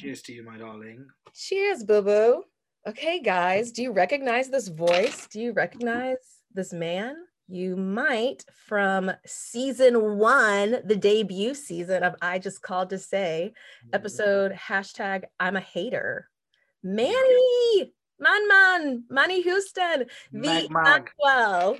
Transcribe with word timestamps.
Cheers 0.00 0.22
to 0.22 0.32
you, 0.32 0.42
my 0.42 0.56
darling. 0.56 1.08
Cheers, 1.34 1.84
boo 1.84 2.00
boo. 2.00 2.44
Okay, 2.88 3.20
guys, 3.20 3.70
do 3.70 3.82
you 3.82 3.92
recognize 3.92 4.48
this 4.48 4.68
voice? 4.68 5.26
Do 5.26 5.38
you 5.42 5.52
recognize 5.52 6.16
this 6.54 6.72
man? 6.72 7.16
You 7.48 7.76
might 7.76 8.46
from 8.66 9.12
season 9.26 10.16
one, 10.16 10.78
the 10.86 10.96
debut 10.96 11.52
season 11.52 12.02
of 12.02 12.14
I 12.22 12.38
Just 12.38 12.62
Called 12.62 12.88
to 12.90 12.98
Say, 12.98 13.52
mm-hmm. 13.52 13.90
episode 13.94 14.52
hashtag 14.52 15.24
I'm 15.38 15.56
a 15.56 15.60
hater. 15.60 16.30
Manny, 16.82 17.92
man, 18.18 18.48
man, 18.48 19.04
Manny 19.10 19.42
Houston, 19.42 20.06
the. 20.32 20.66
Well, 21.22 21.76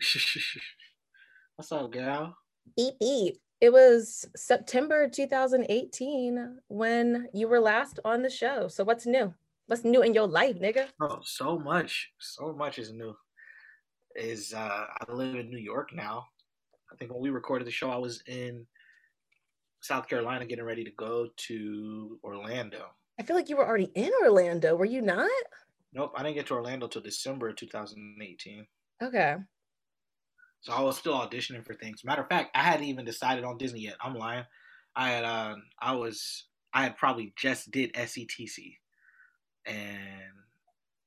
What's 1.56 1.70
up, 1.70 1.92
gal? 1.92 2.34
beep 2.74 2.94
beep. 2.98 3.36
It 3.60 3.72
was 3.72 4.24
September 4.36 5.08
2018 5.08 6.58
when 6.68 7.28
you 7.34 7.48
were 7.48 7.58
last 7.58 7.98
on 8.04 8.22
the 8.22 8.30
show. 8.30 8.68
So 8.68 8.84
what's 8.84 9.04
new? 9.04 9.34
What's 9.66 9.84
new 9.84 10.02
in 10.02 10.14
your 10.14 10.28
life, 10.28 10.60
nigga? 10.60 10.86
Oh, 11.02 11.18
so 11.22 11.58
much, 11.58 12.12
so 12.18 12.52
much 12.52 12.78
is 12.78 12.92
new. 12.92 13.14
Is 14.14 14.54
uh, 14.54 14.86
I 15.00 15.12
live 15.12 15.34
in 15.34 15.50
New 15.50 15.58
York 15.58 15.92
now. 15.92 16.24
I 16.92 16.96
think 16.96 17.12
when 17.12 17.20
we 17.20 17.30
recorded 17.30 17.66
the 17.66 17.72
show, 17.72 17.90
I 17.90 17.96
was 17.96 18.22
in 18.26 18.64
South 19.80 20.08
Carolina, 20.08 20.46
getting 20.46 20.64
ready 20.64 20.84
to 20.84 20.90
go 20.92 21.28
to 21.36 22.18
Orlando. 22.22 22.86
I 23.18 23.24
feel 23.24 23.36
like 23.36 23.48
you 23.48 23.56
were 23.56 23.66
already 23.66 23.90
in 23.94 24.10
Orlando. 24.22 24.76
Were 24.76 24.84
you 24.84 25.02
not? 25.02 25.30
Nope, 25.92 26.12
I 26.16 26.22
didn't 26.22 26.36
get 26.36 26.46
to 26.46 26.54
Orlando 26.54 26.86
till 26.86 27.02
December 27.02 27.52
2018. 27.52 28.66
Okay. 29.02 29.36
So 30.60 30.72
I 30.72 30.80
was 30.80 30.96
still 30.98 31.14
auditioning 31.14 31.64
for 31.64 31.74
things. 31.74 32.04
Matter 32.04 32.22
of 32.22 32.28
fact, 32.28 32.50
I 32.54 32.62
hadn't 32.62 32.86
even 32.86 33.04
decided 33.04 33.44
on 33.44 33.58
Disney 33.58 33.80
yet. 33.80 33.96
I'm 34.02 34.14
lying. 34.14 34.44
I 34.96 35.10
had 35.10 35.24
uh, 35.24 35.54
I 35.80 35.94
was 35.94 36.46
I 36.72 36.82
had 36.82 36.96
probably 36.96 37.32
just 37.36 37.70
did 37.70 37.92
SETC, 37.94 38.76
and 39.66 40.32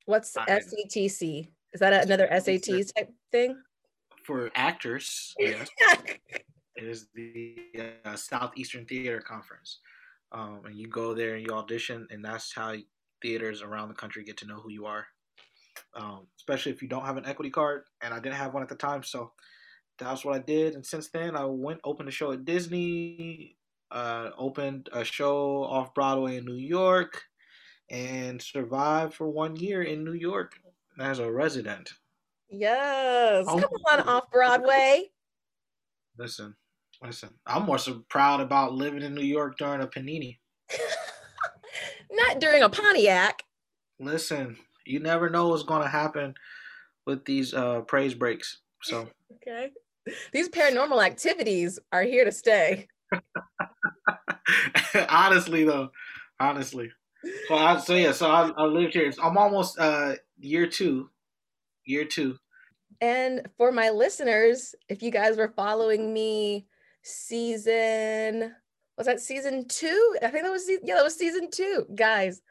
What's 0.06 0.36
I- 0.36 0.46
SETC? 0.46 1.48
Is 1.72 1.80
that 1.80 2.04
another 2.04 2.28
SAT 2.40 2.86
type 2.96 3.10
thing? 3.30 3.56
for 4.24 4.50
actors, 4.54 5.34
yes, 5.38 5.68
it 6.76 6.84
is 6.84 7.08
the 7.14 7.56
uh, 8.04 8.16
Southeastern 8.16 8.86
Theater 8.86 9.20
Conference, 9.20 9.80
um, 10.32 10.62
and 10.64 10.76
you 10.76 10.88
go 10.88 11.14
there 11.14 11.34
and 11.34 11.46
you 11.46 11.52
audition, 11.54 12.06
and 12.10 12.24
that's 12.24 12.52
how 12.54 12.74
theaters 13.20 13.62
around 13.62 13.88
the 13.88 13.94
country 13.94 14.24
get 14.24 14.36
to 14.38 14.46
know 14.46 14.60
who 14.60 14.70
you 14.70 14.86
are. 14.86 15.06
Um, 15.94 16.26
especially 16.36 16.72
if 16.72 16.82
you 16.82 16.88
don't 16.88 17.04
have 17.04 17.16
an 17.16 17.26
equity 17.26 17.50
card, 17.50 17.84
and 18.02 18.12
I 18.12 18.20
didn't 18.20 18.36
have 18.36 18.54
one 18.54 18.62
at 18.62 18.68
the 18.68 18.74
time, 18.74 19.02
so 19.02 19.32
that's 19.98 20.24
what 20.24 20.34
I 20.34 20.38
did. 20.38 20.74
And 20.74 20.84
since 20.84 21.08
then, 21.08 21.36
I 21.36 21.44
went 21.44 21.80
opened 21.84 22.08
a 22.08 22.12
show 22.12 22.32
at 22.32 22.44
Disney, 22.44 23.56
uh, 23.90 24.30
opened 24.36 24.88
a 24.92 25.04
show 25.04 25.64
off 25.64 25.94
Broadway 25.94 26.36
in 26.38 26.44
New 26.44 26.56
York, 26.56 27.22
and 27.90 28.40
survived 28.40 29.14
for 29.14 29.28
one 29.28 29.56
year 29.56 29.82
in 29.82 30.04
New 30.04 30.14
York 30.14 30.58
as 30.98 31.18
a 31.18 31.30
resident. 31.30 31.92
yes. 32.50 33.44
Oh. 33.48 33.58
Come 33.58 33.98
on, 34.00 34.08
off 34.08 34.30
Broadway. 34.30 35.10
Listen, 36.18 36.54
listen, 37.02 37.30
I'm 37.46 37.64
more 37.64 37.78
so 37.78 38.04
proud 38.08 38.40
about 38.40 38.74
living 38.74 39.02
in 39.02 39.14
New 39.14 39.24
York 39.24 39.56
during 39.58 39.82
a 39.82 39.86
panini. 39.86 40.38
Not 42.10 42.40
during 42.40 42.62
a 42.62 42.68
Pontiac. 42.68 43.42
Listen, 43.98 44.56
you 44.86 45.00
never 45.00 45.30
know 45.30 45.48
what's 45.48 45.62
going 45.62 45.82
to 45.82 45.88
happen 45.88 46.34
with 47.06 47.24
these 47.24 47.54
uh, 47.54 47.80
praise 47.82 48.14
breaks. 48.14 48.58
So, 48.82 49.08
Okay. 49.36 49.70
These 50.32 50.48
paranormal 50.48 51.04
activities 51.04 51.78
are 51.92 52.02
here 52.02 52.24
to 52.24 52.32
stay. 52.32 52.88
honestly, 55.08 55.64
though, 55.64 55.90
honestly. 56.40 56.90
So, 57.46 57.54
I, 57.54 57.78
so 57.78 57.94
yeah, 57.94 58.12
so 58.12 58.28
I, 58.28 58.50
I 58.56 58.64
lived 58.64 58.94
here. 58.94 59.12
I'm 59.22 59.38
almost 59.38 59.78
uh, 59.78 60.16
year 60.40 60.66
two. 60.66 61.10
Year 61.84 62.04
two. 62.04 62.36
And 63.00 63.48
for 63.56 63.70
my 63.72 63.90
listeners, 63.90 64.74
if 64.88 65.02
you 65.02 65.10
guys 65.10 65.36
were 65.36 65.52
following 65.56 66.12
me 66.12 66.66
season 67.02 68.52
was 68.96 69.06
that 69.06 69.20
season 69.20 69.66
2? 69.66 70.16
I 70.22 70.28
think 70.28 70.44
that 70.44 70.52
was 70.52 70.68
yeah, 70.68 70.94
that 70.94 71.04
was 71.04 71.16
season 71.16 71.50
2. 71.50 71.86
Guys, 71.94 72.42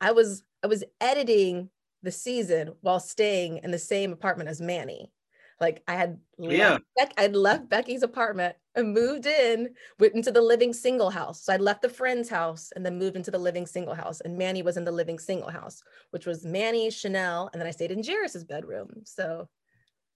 I 0.00 0.12
was 0.12 0.42
I 0.62 0.66
was 0.66 0.84
editing 1.00 1.70
the 2.02 2.12
season 2.12 2.74
while 2.80 3.00
staying 3.00 3.60
in 3.62 3.70
the 3.70 3.78
same 3.78 4.12
apartment 4.12 4.48
as 4.48 4.60
Manny. 4.60 5.12
Like 5.60 5.82
I 5.86 5.94
had 5.94 6.18
left 6.38 6.58
Yeah. 6.58 6.78
Beck, 6.96 7.12
I'd 7.16 7.36
left 7.36 7.68
Becky's 7.68 8.02
apartment 8.02 8.56
and 8.74 8.92
moved 8.92 9.26
in 9.26 9.74
went 10.00 10.14
into 10.14 10.32
the 10.32 10.42
living 10.42 10.72
single 10.72 11.10
house. 11.10 11.44
So 11.44 11.52
I 11.52 11.56
left 11.56 11.82
the 11.82 11.88
friend's 11.88 12.28
house 12.28 12.70
and 12.74 12.84
then 12.84 12.98
moved 12.98 13.16
into 13.16 13.30
the 13.30 13.38
living 13.38 13.66
single 13.66 13.94
house. 13.94 14.20
And 14.20 14.36
Manny 14.36 14.62
was 14.62 14.76
in 14.76 14.84
the 14.84 14.90
living 14.90 15.20
single 15.20 15.50
house, 15.50 15.80
which 16.10 16.26
was 16.26 16.44
Manny, 16.44 16.90
Chanel, 16.90 17.48
and 17.52 17.60
then 17.60 17.68
I 17.68 17.70
stayed 17.70 17.92
in 17.92 18.02
Jairus's 18.02 18.44
bedroom. 18.44 18.90
So 19.04 19.48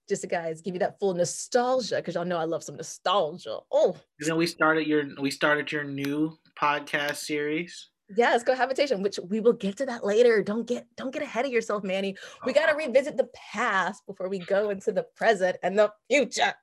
just 0.09 0.21
to 0.21 0.27
guys 0.27 0.61
give 0.61 0.73
you 0.73 0.79
that 0.79 0.99
full 0.99 1.13
nostalgia 1.13 1.97
because 1.97 2.15
y'all 2.15 2.25
know 2.25 2.37
I 2.37 2.45
love 2.45 2.63
some 2.63 2.75
nostalgia. 2.75 3.59
Oh, 3.71 3.95
And 4.19 4.29
then 4.29 4.37
we 4.37 4.47
started 4.47 4.87
your 4.87 5.03
we 5.19 5.31
started 5.31 5.71
your 5.71 5.83
new 5.83 6.37
podcast 6.59 7.17
series. 7.17 7.89
Yes, 8.15 8.43
cohabitation, 8.43 9.01
which 9.01 9.19
we 9.29 9.39
will 9.39 9.53
get 9.53 9.77
to 9.77 9.85
that 9.85 10.05
later. 10.05 10.43
Don't 10.43 10.67
get 10.67 10.87
don't 10.95 11.11
get 11.11 11.21
ahead 11.21 11.45
of 11.45 11.51
yourself, 11.51 11.83
Manny. 11.83 12.15
We 12.45 12.53
got 12.53 12.67
to 12.67 12.73
oh. 12.73 12.77
revisit 12.77 13.17
the 13.17 13.29
past 13.33 14.05
before 14.05 14.29
we 14.29 14.39
go 14.39 14.69
into 14.69 14.91
the 14.91 15.03
present 15.15 15.57
and 15.63 15.77
the 15.77 15.91
future. 16.09 16.53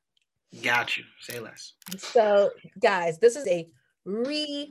Got 0.62 0.96
you. 0.96 1.04
Say 1.20 1.40
less. 1.40 1.72
So, 1.96 2.50
guys, 2.80 3.18
this 3.18 3.36
is 3.36 3.46
a 3.48 3.68
rewind, 4.04 4.70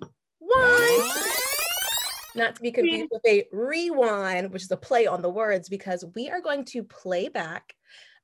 not 2.36 2.56
to 2.56 2.62
be 2.62 2.72
confused 2.72 3.10
with 3.12 3.26
a 3.26 3.46
rewind, 3.52 4.52
which 4.52 4.64
is 4.64 4.72
a 4.72 4.78
play 4.78 5.08
on 5.08 5.22
the 5.22 5.30
words, 5.30 5.68
because 5.68 6.06
we 6.16 6.30
are 6.30 6.42
going 6.42 6.64
to 6.66 6.84
play 6.84 7.28
back 7.28 7.76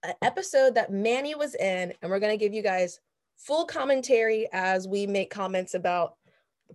an 0.04 0.14
episode 0.22 0.76
that 0.76 0.92
Manny 0.92 1.36
was 1.36 1.56
in, 1.56 1.94
and 2.02 2.10
we're 2.10 2.20
going 2.20 2.38
to 2.38 2.44
give 2.44 2.54
you 2.54 2.64
guys 2.64 3.00
full 3.36 3.66
commentary 3.66 4.48
as 4.52 4.88
we 4.88 5.08
make 5.08 5.30
comments 5.30 5.74
about 5.74 6.16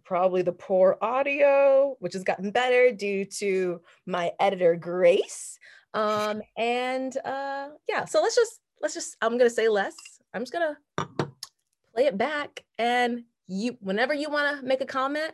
probably 0.05 0.43
the 0.43 0.53
poor 0.53 0.97
audio, 1.01 1.97
which 2.01 2.15
has 2.15 2.25
gotten 2.25 2.51
better 2.51 2.93
due 2.93 3.25
to 3.25 3.81
my 4.07 4.33
editor 4.41 4.77
Grace. 4.77 5.59
Um, 5.93 6.43
and 6.57 7.17
uh, 7.25 7.69
yeah, 7.89 8.05
so 8.05 8.21
let's 8.23 8.37
just 8.37 8.61
let's 8.83 8.95
just 8.95 9.17
I'm 9.21 9.39
gonna 9.39 9.51
say 9.51 9.69
less. 9.69 9.95
I'm 10.33 10.43
just 10.43 10.53
gonna 10.53 10.77
play 11.95 12.07
it 12.07 12.19
back 12.19 12.65
and 12.79 13.23
you 13.47 13.77
whenever 13.81 14.13
you 14.15 14.29
want 14.29 14.59
to 14.59 14.67
make 14.67 14.81
a 14.81 14.87
comment 14.87 15.33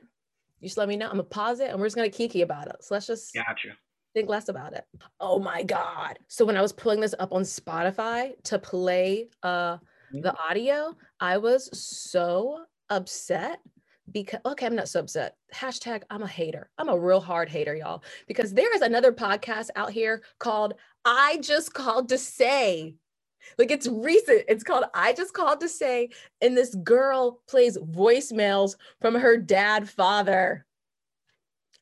you 0.60 0.68
just 0.68 0.76
let 0.76 0.88
me 0.88 0.96
know 0.96 1.06
i'm 1.06 1.12
gonna 1.12 1.22
pause 1.24 1.60
it 1.60 1.70
and 1.70 1.78
we're 1.78 1.86
just 1.86 1.96
gonna 1.96 2.10
kiki 2.10 2.42
about 2.42 2.66
it 2.66 2.76
so 2.80 2.94
let's 2.94 3.06
just 3.06 3.32
Got 3.34 3.64
you. 3.64 3.72
think 4.14 4.28
less 4.28 4.48
about 4.48 4.74
it 4.74 4.84
oh 5.20 5.38
my 5.38 5.62
god 5.62 6.18
so 6.28 6.44
when 6.44 6.56
i 6.56 6.60
was 6.60 6.72
pulling 6.72 7.00
this 7.00 7.14
up 7.18 7.32
on 7.32 7.42
spotify 7.42 8.32
to 8.44 8.58
play 8.58 9.28
uh 9.42 9.78
the 10.12 10.34
audio 10.38 10.94
i 11.20 11.38
was 11.38 11.70
so 11.78 12.64
upset 12.90 13.60
because 14.12 14.40
okay 14.44 14.66
i'm 14.66 14.76
not 14.76 14.88
so 14.88 15.00
upset. 15.00 15.36
Hashtag 15.54 16.02
i'm 16.10 16.22
a 16.22 16.28
hater. 16.28 16.70
I'm 16.78 16.88
a 16.88 16.98
real 16.98 17.20
hard 17.20 17.48
hater 17.48 17.74
y'all 17.74 18.02
because 18.26 18.52
there 18.52 18.74
is 18.74 18.82
another 18.82 19.12
podcast 19.12 19.68
out 19.76 19.92
here 19.92 20.22
called 20.38 20.74
i 21.04 21.38
just 21.42 21.74
called 21.74 22.08
to 22.10 22.18
say. 22.18 22.96
Like 23.58 23.70
it's 23.70 23.86
recent. 23.86 24.44
It's 24.48 24.64
called 24.64 24.84
i 24.94 25.12
just 25.12 25.34
called 25.34 25.60
to 25.60 25.68
say 25.68 26.10
and 26.40 26.56
this 26.56 26.74
girl 26.76 27.40
plays 27.48 27.78
voicemails 27.78 28.76
from 29.00 29.14
her 29.14 29.36
dad 29.36 29.88
father. 29.88 30.66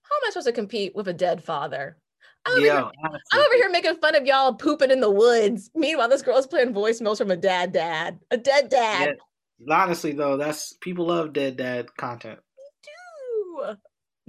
How 0.03 0.17
am 0.17 0.23
i 0.27 0.31
supposed 0.31 0.47
to 0.47 0.53
compete 0.53 0.95
with 0.95 1.09
a 1.09 1.13
dead 1.13 1.43
father? 1.43 1.99
I'm 2.47 2.55
over, 2.55 2.63
here, 2.63 2.91
I'm 3.33 3.41
over 3.41 3.55
here 3.57 3.71
making 3.71 3.97
fun 3.97 4.15
of 4.15 4.25
y'all 4.25 4.55
pooping 4.55 4.91
in 4.91 5.01
the 5.01 5.11
woods. 5.11 5.71
Meanwhile 5.75 6.09
this 6.09 6.23
girl's 6.23 6.47
playing 6.47 6.73
voicemails 6.73 7.19
from 7.19 7.31
a 7.31 7.37
dad 7.37 7.73
dad 7.73 8.21
a 8.31 8.37
dead 8.37 8.71
dad 8.71 9.17
honestly 9.71 10.13
though, 10.13 10.37
that's 10.37 10.75
people 10.75 11.07
love 11.07 11.33
dead 11.33 11.57
dad 11.57 11.95
content. 11.97 12.39
Ew. 12.87 13.77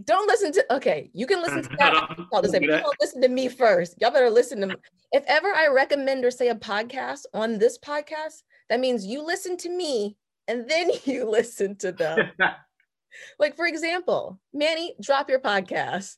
don't 0.06 0.28
listen 0.28 0.52
to 0.52 0.74
okay 0.74 1.10
you 1.14 1.28
can 1.28 1.42
listen 1.42 1.62
to 1.62 1.70
that 1.80 2.50
say, 2.50 2.60
Do. 2.60 2.68
Don't 2.68 2.96
listen 3.02 3.22
to 3.22 3.28
me 3.28 3.48
first. 3.48 3.96
Y'all 4.00 4.12
better 4.12 4.30
listen 4.30 4.62
to 4.62 4.68
me. 4.68 4.76
If 5.12 5.24
ever 5.28 5.50
I 5.50 5.68
recommend 5.68 6.26
or 6.26 6.32
say 6.32 6.50
a 6.50 6.56
podcast 6.56 7.26
on 7.34 7.58
this 7.58 7.78
podcast, 7.78 8.44
that 8.70 8.80
means 8.80 9.06
you 9.06 9.26
listen 9.26 9.58
to 9.58 9.70
me 9.70 10.16
and 10.50 10.70
then 10.70 10.92
you 11.06 11.30
listen 11.30 11.76
to 11.78 11.92
them. 11.92 12.32
like, 13.40 13.56
for 13.56 13.66
example, 13.66 14.40
Manny, 14.54 14.96
drop 15.02 15.30
your 15.30 15.40
podcast. 15.40 16.18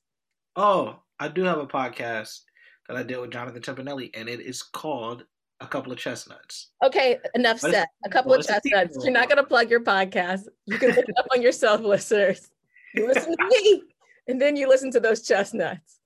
oh, 0.55 0.99
I 1.19 1.27
do 1.27 1.43
have 1.43 1.59
a 1.59 1.67
podcast 1.67 2.41
that 2.87 2.97
I 2.97 3.03
did 3.03 3.19
with 3.19 3.31
Jonathan 3.31 3.61
Tempanelli, 3.61 4.09
and 4.15 4.27
it 4.27 4.39
is 4.39 4.63
called 4.63 5.23
A 5.61 5.67
Couple 5.67 5.91
of 5.91 5.97
Chestnuts. 5.99 6.71
Okay, 6.83 7.19
enough 7.35 7.61
What 7.63 7.69
is- 7.69 7.75
said. 7.75 7.87
A 8.05 8.09
couple 8.09 8.33
of 8.33 8.45
chestnuts. 8.45 8.97
You're 9.03 9.13
not 9.13 9.27
going 9.29 9.37
to 9.37 9.43
plug 9.43 9.69
your 9.69 9.81
podcast. 9.81 10.41
You 10.65 10.77
can 10.77 10.89
look 10.89 11.07
it 11.07 11.15
up 11.17 11.27
on 11.31 11.41
yourself, 11.41 11.81
listeners. 11.81 12.49
You 12.95 13.07
listen 13.07 13.35
to 13.37 13.45
me 13.47 13.83
and 14.27 14.41
then 14.41 14.55
you 14.55 14.67
listen 14.67 14.91
to 14.91 14.99
those 14.99 15.21
chestnuts. 15.25 15.99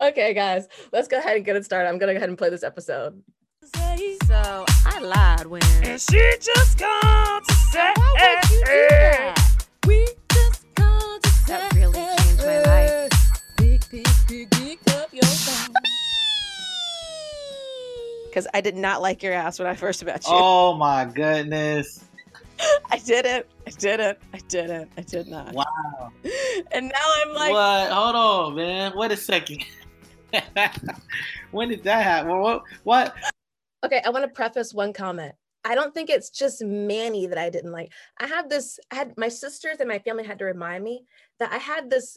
Okay, 0.00 0.34
guys, 0.34 0.66
let's 0.92 1.08
go 1.08 1.18
ahead 1.18 1.36
and 1.36 1.44
get 1.44 1.56
it 1.56 1.64
started. 1.64 1.88
I'm 1.88 1.98
going 1.98 2.08
to 2.08 2.14
go 2.14 2.18
ahead 2.18 2.28
and 2.28 2.36
play 2.36 2.50
this 2.50 2.62
episode. 2.64 3.22
So 4.26 4.64
I 4.86 5.00
lied 5.00 5.46
when. 5.46 5.62
And 5.82 6.00
she 6.00 6.34
just 6.40 6.78
called 6.78 7.44
to 7.48 7.54
say, 7.72 7.92
Why 7.96 8.36
would 8.42 8.50
you 8.50 8.64
do 8.64 8.86
that? 8.90 9.66
we 9.86 10.06
just 10.32 10.64
called 10.74 11.22
to 11.22 11.28
say, 11.30 11.54
That 11.54 11.72
really 11.74 11.92
changed 11.94 12.38
my 12.38 12.60
life. 12.62 13.10
Pick, 13.56 13.88
Pick, 13.90 14.06
pick, 14.28 14.50
pick 14.50 14.94
up 14.96 15.08
your 15.12 15.24
phone. 15.24 15.74
Because 18.38 18.50
I 18.54 18.60
did 18.60 18.76
not 18.76 19.02
like 19.02 19.20
your 19.24 19.32
ass 19.32 19.58
when 19.58 19.66
I 19.66 19.74
first 19.74 20.04
met 20.04 20.22
you. 20.22 20.30
Oh 20.30 20.76
my 20.76 21.04
goodness. 21.04 22.04
I 22.88 22.98
didn't. 22.98 23.46
I 23.66 23.70
didn't. 23.70 24.18
I 24.32 24.38
didn't. 24.46 24.92
I 24.96 25.00
did 25.00 25.26
not. 25.26 25.52
Wow. 25.54 26.12
And 26.70 26.86
now 26.86 27.12
I'm 27.16 27.34
like, 27.34 27.50
what? 27.50 27.90
Hold 27.90 28.14
on, 28.14 28.54
man. 28.54 28.92
Wait 28.94 29.10
a 29.10 29.16
second. 29.16 29.64
when 31.50 31.68
did 31.68 31.82
that 31.82 32.04
happen? 32.04 32.38
What? 32.38 32.62
What? 32.84 33.16
okay, 33.84 34.02
I 34.06 34.10
want 34.10 34.24
to 34.24 34.28
preface 34.28 34.72
one 34.72 34.92
comment. 34.92 35.34
I 35.64 35.74
don't 35.74 35.92
think 35.92 36.08
it's 36.08 36.30
just 36.30 36.62
Manny 36.62 37.26
that 37.26 37.38
I 37.38 37.50
didn't 37.50 37.72
like. 37.72 37.90
I 38.20 38.28
have 38.28 38.48
this, 38.48 38.78
I 38.92 38.94
had 38.94 39.18
my 39.18 39.28
sisters 39.28 39.78
and 39.80 39.88
my 39.88 39.98
family 39.98 40.24
had 40.24 40.38
to 40.38 40.44
remind 40.44 40.84
me 40.84 41.02
that 41.40 41.50
I 41.50 41.58
had 41.58 41.90
this 41.90 42.16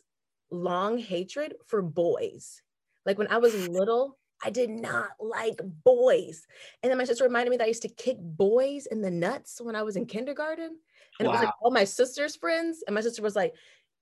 long 0.52 1.00
hatred 1.00 1.56
for 1.66 1.82
boys. 1.82 2.62
Like 3.08 3.18
when 3.18 3.32
I 3.32 3.40
was 3.40 3.68
little, 3.68 4.20
I 4.44 4.50
did 4.50 4.70
mm-hmm. 4.70 4.82
not 4.82 5.10
like 5.20 5.60
boys. 5.84 6.48
And 6.82 6.90
then 6.90 6.98
my 6.98 7.04
sister 7.04 7.24
reminded 7.24 7.52
me 7.52 7.58
that 7.58 7.66
I 7.66 7.68
used 7.68 7.84
to 7.84 7.90
kick 7.90 8.18
boys 8.20 8.86
in 8.88 9.02
the 9.02 9.12
nuts 9.12 9.62
when 9.62 9.76
I 9.76 9.84
was 9.84 9.96
in 9.96 10.06
kindergarten. 10.06 10.78
And 11.20 11.28
it 11.28 11.32
was 11.32 11.42
like 11.42 11.54
all 11.62 11.72
my 11.72 11.84
sister's 11.84 12.36
friends. 12.36 12.84
And 12.88 12.96
my 12.96 13.02
sister 13.02 13.22
was 13.22 13.36
like, 13.36 13.54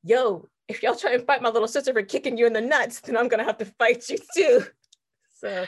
yo, 0.04 0.48
if 0.68 0.84
y'all 0.84 0.96
try 0.96 1.14
and 1.14 1.26
fight 1.26 1.42
my 1.42 1.50
little 1.50 1.68
sister 1.68 1.92
for 1.92 2.04
kicking 2.04 2.38
you 2.38 2.46
in 2.46 2.54
the 2.54 2.62
nuts, 2.62 3.02
then 3.02 3.18
I'm 3.18 3.28
gonna 3.28 3.44
have 3.44 3.58
to 3.58 3.66
fight 3.66 4.10
you 4.10 4.18
too. 4.36 4.66
So 5.42 5.66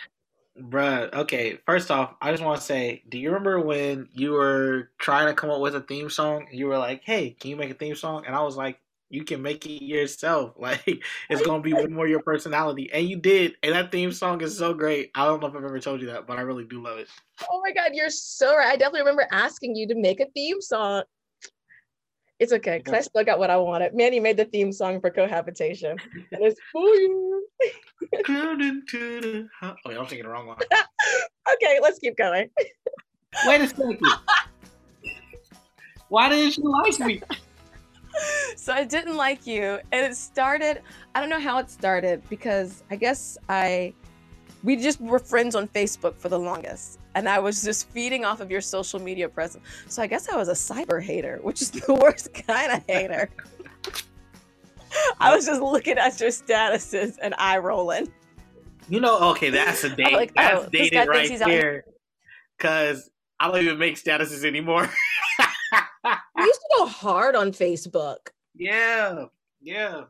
Bruh, 0.59 1.13
okay. 1.13 1.57
First 1.65 1.91
off, 1.91 2.15
I 2.21 2.31
just 2.31 2.43
want 2.43 2.59
to 2.59 2.65
say, 2.65 3.03
do 3.07 3.17
you 3.17 3.29
remember 3.29 3.61
when 3.61 4.09
you 4.11 4.31
were 4.31 4.89
trying 4.97 5.27
to 5.27 5.33
come 5.33 5.49
up 5.49 5.61
with 5.61 5.75
a 5.75 5.81
theme 5.81 6.09
song? 6.09 6.47
You 6.51 6.67
were 6.67 6.77
like, 6.77 7.03
"Hey, 7.05 7.31
can 7.39 7.51
you 7.51 7.55
make 7.55 7.71
a 7.71 7.73
theme 7.73 7.95
song?" 7.95 8.25
And 8.25 8.35
I 8.35 8.41
was 8.41 8.57
like, 8.57 8.81
"You 9.11 9.23
can 9.23 9.41
make 9.41 9.65
it 9.65 9.83
yourself. 9.83 10.53
Like, 10.59 11.03
it's 11.29 11.41
gonna 11.41 11.61
be 11.61 11.73
more 11.87 12.07
your 12.07 12.21
personality." 12.21 12.89
And 12.91 13.07
you 13.07 13.17
did, 13.17 13.55
and 13.63 13.73
that 13.73 13.91
theme 13.91 14.11
song 14.11 14.41
is 14.41 14.57
so 14.57 14.73
great. 14.73 15.11
I 15.15 15.25
don't 15.25 15.41
know 15.41 15.47
if 15.47 15.55
I've 15.55 15.63
ever 15.63 15.79
told 15.79 16.01
you 16.01 16.07
that, 16.07 16.25
but 16.27 16.37
I 16.37 16.41
really 16.41 16.65
do 16.65 16.81
love 16.81 16.97
it. 16.99 17.09
Oh 17.49 17.61
my 17.63 17.71
God, 17.71 17.91
you're 17.93 18.09
so 18.09 18.55
right. 18.55 18.67
I 18.67 18.75
definitely 18.75 19.01
remember 19.01 19.27
asking 19.31 19.75
you 19.75 19.87
to 19.87 19.95
make 19.95 20.19
a 20.19 20.25
theme 20.35 20.61
song. 20.61 21.03
It's 22.39 22.51
okay, 22.53 22.79
because 22.79 22.93
I 22.95 23.01
still 23.01 23.23
got 23.23 23.37
what 23.37 23.51
I 23.51 23.57
wanted. 23.57 23.93
Manny 23.93 24.19
made 24.19 24.35
the 24.35 24.45
theme 24.45 24.71
song 24.71 24.99
for 24.99 25.11
cohabitation. 25.11 25.95
And 26.31 26.43
it's 26.43 26.59
for 26.71 26.81
you. 26.81 27.47
Oh, 29.61 29.75
I'm 29.85 30.05
thinking 30.07 30.23
the 30.23 30.29
wrong 30.29 30.47
one. 30.47 30.57
Okay, 31.53 31.79
let's 31.81 31.99
keep 31.99 32.17
going. 32.17 32.49
Wait 33.45 33.61
a 33.61 33.67
second. 33.67 33.99
Why 36.09 36.29
didn't 36.29 36.57
you 36.57 36.71
like 36.83 36.99
me? 36.99 37.21
So 38.55 38.73
I 38.73 38.83
didn't 38.83 39.15
like 39.15 39.47
you. 39.47 39.79
And 39.91 40.05
it 40.05 40.15
started, 40.15 40.81
I 41.15 41.19
don't 41.19 41.29
know 41.29 41.39
how 41.39 41.57
it 41.59 41.69
started 41.69 42.21
because 42.29 42.83
I 42.89 42.95
guess 42.95 43.37
I, 43.49 43.93
we 44.63 44.75
just 44.75 45.01
were 45.01 45.19
friends 45.19 45.55
on 45.55 45.67
Facebook 45.67 46.17
for 46.17 46.29
the 46.29 46.39
longest. 46.39 46.99
And 47.15 47.27
I 47.27 47.39
was 47.39 47.63
just 47.63 47.89
feeding 47.89 48.23
off 48.23 48.39
of 48.39 48.49
your 48.49 48.61
social 48.61 48.99
media 48.99 49.27
presence. 49.27 49.65
So 49.87 50.01
I 50.01 50.07
guess 50.07 50.29
I 50.29 50.35
was 50.35 50.47
a 50.47 50.53
cyber 50.53 51.01
hater, 51.01 51.39
which 51.41 51.61
is 51.61 51.71
the 51.71 51.93
worst 51.93 52.33
kind 52.47 52.71
of 52.71 52.83
hater. 52.87 53.29
I 55.19 55.33
was 55.35 55.45
just 55.45 55.61
looking 55.61 55.97
at 55.97 56.19
your 56.19 56.29
statuses 56.29 57.17
and 57.21 57.33
eye 57.37 57.57
rolling. 57.57 58.11
You 58.89 58.99
know, 58.99 59.31
okay, 59.31 59.49
that's 59.49 59.83
a 59.83 59.89
date. 59.95 60.11
like, 60.11 60.33
that's 60.33 60.65
oh, 60.65 60.69
this 60.71 60.89
dated 60.89 61.07
right 61.07 61.29
he's 61.29 61.41
out 61.41 61.47
there. 61.47 61.85
Cause 62.59 63.09
I 63.39 63.47
don't 63.47 63.63
even 63.63 63.79
make 63.79 63.95
statuses 63.95 64.45
anymore. 64.45 64.89
We 66.41 66.47
used 66.47 66.61
to 66.61 66.75
go 66.77 66.85
hard 66.87 67.35
on 67.35 67.51
Facebook. 67.51 68.29
Yeah, 68.61 69.25
yeah. 69.61 70.03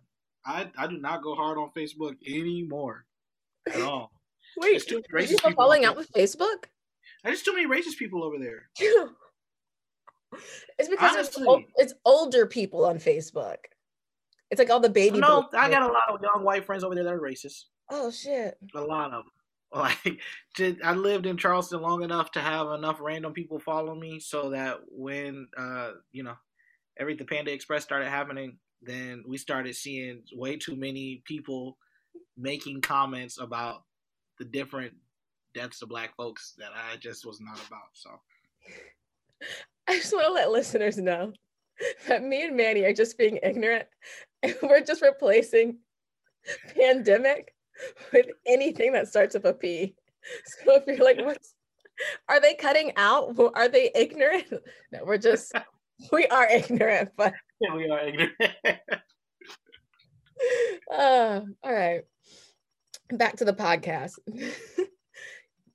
I 0.45 0.69
I 0.77 0.88
do 0.88 0.98
not 0.98 1.24
go 1.24 1.36
hard 1.36 1.57
on 1.57 1.71
Facebook 1.75 2.15
anymore 2.27 3.06
at 3.71 3.81
all. 3.81 4.12
Wait, 4.57 4.71
There's 4.71 4.86
too 4.86 5.01
many 5.12 5.25
racist 5.27 5.38
people. 5.38 5.51
falling 5.53 5.86
out 5.86 5.95
with 5.95 6.12
Facebook? 6.12 6.65
There's 7.24 7.42
too 7.42 7.53
many 7.53 7.68
racist 7.68 7.98
people 7.98 8.24
over 8.24 8.38
there. 8.38 8.69
it's 10.80 10.89
because 10.89 11.15
it's, 11.15 11.38
Honestly. 11.38 11.45
ol- 11.48 11.63
it's 11.77 11.94
older 12.06 12.45
people 12.45 12.86
on 12.86 12.98
Facebook. 12.98 13.57
It's 14.50 14.59
like 14.59 14.69
all 14.69 14.80
the 14.81 14.89
baby. 14.89 15.19
no. 15.19 15.48
I 15.53 15.69
got 15.69 15.83
a 15.83 15.86
lot 15.94 16.09
of 16.09 16.19
young 16.21 16.44
white 16.44 16.65
friends 16.65 16.83
over 16.83 16.95
there 16.95 17.06
that 17.06 17.13
are 17.13 17.19
racist. 17.21 17.63
Oh 17.89 18.12
shit! 18.12 18.57
A 18.75 18.81
lot 18.81 19.07
of 19.13 19.24
them. 19.24 19.31
Like, 19.74 20.19
to, 20.57 20.75
I 20.83 20.92
lived 20.95 21.25
in 21.25 21.38
Charleston 21.38 21.81
long 21.81 22.03
enough 22.03 22.30
to 22.31 22.42
have 22.42 22.68
enough 22.71 22.98
random 23.00 23.31
people 23.31 23.57
follow 23.57 23.95
me, 23.95 24.19
so 24.19 24.50
that 24.50 24.80
when 24.89 25.48
uh, 25.57 25.92
you 26.12 26.24
know, 26.24 26.36
every 27.01 27.15
the 27.15 27.25
Panda 27.25 27.51
Express 27.51 27.83
started 27.83 28.09
happening, 28.09 28.57
then 28.81 29.24
we 29.27 29.38
started 29.38 29.75
seeing 29.75 30.21
way 30.33 30.56
too 30.56 30.75
many 30.75 31.24
people 31.25 31.77
making 32.38 32.80
comments 32.80 33.39
about 33.39 33.83
the 34.38 34.45
different 34.45 34.94
deaths 35.56 35.81
of 35.81 35.89
black 35.89 36.15
folks 36.15 36.53
that 36.59 36.69
I 36.74 36.98
just 36.98 37.25
was 37.25 37.42
not 37.42 37.57
about. 37.68 37.89
So 37.94 38.12
I 39.88 39.98
just 39.98 40.13
want 40.13 40.27
to 40.27 40.33
let 40.33 40.51
listeners 40.51 40.98
know 40.98 41.33
that 42.07 42.24
me 42.24 42.45
and 42.45 42.56
Manny 42.56 42.83
are 42.83 42.94
just 42.94 43.18
being 43.18 43.39
ignorant, 43.42 43.88
and 44.44 44.56
we're 44.63 44.81
just 44.81 45.01
replacing 45.01 45.80
pandemic 46.75 47.56
with 48.13 48.27
anything 48.45 48.94
that 48.94 49.07
starts 49.07 49.33
with 49.33 49.45
a 49.45 49.53
P. 49.53 49.95
So 50.45 50.75
if 50.75 50.83
you're 50.86 51.03
like, 51.03 51.18
what's 51.18 51.56
are 52.30 52.39
they 52.39 52.53
cutting 52.53 52.94
out? 52.95 53.36
Are 53.56 53.68
they 53.68 53.92
ignorant? 53.95 54.45
No, 54.92 55.03
we're 55.03 55.18
just 55.18 55.51
we 56.12 56.25
are 56.27 56.48
ignorant, 56.50 57.09
but 57.18 57.33
we 57.75 57.89
are 57.89 58.07
ignorant. 58.07 58.33
uh, 60.92 61.42
all 61.63 61.74
right. 61.74 62.01
Back 63.12 63.38
to 63.38 63.45
the 63.45 63.53
podcast. 63.53 64.13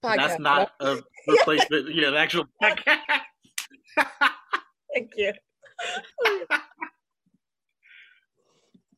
podcast. 0.03 0.17
That's 0.17 0.41
not 0.41 0.73
a 0.81 0.99
replacement. 1.29 1.95
yeah, 1.95 2.11
the 2.11 2.19
actual 2.19 2.47
podcast. 2.63 2.99
Thank 4.95 5.13
you. 5.17 5.33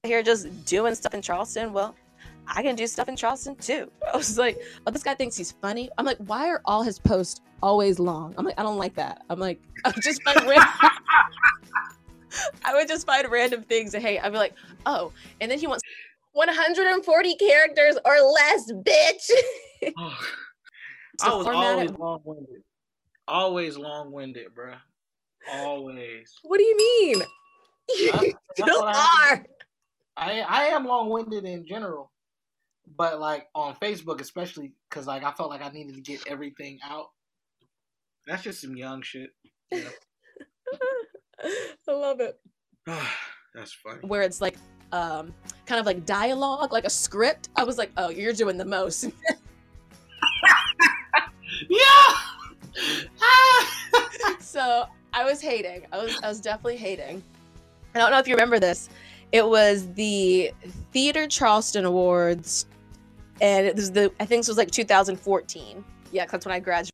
Here 0.04 0.22
just 0.22 0.64
doing 0.64 0.94
stuff 0.94 1.14
in 1.14 1.22
Charleston. 1.22 1.72
Well, 1.72 1.96
I 2.48 2.62
can 2.62 2.74
do 2.74 2.86
stuff 2.86 3.08
in 3.08 3.16
Charleston 3.16 3.56
too. 3.56 3.90
I 4.12 4.16
was 4.16 4.38
like, 4.38 4.60
oh, 4.86 4.90
this 4.90 5.02
guy 5.02 5.14
thinks 5.14 5.36
he's 5.36 5.52
funny. 5.52 5.90
I'm 5.98 6.04
like, 6.04 6.18
why 6.18 6.48
are 6.48 6.60
all 6.64 6.82
his 6.82 6.98
posts 6.98 7.40
always 7.62 7.98
long? 7.98 8.34
I'm 8.38 8.44
like, 8.44 8.58
I 8.58 8.62
don't 8.62 8.78
like 8.78 8.94
that. 8.94 9.22
I'm 9.30 9.38
like, 9.38 9.60
I 9.84 9.90
would 9.90 10.02
just 10.02 10.22
find 10.22 10.40
random. 10.46 10.68
I 12.64 12.74
would 12.74 12.88
just 12.88 13.06
find 13.06 13.28
random 13.30 13.62
things 13.62 13.92
to 13.92 14.00
hate. 14.00 14.20
I'd 14.20 14.32
be 14.32 14.38
like, 14.38 14.54
oh, 14.86 15.12
and 15.40 15.50
then 15.50 15.58
he 15.58 15.66
wants 15.66 15.82
140 16.32 17.36
characters 17.36 17.98
or 18.04 18.14
less, 18.20 18.70
bitch. 18.72 19.30
I 21.22 21.34
was 21.34 21.46
always 21.46 21.90
it. 21.90 21.98
long 21.98 22.20
winded. 22.24 22.62
Always 23.26 23.76
long 23.76 24.12
winded, 24.12 24.54
bruh. 24.54 24.78
Always. 25.50 26.34
What 26.42 26.58
do 26.58 26.64
you 26.64 26.76
mean? 26.76 27.22
You 27.98 28.34
still 28.54 28.84
I 28.84 28.92
have 28.92 29.38
are. 29.38 29.46
I 30.16 30.40
I 30.40 30.64
am 30.64 30.84
long 30.84 31.08
winded 31.08 31.44
in 31.44 31.66
general, 31.66 32.10
but 32.96 33.20
like 33.20 33.48
on 33.54 33.74
Facebook 33.76 34.20
especially 34.20 34.72
because 34.88 35.06
like 35.06 35.22
I 35.24 35.32
felt 35.32 35.50
like 35.50 35.62
I 35.62 35.68
needed 35.70 35.94
to 35.94 36.00
get 36.00 36.26
everything 36.26 36.78
out. 36.84 37.08
That's 38.26 38.42
just 38.42 38.60
some 38.60 38.76
young 38.76 39.02
shit. 39.02 39.30
you 39.72 39.84
I 41.88 41.92
love 41.92 42.20
it. 42.20 42.38
That's 43.54 43.72
funny. 43.72 44.00
where 44.06 44.22
it's 44.22 44.40
like 44.40 44.56
um 44.92 45.32
kind 45.66 45.78
of 45.80 45.86
like 45.86 46.06
dialogue 46.06 46.72
like 46.72 46.84
a 46.84 46.90
script 46.90 47.48
i 47.56 47.62
was 47.64 47.76
like 47.76 47.90
oh 47.98 48.08
you're 48.08 48.32
doing 48.32 48.56
the 48.56 48.64
most 48.64 49.04
Yeah. 51.68 51.84
Ah! 53.20 53.74
so 54.40 54.86
i 55.12 55.24
was 55.24 55.40
hating 55.40 55.86
i 55.92 55.98
was 56.02 56.18
i 56.22 56.28
was 56.28 56.40
definitely 56.40 56.76
hating 56.76 57.22
i 57.94 57.98
don't 57.98 58.10
know 58.10 58.18
if 58.18 58.28
you 58.28 58.34
remember 58.34 58.58
this 58.60 58.88
it 59.32 59.46
was 59.46 59.92
the 59.94 60.52
theater 60.92 61.26
charleston 61.26 61.84
awards 61.84 62.66
and 63.40 63.66
it 63.66 63.76
was 63.76 63.92
the 63.92 64.12
i 64.20 64.24
think 64.26 64.40
this 64.40 64.48
was 64.48 64.56
like 64.58 64.70
2014 64.70 65.84
Yeah, 66.12 66.26
that's 66.26 66.44
when 66.46 66.54
i 66.54 66.60
graduated 66.60 66.92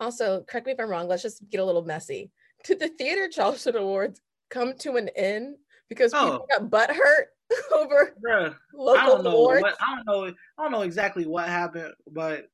also 0.00 0.44
correct 0.48 0.66
me 0.66 0.72
if 0.72 0.80
i'm 0.80 0.88
wrong 0.88 1.08
let's 1.08 1.22
just 1.22 1.42
get 1.50 1.60
a 1.60 1.64
little 1.64 1.84
messy 1.84 2.30
did 2.64 2.78
the 2.78 2.88
theater 2.88 3.28
charleston 3.28 3.76
awards 3.76 4.20
come 4.50 4.74
to 4.78 4.96
an 4.96 5.08
end 5.16 5.56
because 5.88 6.12
oh. 6.14 6.24
people 6.24 6.46
Oh. 6.52 6.58
got 6.58 6.70
butt 6.70 6.90
hurt 6.90 7.28
over 7.74 8.14
Bruh, 8.24 8.50
I 8.52 8.54
local 8.74 9.06
don't 9.06 9.24
know 9.24 9.30
awards 9.30 9.62
what 9.62 9.76
I 9.80 9.96
don't 9.96 10.06
know 10.06 10.24
I 10.58 10.62
don't 10.62 10.72
know 10.72 10.82
exactly 10.82 11.26
what 11.26 11.48
happened, 11.48 11.94
but 12.10 12.46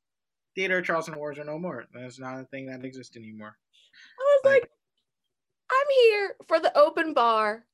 Theater 0.55 0.81
Charleston 0.81 1.15
Awards 1.15 1.37
are 1.37 1.43
no 1.43 1.59
more. 1.59 1.83
That's 1.93 2.17
not 2.17 2.39
a 2.39 2.45
thing 2.45 2.65
that 2.67 2.85
exists 2.85 3.17
anymore. 3.17 3.57
I 4.17 4.39
was 4.41 4.53
like, 4.53 4.69
I'm 5.69 5.87
here 6.05 6.35
for 6.47 6.61
the 6.61 6.71
open 6.77 7.13
bar 7.13 7.65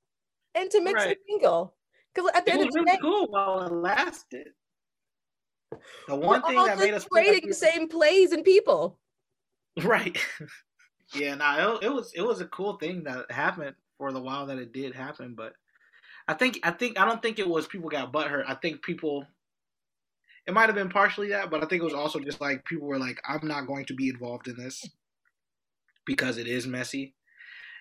and 0.55 0.67
to 0.71 0.81
mix 0.81 0.95
Right. 0.95 1.09
and 1.09 1.17
mingle. 1.29 1.75
Because 2.15 2.31
at 2.33 2.43
the 2.43 2.53
It 2.53 2.55
end 2.55 2.65
was 2.65 2.67
of 2.69 2.73
the 2.73 2.79
really 2.79 2.91
day, 2.93 3.01
cool 3.03 3.27
while 3.29 3.61
it 3.61 3.71
lasted. 3.71 4.47
The 6.07 6.15
we're 6.15 6.27
one 6.27 6.41
thing 6.43 6.57
all 6.57 6.65
that 6.65 6.77
made 6.77 6.93
us 6.93 7.03
feel 7.03 7.09
like 7.13 7.27
rating 7.27 7.45
we 7.45 7.49
the 7.49 7.55
same 7.55 7.87
plays 7.87 8.31
and 8.31 8.43
people. 8.43 8.97
Right. 9.85 10.17
yeah, 11.15 11.35
nah, 11.35 11.75
it, 11.75 11.83
it 11.83 11.89
was 11.93 12.11
it 12.13 12.21
was 12.21 12.41
a 12.41 12.45
cool 12.47 12.75
thing 12.75 13.05
that 13.05 13.31
happened 13.31 13.73
for 13.97 14.11
the 14.11 14.19
while 14.19 14.45
that 14.47 14.57
it 14.57 14.73
did 14.73 14.93
happen, 14.93 15.33
but 15.33 15.53
I 16.27 16.33
think 16.33 16.59
I 16.63 16.71
think 16.71 16.99
I 16.99 17.05
don't 17.05 17.21
think 17.21 17.39
it 17.39 17.47
was 17.47 17.67
people 17.67 17.89
got 17.89 18.11
butthurt. 18.11 18.43
I 18.47 18.55
think 18.55 18.81
people 18.81 19.25
it 20.47 20.53
might 20.53 20.65
have 20.65 20.75
been 20.75 20.89
partially 20.89 21.29
that, 21.29 21.49
but 21.49 21.63
I 21.63 21.67
think 21.67 21.81
it 21.81 21.85
was 21.85 21.93
also 21.93 22.19
just 22.19 22.41
like 22.41 22.65
people 22.65 22.87
were 22.87 22.99
like, 22.99 23.21
I'm 23.27 23.47
not 23.47 23.67
going 23.67 23.85
to 23.85 23.93
be 23.93 24.09
involved 24.09 24.47
in 24.47 24.57
this 24.57 24.83
because 26.05 26.37
it 26.37 26.47
is 26.47 26.67
messy. 26.67 27.15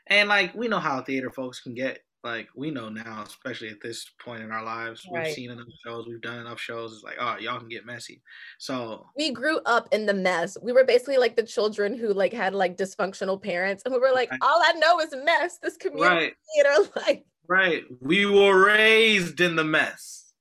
And 0.07 0.29
like 0.29 0.55
we 0.55 0.69
know 0.69 0.79
how 0.79 1.03
theater 1.03 1.31
folks 1.31 1.61
can 1.61 1.75
get. 1.75 2.01
Like 2.23 2.49
we 2.55 2.71
know 2.71 2.91
now, 2.91 3.23
especially 3.27 3.71
at 3.71 3.81
this 3.81 4.05
point 4.23 4.43
in 4.43 4.51
our 4.53 4.63
lives, 4.63 5.07
Right. 5.11 5.27
we've 5.27 5.35
seen 5.35 5.51
enough 5.51 5.67
shows, 5.85 6.07
we've 6.07 6.21
done 6.21 6.39
enough 6.39 6.61
shows. 6.61 6.93
It's 6.93 7.03
like, 7.03 7.17
oh, 7.19 7.37
y'all 7.39 7.59
can 7.59 7.69
get 7.69 7.87
messy. 7.87 8.21
So 8.59 9.07
we 9.17 9.31
grew 9.31 9.59
up 9.65 9.89
in 9.93 10.05
the 10.05 10.13
mess. 10.13 10.59
We 10.63 10.73
were 10.73 10.85
basically 10.85 11.17
like 11.17 11.37
the 11.37 11.43
children 11.43 11.97
who 11.97 12.13
like 12.13 12.33
had 12.35 12.55
like 12.55 12.77
dysfunctional 12.77 13.43
parents, 13.43 13.83
and 13.85 13.95
we 13.95 14.01
were 14.01 14.13
like, 14.13 14.31
all 14.43 14.61
I 14.63 14.73
know 14.75 15.01
is 15.01 15.15
mess. 15.25 15.59
This 15.63 15.79
community 15.79 16.15
right, 16.15 16.35
theater, 16.55 16.91
like, 17.07 17.25
right. 17.49 17.85
We 18.01 18.27
were 18.27 18.67
raised 18.67 19.41
in 19.41 19.57
the 19.57 19.65
mess, 19.65 20.33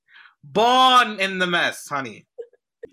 born 0.43 1.19
in 1.21 1.39
the 1.39 1.47
mess, 1.47 1.87
honey. 1.87 2.25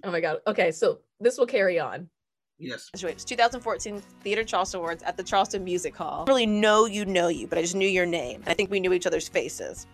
oh 0.05 0.12
my 0.12 0.21
god. 0.21 0.38
Okay, 0.47 0.71
so 0.71 1.00
this 1.19 1.38
will 1.38 1.47
carry 1.47 1.81
on. 1.81 2.09
Yes. 2.58 2.88
graduated. 2.90 3.16
It's 3.16 3.25
2014 3.25 4.00
Theater 4.22 4.44
Charleston 4.44 4.80
Awards 4.80 5.02
at 5.02 5.16
the 5.16 5.22
Charleston 5.22 5.62
Music 5.64 5.94
Hall. 5.96 6.22
I 6.22 6.25
didn't 6.25 6.28
really 6.28 6.46
know 6.46 6.86
you 6.86 7.04
know 7.04 7.28
you, 7.28 7.46
but 7.46 7.58
I 7.58 7.62
just 7.62 7.75
knew 7.75 7.88
your 7.88 8.06
name. 8.06 8.42
I 8.46 8.54
think 8.54 8.70
we 8.70 8.80
knew 8.80 8.92
each 8.92 9.06
other's 9.06 9.28
faces. 9.28 9.86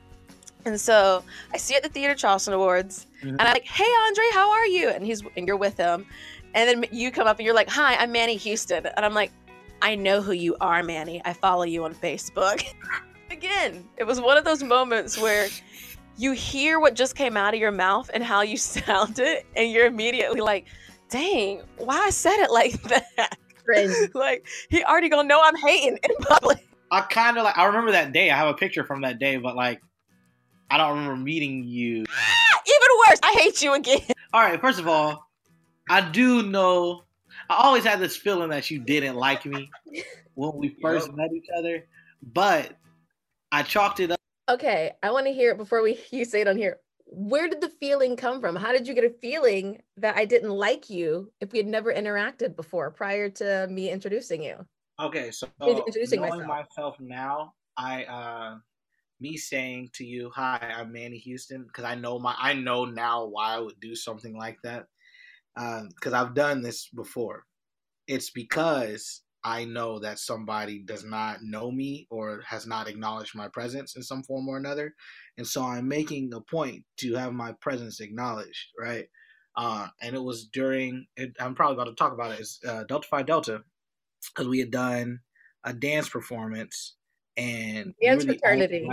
And 0.65 0.81
so 0.81 1.25
I 1.53 1.57
see 1.57 1.75
you 1.75 1.79
at 1.79 1.83
the 1.83 1.89
Theater 1.89 2.15
Charleston 2.15 2.55
Awards, 2.55 3.07
Mhm. 3.23 3.31
and 3.31 3.41
I'm 3.43 3.53
like, 3.53 3.65
"Hey, 3.65 3.91
Andre, 4.07 4.25
how 4.33 4.51
are 4.53 4.67
you?" 4.67 4.91
And 4.91 5.05
he's 5.05 5.23
and 5.37 5.47
you're 5.47 5.57
with 5.57 5.77
him, 5.77 6.07
and 6.55 6.69
then 6.85 6.85
you 6.93 7.11
come 7.11 7.27
up 7.27 7.39
and 7.41 7.45
you're 7.47 7.55
like, 7.55 7.69
"Hi, 7.69 7.97
I'm 7.97 8.13
Manny 8.13 8.37
Houston," 8.37 8.87
and 8.87 9.05
I'm 9.05 9.13
like, 9.15 9.33
"I 9.81 9.97
know 9.97 10.23
who 10.23 10.31
you 10.33 10.57
are, 10.61 10.85
Manny. 10.85 11.21
I 11.25 11.33
follow 11.33 11.65
you 11.65 11.83
on 11.85 11.95
Facebook." 11.97 12.63
Again, 13.33 13.89
it 13.97 14.05
was 14.05 14.21
one 14.21 14.37
of 14.37 14.45
those 14.45 14.63
moments 14.63 15.19
where 15.19 15.49
you 16.17 16.31
hear 16.31 16.79
what 16.79 16.95
just 16.95 17.17
came 17.17 17.37
out 17.37 17.55
of 17.55 17.61
your 17.61 17.73
mouth 17.73 18.09
and 18.15 18.23
how 18.23 18.43
you 18.43 18.57
sounded, 18.57 19.43
and 19.57 19.73
you're 19.73 19.87
immediately 19.87 20.41
like, 20.41 20.67
"Dang, 21.13 21.63
why 21.77 21.99
I 21.99 22.11
said 22.11 22.43
it 22.43 22.51
like 22.51 22.83
that?" 22.85 23.39
Like 24.15 24.47
he 24.71 24.83
already 24.83 25.09
gonna 25.09 25.29
know 25.29 25.41
I'm 25.43 25.57
hating 25.57 25.99
in 26.03 26.17
public. 26.17 26.69
I 26.91 27.01
kind 27.03 27.39
of 27.39 27.45
like. 27.45 27.57
I 27.57 27.65
remember 27.67 27.93
that 27.93 28.13
day. 28.13 28.31
I 28.31 28.37
have 28.37 28.49
a 28.49 28.55
picture 28.55 28.85
from 28.85 29.03
that 29.03 29.19
day, 29.19 29.37
but 29.37 29.57
like, 29.57 29.81
I 30.71 30.77
don't 30.77 30.91
remember 30.99 31.17
meeting 31.17 31.65
you. 31.65 32.05
Ah, 32.09 32.61
even 32.67 32.89
worse, 33.09 33.21
I 33.23 33.33
hate 33.39 33.63
you 33.63 33.75
again. 33.75 34.01
All 34.35 34.43
right. 34.43 34.61
First 34.61 34.79
of 34.79 34.89
all, 34.89 35.31
I 35.89 36.01
do 36.03 36.43
know. 36.43 37.05
I 37.49 37.55
always 37.55 37.85
had 37.85 37.99
this 38.01 38.17
feeling 38.17 38.51
that 38.51 38.71
you 38.71 38.79
didn't 38.81 39.17
like 39.17 39.47
me 39.47 39.71
when 40.35 40.53
we 40.57 40.77
first 40.83 41.09
Yup. 41.09 41.17
met 41.17 41.33
each 41.33 41.47
other, 41.57 41.87
but 42.23 42.77
I 43.53 43.63
chalked 43.63 44.01
it 44.01 44.11
up. 44.11 44.21
Okay, 44.51 44.93
I 45.03 45.13
want 45.13 45.27
to 45.27 45.33
hear 45.33 45.53
it 45.53 45.57
before 45.57 45.83
we 45.83 45.99
you 46.11 46.25
say 46.25 46.43
it 46.43 46.49
on 46.49 46.57
here. 46.57 46.79
Where 47.15 47.49
did 47.49 47.61
the 47.61 47.69
feeling 47.69 48.17
come 48.17 48.41
from? 48.41 48.57
How 48.57 48.73
did 48.73 48.89
you 48.89 48.95
get 48.95 49.05
a 49.05 49.11
feeling 49.11 49.83
that 49.99 50.17
I 50.17 50.25
didn't 50.25 50.51
like 50.51 50.89
you 50.91 51.33
if 51.41 51.53
we 51.53 51.59
had 51.59 51.67
never 51.67 51.93
interacted 51.93 52.57
before 52.57 52.91
prior 52.91 53.29
to 53.31 53.67
me 53.69 53.91
introducing 53.91 54.43
you? 54.43 54.67
Okay, 55.01 55.31
so 55.31 55.49
Introducing 55.67 56.21
knowing 56.21 56.21
myself. 56.21 56.47
myself 56.47 56.97
now, 57.01 57.55
I 57.77 58.05
uh 58.05 58.59
me 59.21 59.37
saying 59.39 59.91
to 59.95 60.05
you, 60.07 60.31
"Hi, 60.31 60.59
I'm 60.77 60.93
Manny 60.93 61.19
Houston," 61.19 61.65
because 61.67 61.85
I 61.85 61.95
know 61.97 62.19
my 62.21 62.37
I 62.39 62.55
know 62.55 62.85
now 62.87 63.27
why 63.27 63.55
I 63.57 63.61
would 63.61 63.81
do 63.81 63.97
something 63.97 64.37
like 64.39 64.59
that, 64.65 64.89
Um, 65.57 65.89
because 65.91 66.13
I've 66.15 66.35
done 66.35 66.63
this 66.63 66.89
before. 66.91 67.47
It's 68.09 68.31
because 68.31 69.22
I 69.45 69.65
know 69.65 69.99
that 69.99 70.19
somebody 70.19 70.81
does 70.81 71.05
not 71.05 71.43
know 71.43 71.71
me 71.71 72.07
or 72.11 72.43
has 72.47 72.67
not 72.67 72.89
acknowledged 72.89 73.35
my 73.35 73.49
presence 73.49 73.97
in 73.97 74.03
some 74.03 74.23
form 74.23 74.49
or 74.49 74.57
another, 74.57 74.95
and 75.37 75.47
so 75.47 75.63
I'm 75.63 75.89
making 75.89 76.33
a 76.35 76.41
point 76.41 76.85
to 76.99 77.15
have 77.15 77.33
my 77.33 77.53
presence 77.61 78.01
acknowledged, 78.01 78.69
right? 78.79 79.09
Uh, 79.57 79.89
and 80.01 80.15
it 80.15 80.23
was 80.23 80.47
during. 80.47 81.07
It, 81.17 81.37
I'm 81.41 81.55
probably 81.55 81.75
about 81.75 81.91
to 81.91 81.95
talk 81.95 82.13
about 82.13 82.33
it. 82.33 82.41
It's 82.41 82.61
uh, 82.67 82.85
Delta 82.85 83.09
Phi 83.09 83.23
Delta 83.23 83.63
because 84.35 84.49
we 84.49 84.61
had 84.61 84.71
done 84.71 85.21
a 85.65 85.73
dance 85.73 86.09
performance 86.09 86.95
and 87.37 87.95
Dance 88.03 88.23
only 88.23 88.39
fraternity. 88.39 88.89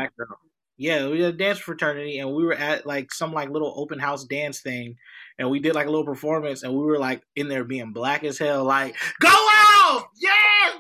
Yeah, 0.78 1.10
we 1.10 1.20
had 1.20 1.34
a 1.34 1.38
dance 1.38 1.60
fraternity 1.60 2.20
and 2.20 2.34
we 2.34 2.46
were 2.46 2.54
at 2.54 2.86
like 2.86 3.12
some 3.12 3.34
like 3.34 3.50
little 3.50 3.74
open 3.76 4.00
house 4.00 4.24
dance 4.24 4.62
thing 4.62 4.96
and 5.38 5.50
we 5.50 5.60
did 5.60 5.76
like 5.76 5.88
a 5.88 5.90
little 5.90 6.06
performance 6.06 6.64
and 6.64 6.72
we 6.72 6.80
were 6.80 6.98
like 6.98 7.22
in 7.36 7.50
there 7.50 7.66
being 7.66 7.92
black 7.92 8.24
as 8.24 8.38
hell, 8.38 8.64
like, 8.64 8.96
go 9.20 9.28
out! 9.30 10.06
Yes, 10.16 10.39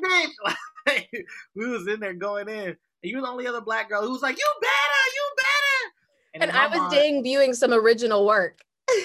bitch! 0.10 0.56
Like, 0.88 1.10
we 1.56 1.68
was 1.70 1.88
in 1.88 2.00
there 2.00 2.14
going 2.14 2.48
in. 2.50 2.70
And 2.70 2.76
you 3.04 3.18
were 3.18 3.22
the 3.22 3.28
only 3.28 3.46
other 3.46 3.62
black 3.62 3.90
girl 3.90 4.02
who 4.02 4.12
was 4.12 4.22
like, 4.24 4.38
You 4.38 4.46
better, 4.62 5.16
you 5.16 5.30
better. 5.38 5.94
And 6.36 6.44
in 6.44 6.56
I 6.56 6.68
was 6.68 6.94
mind- 6.94 7.24
debuting 7.26 7.54
some 7.56 7.74
original 7.74 8.26
work. 8.26 8.60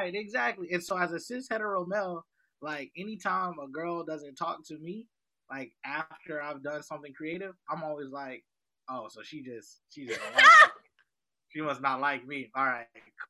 Right, 0.00 0.14
exactly. 0.14 0.68
And 0.72 0.82
so 0.82 0.98
as 0.98 1.12
a 1.12 1.20
cis 1.20 1.46
hetero 1.48 1.86
male, 1.86 2.24
like 2.60 2.90
anytime 2.96 3.54
a 3.62 3.68
girl 3.68 4.04
doesn't 4.04 4.34
talk 4.34 4.64
to 4.66 4.78
me, 4.78 5.06
like 5.50 5.72
after 5.84 6.42
I've 6.42 6.62
done 6.64 6.82
something 6.82 7.12
creative, 7.12 7.54
I'm 7.70 7.84
always 7.84 8.08
like, 8.10 8.44
oh, 8.90 9.06
so 9.08 9.22
she 9.22 9.40
just 9.42 9.80
she 9.90 10.06
just 10.06 10.20
don't 10.20 10.34
like 10.34 10.44
me. 10.44 10.70
she 11.50 11.60
must 11.60 11.80
not 11.80 12.00
like 12.00 12.26
me. 12.26 12.50
All 12.56 12.64
right, 12.64 12.86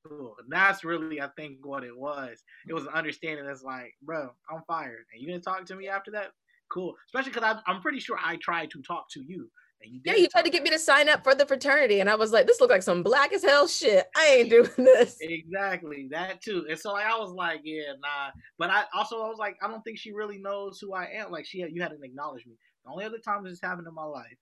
cool. 0.07 0.37
And 0.43 0.51
that's 0.51 0.85
really 0.85 1.21
I 1.21 1.29
think 1.37 1.59
what 1.67 1.85
it 1.85 1.97
was. 1.97 2.43
It 2.67 2.73
was 2.73 2.85
an 2.85 2.95
understanding 2.95 3.45
that's 3.45 3.63
like, 3.63 3.95
bro, 4.03 4.31
I'm 4.51 4.63
fired, 4.67 5.05
and 5.13 5.21
you 5.21 5.29
didn't 5.29 5.45
talk 5.45 5.67
to 5.67 5.77
me 5.77 5.89
after 5.89 6.11
that. 6.13 6.31
Cool, 6.71 6.95
especially 7.07 7.33
because 7.33 7.45
I'm, 7.45 7.63
I'm 7.67 7.81
pretty 7.81 8.01
sure 8.01 8.19
I 8.23 8.37
tried 8.37 8.71
to 8.73 8.83
talk 8.83 9.09
to 9.13 9.23
you, 9.27 9.51
and 9.83 9.93
you 9.93 10.01
Yeah, 10.05 10.17
you 10.17 10.29
tried 10.29 10.45
to 10.45 10.51
get 10.51 10.63
me 10.63 10.71
to 10.71 10.79
sign 10.79 11.09
up 11.09 11.25
for 11.25 11.35
the 11.35 11.47
fraternity, 11.47 12.01
and 12.01 12.11
I 12.11 12.15
was 12.15 12.31
like, 12.33 12.47
"This 12.47 12.61
looked 12.61 12.73
like 12.73 12.83
some 12.83 13.03
black 13.03 13.33
as 13.33 13.43
hell 13.43 13.67
shit. 13.67 14.07
I 14.17 14.37
ain't 14.39 14.51
doing 14.51 14.71
this." 14.77 15.17
Exactly 15.21 16.09
that 16.11 16.43
too, 16.43 16.67
and 16.69 16.79
so 16.79 16.93
like 16.93 17.07
I 17.07 17.17
was 17.19 17.33
like, 17.33 17.61
yeah, 17.65 17.93
nah. 18.01 18.31
But 18.59 18.71
I 18.71 18.85
also 18.95 19.23
I 19.23 19.29
was 19.29 19.39
like, 19.39 19.57
I 19.63 19.69
don't 19.69 19.83
think 19.83 19.99
she 19.99 20.13
really 20.13 20.39
knows 20.39 20.79
who 20.81 20.95
I 20.95 21.05
am. 21.15 21.31
Like 21.31 21.47
she, 21.47 21.61
had, 21.61 21.71
you 21.73 21.81
hadn't 21.81 22.05
acknowledged 22.05 22.47
me. 22.47 22.55
The 22.85 22.91
only 22.91 23.05
other 23.05 23.19
time 23.19 23.45
this 23.45 23.61
has 23.61 23.69
happened 23.69 23.89
in 23.89 23.95
my 23.95 24.05
life, 24.05 24.37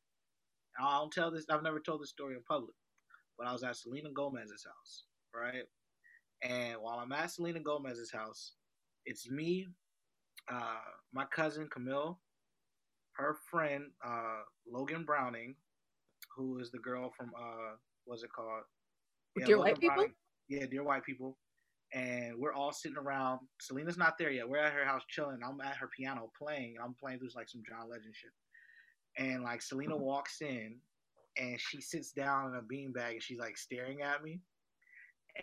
I 0.80 0.98
don't 0.98 1.12
tell 1.12 1.30
this. 1.30 1.46
I've 1.48 1.62
never 1.62 1.80
told 1.80 2.02
this 2.02 2.10
story 2.10 2.34
in 2.34 2.42
public, 2.42 2.74
but 3.38 3.46
I 3.46 3.52
was 3.52 3.62
at 3.62 3.76
Selena 3.76 4.10
Gomez's 4.12 4.66
house, 4.66 5.04
right? 5.34 5.64
And 6.42 6.76
while 6.80 6.98
I'm 6.98 7.12
at 7.12 7.30
Selena 7.30 7.60
Gomez's 7.60 8.12
house, 8.12 8.52
it's 9.04 9.30
me, 9.30 9.68
uh, 10.50 10.76
my 11.12 11.24
cousin 11.26 11.68
Camille, 11.72 12.18
her 13.12 13.36
friend 13.50 13.84
uh, 14.04 14.40
Logan 14.70 15.04
Browning, 15.04 15.54
who 16.34 16.58
is 16.58 16.70
the 16.70 16.78
girl 16.78 17.12
from 17.16 17.30
uh, 17.36 17.76
what's 18.04 18.22
it 18.22 18.30
called? 18.34 18.62
Dear 19.44 19.58
White 19.58 19.80
People? 19.80 20.06
Yeah, 20.48 20.66
dear 20.66 20.84
white 20.84 21.04
people. 21.04 21.36
And 21.92 22.36
we're 22.38 22.52
all 22.52 22.72
sitting 22.72 22.98
around. 22.98 23.40
Selena's 23.60 23.96
not 23.96 24.18
there 24.18 24.30
yet. 24.30 24.48
We're 24.48 24.58
at 24.58 24.72
her 24.72 24.84
house 24.84 25.02
chilling. 25.08 25.38
I'm 25.44 25.60
at 25.60 25.76
her 25.76 25.88
piano 25.96 26.30
playing. 26.36 26.76
I'm 26.82 26.94
playing 26.94 27.18
through 27.18 27.30
like 27.34 27.48
some 27.48 27.62
John 27.68 27.88
Legend 27.88 28.14
shit. 28.14 28.30
And 29.18 29.42
like 29.42 29.62
Selena 29.62 29.96
walks 29.96 30.40
in 30.40 30.76
and 31.36 31.60
she 31.60 31.80
sits 31.80 32.12
down 32.12 32.48
in 32.48 32.56
a 32.56 32.62
beanbag 32.62 33.12
and 33.12 33.22
she's 33.22 33.38
like 33.38 33.56
staring 33.56 34.02
at 34.02 34.22
me. 34.22 34.40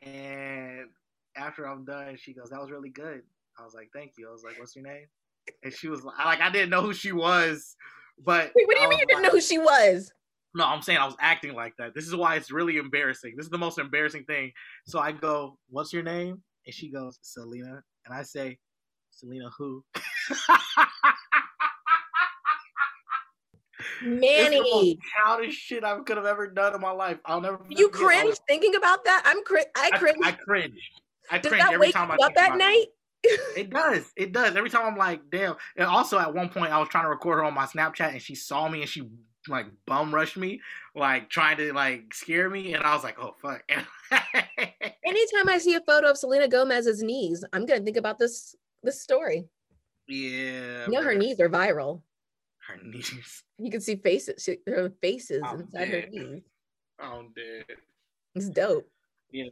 And 0.01 0.89
after 1.35 1.65
I'm 1.67 1.85
done, 1.85 2.17
she 2.17 2.33
goes, 2.33 2.49
That 2.49 2.61
was 2.61 2.71
really 2.71 2.89
good. 2.89 3.23
I 3.59 3.63
was 3.63 3.73
like, 3.73 3.89
Thank 3.93 4.13
you. 4.17 4.27
I 4.27 4.31
was 4.31 4.43
like, 4.43 4.59
What's 4.59 4.75
your 4.75 4.85
name? 4.85 5.05
And 5.63 5.73
she 5.73 5.89
was 5.89 6.03
like, 6.03 6.17
like 6.23 6.41
I 6.41 6.49
didn't 6.49 6.69
know 6.69 6.81
who 6.81 6.93
she 6.93 7.11
was. 7.11 7.75
But 8.23 8.51
Wait, 8.55 8.67
what 8.67 8.75
do 8.77 8.81
you 8.83 8.89
mean 8.89 8.99
you 8.99 9.05
didn't 9.05 9.23
like- 9.23 9.31
know 9.31 9.37
who 9.37 9.41
she 9.41 9.57
was? 9.57 10.11
no, 10.55 10.65
I'm 10.67 10.81
saying 10.83 10.99
I 10.99 11.05
was 11.05 11.15
acting 11.19 11.53
like 11.55 11.73
that. 11.79 11.95
This 11.95 12.05
is 12.07 12.15
why 12.15 12.35
it's 12.35 12.51
really 12.51 12.77
embarrassing. 12.77 13.33
This 13.35 13.45
is 13.45 13.49
the 13.49 13.57
most 13.57 13.79
embarrassing 13.79 14.25
thing. 14.25 14.51
So 14.85 14.99
I 14.99 15.11
go, 15.11 15.57
"What's 15.69 15.91
your 15.91 16.03
name?" 16.03 16.43
And 16.67 16.73
she 16.75 16.91
goes, 16.91 17.17
"Selena." 17.23 17.81
And 18.05 18.13
I 18.13 18.21
say, 18.21 18.59
"Selena 19.09 19.49
who?" 19.57 19.83
It's 23.79 24.01
the 24.01 24.09
Manny, 24.09 24.59
most 24.61 24.97
childish 25.25 25.55
shit 25.55 25.83
I 25.83 25.97
could 26.01 26.17
have 26.17 26.25
ever 26.25 26.47
done 26.47 26.75
in 26.75 26.81
my 26.81 26.91
life. 26.91 27.17
I'll 27.25 27.41
never. 27.41 27.59
you 27.69 27.89
cringe 27.89 28.35
thinking 28.47 28.75
about 28.75 29.03
that? 29.05 29.23
I'm 29.25 29.43
cri- 29.43 29.65
I 29.75 29.89
I, 29.93 29.97
cringe. 29.97 30.17
I 30.23 30.31
cringe. 30.31 30.79
I 31.31 31.37
Does 31.39 31.49
cringe 31.49 31.63
that 31.63 31.73
every 31.73 31.87
wake 31.87 31.93
time 31.95 32.09
you 32.09 32.13
I 32.21 32.27
up 32.27 32.33
think 32.33 32.37
at 32.39 32.55
about 32.55 32.61
it. 32.71 32.89
It 33.23 33.69
does. 33.69 34.11
It 34.17 34.31
does. 34.31 34.55
Every 34.55 34.69
time 34.69 34.85
I'm 34.85 34.97
like, 34.97 35.21
damn. 35.31 35.55
And 35.77 35.87
also 35.87 36.19
at 36.19 36.33
one 36.33 36.49
point 36.49 36.71
I 36.73 36.79
was 36.79 36.89
trying 36.89 37.05
to 37.05 37.09
record 37.09 37.37
her 37.37 37.43
on 37.45 37.53
my 37.53 37.65
Snapchat 37.65 38.11
and 38.11 38.21
she 38.21 38.35
saw 38.35 38.67
me 38.67 38.81
and 38.81 38.89
she 38.89 39.09
like 39.47 39.67
bum 39.85 40.13
rushed 40.13 40.37
me, 40.37 40.61
like 40.95 41.29
trying 41.29 41.57
to 41.57 41.73
like 41.73 42.13
scare 42.13 42.49
me, 42.49 42.73
and 42.73 42.83
I 42.83 42.93
was 42.93 43.03
like, 43.03 43.17
oh 43.19 43.35
fuck. 43.41 43.63
Anytime 45.05 45.49
I 45.49 45.57
see 45.59 45.75
a 45.75 45.81
photo 45.81 46.09
of 46.09 46.17
Selena 46.17 46.47
Gomez's 46.47 47.03
knees, 47.03 47.43
I'm 47.53 47.65
gonna 47.65 47.81
think 47.81 47.97
about 47.97 48.19
this 48.19 48.55
this 48.83 49.01
story. 49.01 49.45
yeah. 50.07 50.85
You 50.85 50.91
know 50.91 51.03
her 51.03 51.15
knees 51.15 51.39
are 51.39 51.49
viral. 51.49 52.01
Her 52.67 52.77
knees. 52.83 53.43
You 53.57 53.69
can 53.69 53.81
see 53.81 53.95
faces, 53.97 54.43
she, 54.43 54.57
her 54.67 54.91
faces 55.01 55.41
I'm 55.45 55.61
inside 55.61 55.87
her 55.89 56.05
knees. 56.09 56.41
I'm 56.99 57.33
dead. 57.35 57.65
It's 58.35 58.49
dope. 58.49 58.89
Yeah. 59.31 59.49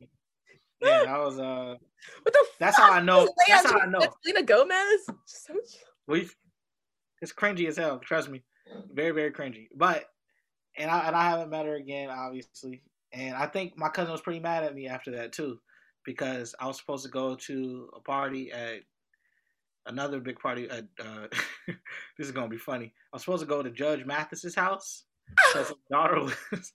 Yeah, 0.81 1.05
that 1.05 1.19
was 1.19 1.39
uh 1.39 1.75
What 2.23 2.33
the 2.33 2.45
That's 2.59 2.77
fuck? 2.77 2.89
how 2.89 2.97
I 2.97 3.01
know. 3.01 3.29
That's 3.47 3.69
how 3.71 3.79
I 3.79 3.85
know. 3.85 3.99
Selena 4.23 4.43
Gomez. 4.43 5.05
So 5.25 5.53
we 6.07 6.29
it's 7.21 7.31
cringy 7.33 7.67
as 7.67 7.77
hell, 7.77 7.99
trust 7.99 8.29
me. 8.29 8.41
Very, 8.93 9.11
very 9.11 9.31
cringy. 9.31 9.67
But 9.75 10.05
and 10.77 10.89
I 10.89 10.99
and 11.07 11.15
I 11.15 11.29
haven't 11.29 11.49
met 11.49 11.65
her 11.65 11.75
again, 11.75 12.09
obviously. 12.09 12.81
and 13.13 13.35
I 13.35 13.45
think 13.45 13.77
my 13.77 13.89
cousin 13.89 14.11
was 14.11 14.21
pretty 14.21 14.39
mad 14.39 14.63
at 14.63 14.73
me 14.73 14.87
after 14.87 15.11
that 15.11 15.33
too, 15.33 15.59
because 16.05 16.55
I 16.59 16.65
was 16.67 16.77
supposed 16.77 17.03
to 17.05 17.11
go 17.11 17.35
to 17.35 17.89
a 17.95 17.99
party 17.99 18.51
at 18.51 18.79
another 19.85 20.19
big 20.19 20.39
party 20.39 20.69
at. 20.69 20.85
Uh, 20.99 21.27
this 22.17 22.25
is 22.27 22.31
gonna 22.31 22.47
be 22.47 22.57
funny. 22.57 22.93
I 23.13 23.15
was 23.17 23.23
supposed 23.23 23.41
to 23.43 23.47
go 23.47 23.61
to 23.61 23.69
Judge 23.69 24.05
Mathis's 24.05 24.55
house 24.55 25.03
because 25.53 25.67
his 25.69 25.77
daughter 25.91 26.19
was. 26.51 26.73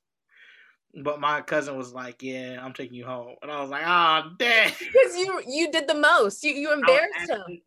But 1.02 1.20
my 1.20 1.42
cousin 1.42 1.76
was 1.76 1.92
like, 1.92 2.22
"Yeah, 2.22 2.58
I'm 2.62 2.72
taking 2.72 2.94
you 2.94 3.04
home," 3.04 3.36
and 3.42 3.50
I 3.50 3.60
was 3.60 3.68
like, 3.68 3.82
"Ah, 3.84 4.24
oh, 4.24 4.34
damn!" 4.38 4.70
Because 4.70 5.16
you 5.16 5.42
you 5.46 5.70
did 5.70 5.86
the 5.86 5.94
most. 5.94 6.42
You 6.42 6.52
you 6.52 6.72
embarrassed 6.72 7.28
him. 7.28 7.60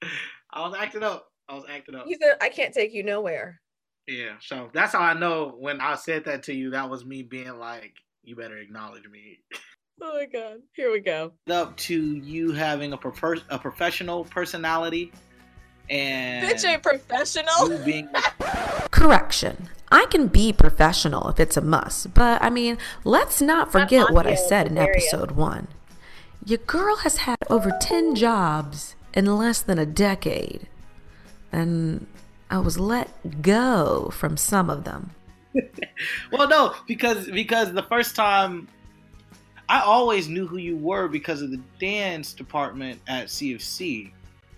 I 0.52 0.66
was 0.66 0.74
acting 0.78 1.02
up. 1.02 1.28
I 1.48 1.54
was 1.54 1.64
acting 1.68 1.94
up. 1.94 2.06
He 2.06 2.16
said, 2.20 2.36
"I 2.40 2.48
can't 2.48 2.72
take 2.72 2.94
you 2.94 3.02
nowhere." 3.02 3.60
Yeah, 4.06 4.32
so 4.40 4.70
that's 4.72 4.92
how 4.92 5.00
I 5.00 5.14
know 5.14 5.54
when 5.58 5.80
I 5.80 5.94
said 5.94 6.24
that 6.24 6.42
to 6.44 6.54
you, 6.54 6.70
that 6.70 6.88
was 6.88 7.04
me 7.04 7.22
being 7.22 7.58
like, 7.58 7.92
"You 8.24 8.36
better 8.36 8.56
acknowledge 8.56 9.06
me." 9.08 9.40
Oh 10.00 10.14
my 10.18 10.24
god! 10.26 10.60
Here 10.74 10.90
we 10.90 11.00
go. 11.00 11.32
Up 11.50 11.76
to 11.76 12.16
you 12.16 12.52
having 12.52 12.94
a 12.94 12.96
prefer- 12.96 13.42
a 13.50 13.58
professional 13.58 14.24
personality, 14.24 15.12
and 15.90 16.48
Bitch 16.48 16.64
a 16.64 16.78
professional. 16.78 17.70
you 17.70 17.78
being 17.84 18.08
Correction. 18.90 19.68
I 19.92 20.06
can 20.06 20.28
be 20.28 20.52
professional 20.52 21.28
if 21.28 21.38
it's 21.38 21.56
a 21.56 21.60
must, 21.60 22.14
but 22.14 22.42
I 22.42 22.48
mean, 22.48 22.78
let's 23.04 23.42
not 23.42 23.70
forget 23.70 24.10
what 24.10 24.26
I 24.26 24.34
said 24.34 24.66
in 24.66 24.78
episode 24.78 25.32
one. 25.32 25.68
Your 26.44 26.58
girl 26.58 26.96
has 26.96 27.18
had 27.18 27.36
over 27.50 27.70
10 27.80 28.14
jobs 28.14 28.96
in 29.14 29.26
less 29.36 29.60
than 29.60 29.78
a 29.78 29.86
decade, 29.86 30.66
and 31.52 32.06
I 32.50 32.58
was 32.58 32.78
let 32.78 33.42
go 33.42 34.10
from 34.12 34.36
some 34.36 34.70
of 34.70 34.84
them. 34.84 35.10
well, 36.32 36.48
no, 36.48 36.74
because 36.86 37.30
because 37.30 37.72
the 37.72 37.82
first 37.82 38.16
time 38.16 38.68
I 39.68 39.80
always 39.80 40.26
knew 40.28 40.46
who 40.46 40.56
you 40.56 40.76
were 40.76 41.06
because 41.06 41.42
of 41.42 41.50
the 41.50 41.60
dance 41.78 42.32
department 42.32 43.00
at 43.06 43.26
CFC, 43.26 44.10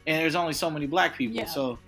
and 0.06 0.22
there's 0.22 0.36
only 0.36 0.52
so 0.52 0.70
many 0.70 0.86
black 0.86 1.16
people, 1.16 1.36
Yeah. 1.36 1.46
so. 1.46 1.78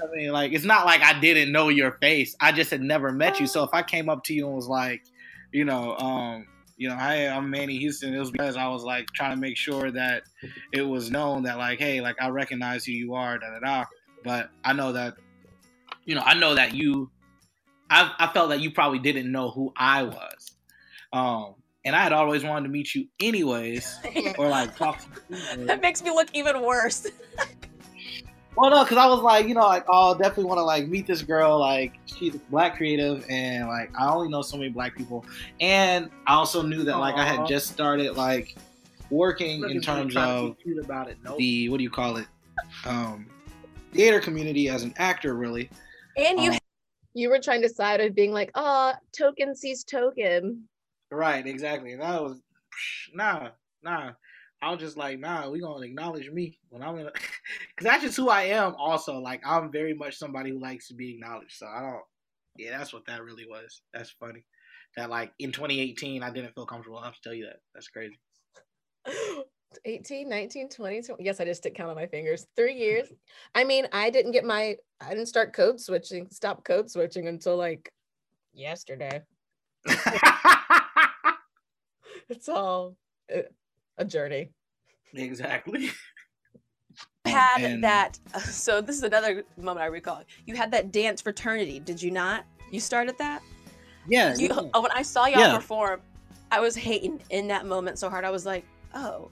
I 0.00 0.16
mean, 0.16 0.32
like, 0.32 0.52
it's 0.52 0.64
not 0.64 0.86
like 0.86 1.02
I 1.02 1.18
didn't 1.18 1.52
know 1.52 1.68
your 1.68 1.92
face. 2.00 2.34
I 2.40 2.52
just 2.52 2.70
had 2.70 2.80
never 2.80 3.12
met 3.12 3.40
you. 3.40 3.46
So 3.46 3.62
if 3.62 3.70
I 3.72 3.82
came 3.82 4.08
up 4.08 4.24
to 4.24 4.34
you 4.34 4.46
and 4.46 4.56
was 4.56 4.68
like, 4.68 5.02
you 5.52 5.64
know, 5.64 5.96
um, 5.96 6.46
you 6.76 6.88
know, 6.88 6.96
hey, 6.96 7.28
I'm 7.28 7.50
Manny 7.50 7.78
Houston. 7.78 8.14
It 8.14 8.18
was 8.18 8.30
because 8.30 8.56
I 8.56 8.66
was 8.68 8.82
like 8.82 9.06
trying 9.14 9.30
to 9.30 9.36
make 9.36 9.56
sure 9.56 9.90
that 9.90 10.24
it 10.72 10.82
was 10.82 11.10
known 11.10 11.44
that 11.44 11.58
like, 11.58 11.78
hey, 11.78 12.00
like 12.00 12.16
I 12.20 12.28
recognize 12.28 12.84
who 12.84 12.92
you 12.92 13.14
are, 13.14 13.38
da 13.38 13.50
da 13.50 13.60
da. 13.60 13.84
But 14.24 14.50
I 14.64 14.72
know 14.72 14.92
that, 14.92 15.14
you 16.04 16.14
know, 16.14 16.22
I 16.24 16.34
know 16.34 16.54
that 16.54 16.74
you, 16.74 17.10
I, 17.90 18.12
I 18.18 18.26
felt 18.32 18.48
that 18.50 18.60
you 18.60 18.70
probably 18.70 18.98
didn't 18.98 19.30
know 19.30 19.50
who 19.50 19.72
I 19.76 20.04
was, 20.04 20.52
um, 21.12 21.54
and 21.84 21.94
I 21.94 22.02
had 22.02 22.12
always 22.12 22.42
wanted 22.42 22.64
to 22.64 22.72
meet 22.72 22.94
you 22.94 23.06
anyways, 23.20 23.98
or 24.38 24.48
like 24.48 24.76
talk 24.76 24.98
to 25.00 25.06
you. 25.28 25.36
anyways. 25.50 25.66
that 25.66 25.82
makes 25.82 26.02
me 26.02 26.10
look 26.10 26.28
even 26.32 26.62
worse. 26.62 27.06
Well, 28.54 28.70
no, 28.70 28.84
because 28.84 28.98
I 28.98 29.06
was 29.06 29.20
like, 29.20 29.48
you 29.48 29.54
know, 29.54 29.66
like, 29.66 29.86
oh, 29.88 30.14
definitely 30.14 30.44
want 30.44 30.58
to 30.58 30.64
like 30.64 30.86
meet 30.86 31.06
this 31.06 31.22
girl. 31.22 31.58
Like, 31.58 31.94
she's 32.04 32.36
black 32.50 32.76
creative, 32.76 33.24
and 33.28 33.66
like, 33.66 33.90
I 33.98 34.10
only 34.10 34.28
know 34.28 34.42
so 34.42 34.58
many 34.58 34.68
black 34.68 34.96
people, 34.96 35.24
and 35.60 36.10
I 36.26 36.34
also 36.34 36.60
knew 36.62 36.84
that 36.84 36.98
like 36.98 37.14
I 37.14 37.24
had 37.24 37.46
just 37.46 37.68
started 37.68 38.16
like 38.16 38.56
working 39.10 39.68
in 39.70 39.80
terms 39.80 40.16
of 40.16 40.56
about 40.82 41.08
it. 41.08 41.16
No. 41.24 41.36
the 41.38 41.68
what 41.70 41.78
do 41.78 41.84
you 41.84 41.90
call 41.90 42.18
it, 42.18 42.26
um, 42.84 43.26
theater 43.92 44.20
community 44.20 44.68
as 44.68 44.82
an 44.82 44.92
actor, 44.98 45.34
really. 45.34 45.70
And 46.16 46.40
you 46.40 46.52
Um, 46.52 46.58
You 47.14 47.28
were 47.28 47.40
trying 47.40 47.60
to 47.62 47.68
side 47.68 48.00
of 48.00 48.14
being 48.14 48.32
like, 48.32 48.50
"Oh, 48.54 48.92
token 49.16 49.54
sees 49.54 49.84
token." 49.84 50.66
Right, 51.10 51.46
exactly. 51.46 51.92
And 51.92 52.02
I 52.02 52.20
was, 52.20 52.40
nah, 53.12 53.50
nah. 53.82 54.12
I 54.62 54.70
was 54.70 54.80
just 54.80 54.96
like, 54.96 55.18
nah, 55.18 55.50
we 55.50 55.60
gonna 55.60 55.84
acknowledge 55.84 56.30
me 56.30 56.58
when 56.70 56.82
I'm 56.82 56.96
in, 56.98 57.06
because 57.06 57.20
that's 57.82 58.02
just 58.04 58.16
who 58.16 58.28
I 58.28 58.42
am. 58.44 58.74
Also, 58.78 59.18
like, 59.18 59.42
I'm 59.44 59.72
very 59.72 59.92
much 59.92 60.16
somebody 60.16 60.50
who 60.50 60.60
likes 60.60 60.88
to 60.88 60.94
be 60.94 61.14
acknowledged. 61.14 61.56
So 61.56 61.66
I 61.66 61.80
don't, 61.80 62.02
yeah, 62.56 62.78
that's 62.78 62.92
what 62.92 63.04
that 63.06 63.24
really 63.24 63.44
was. 63.44 63.82
That's 63.92 64.10
funny. 64.10 64.44
That 64.96 65.10
like 65.10 65.32
in 65.38 65.52
2018, 65.52 66.22
I 66.22 66.30
didn't 66.30 66.54
feel 66.54 66.66
comfortable 66.66 66.98
enough 66.98 67.16
to 67.16 67.20
tell 67.22 67.34
you 67.34 67.46
that. 67.46 67.56
That's 67.74 67.88
crazy. 67.88 68.18
18, 69.84 70.28
19, 70.28 70.68
20, 70.68 71.02
20. 71.02 71.24
Yes, 71.24 71.40
I 71.40 71.46
just 71.46 71.62
did 71.62 71.74
count 71.74 71.90
on 71.90 71.96
my 71.96 72.06
fingers. 72.06 72.46
Three 72.56 72.74
years. 72.74 73.08
I 73.54 73.64
mean, 73.64 73.88
I 73.92 74.10
didn't 74.10 74.32
get 74.32 74.44
my, 74.44 74.76
I 75.00 75.08
didn't 75.08 75.26
start 75.26 75.54
code 75.54 75.80
switching, 75.80 76.28
stop 76.30 76.62
code 76.62 76.90
switching 76.90 77.26
until 77.26 77.56
like 77.56 77.90
yesterday. 78.52 79.22
It's 82.32 82.48
all 82.48 82.96
uh, 83.34 83.42
a 83.98 84.04
journey. 84.04 84.50
exactly. 85.14 85.90
had 87.26 87.62
And- 87.62 87.84
that. 87.84 88.18
So 88.44 88.80
this 88.80 88.96
is 88.96 89.02
another 89.02 89.44
moment 89.56 89.80
I 89.82 89.86
recall. 89.86 90.22
You 90.46 90.56
had 90.56 90.70
that 90.72 90.92
dance 90.92 91.20
fraternity, 91.20 91.78
did 91.80 92.02
you 92.02 92.10
not? 92.10 92.44
You 92.70 92.80
started 92.80 93.16
that. 93.18 93.42
Yeah. 94.08 94.34
You, 94.36 94.48
yeah. 94.48 94.60
oh, 94.74 94.80
when 94.82 94.90
I 94.92 95.02
saw 95.02 95.26
y'all 95.26 95.40
Yeah. 95.40 95.54
perform, 95.56 96.00
I 96.50 96.60
was 96.60 96.74
hating 96.74 97.22
in 97.30 97.46
that 97.48 97.66
moment 97.66 97.98
so 97.98 98.10
hard. 98.10 98.24
I 98.24 98.30
was 98.30 98.44
like, 98.46 98.64
oh, 98.94 99.30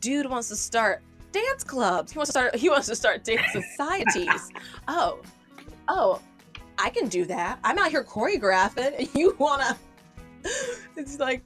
dude 0.00 0.28
wants 0.30 0.48
to 0.48 0.56
start 0.56 1.02
dance 1.32 1.64
clubs. 1.64 2.12
He 2.12 2.18
wants 2.18 2.28
to 2.28 2.32
start. 2.38 2.54
He 2.56 2.70
wants 2.70 2.86
to 2.88 2.96
start 2.96 3.24
dance 3.24 3.52
societies. 3.52 4.50
oh, 4.86 5.20
oh, 5.88 6.20
I 6.78 6.90
can 6.90 7.08
do 7.08 7.24
that. 7.26 7.58
I'm 7.64 7.78
out 7.78 7.90
here 7.90 8.04
choreographing, 8.04 8.98
and 8.98 9.08
you 9.14 9.34
wanna. 9.38 9.76
It's 10.96 11.18
like 11.18 11.42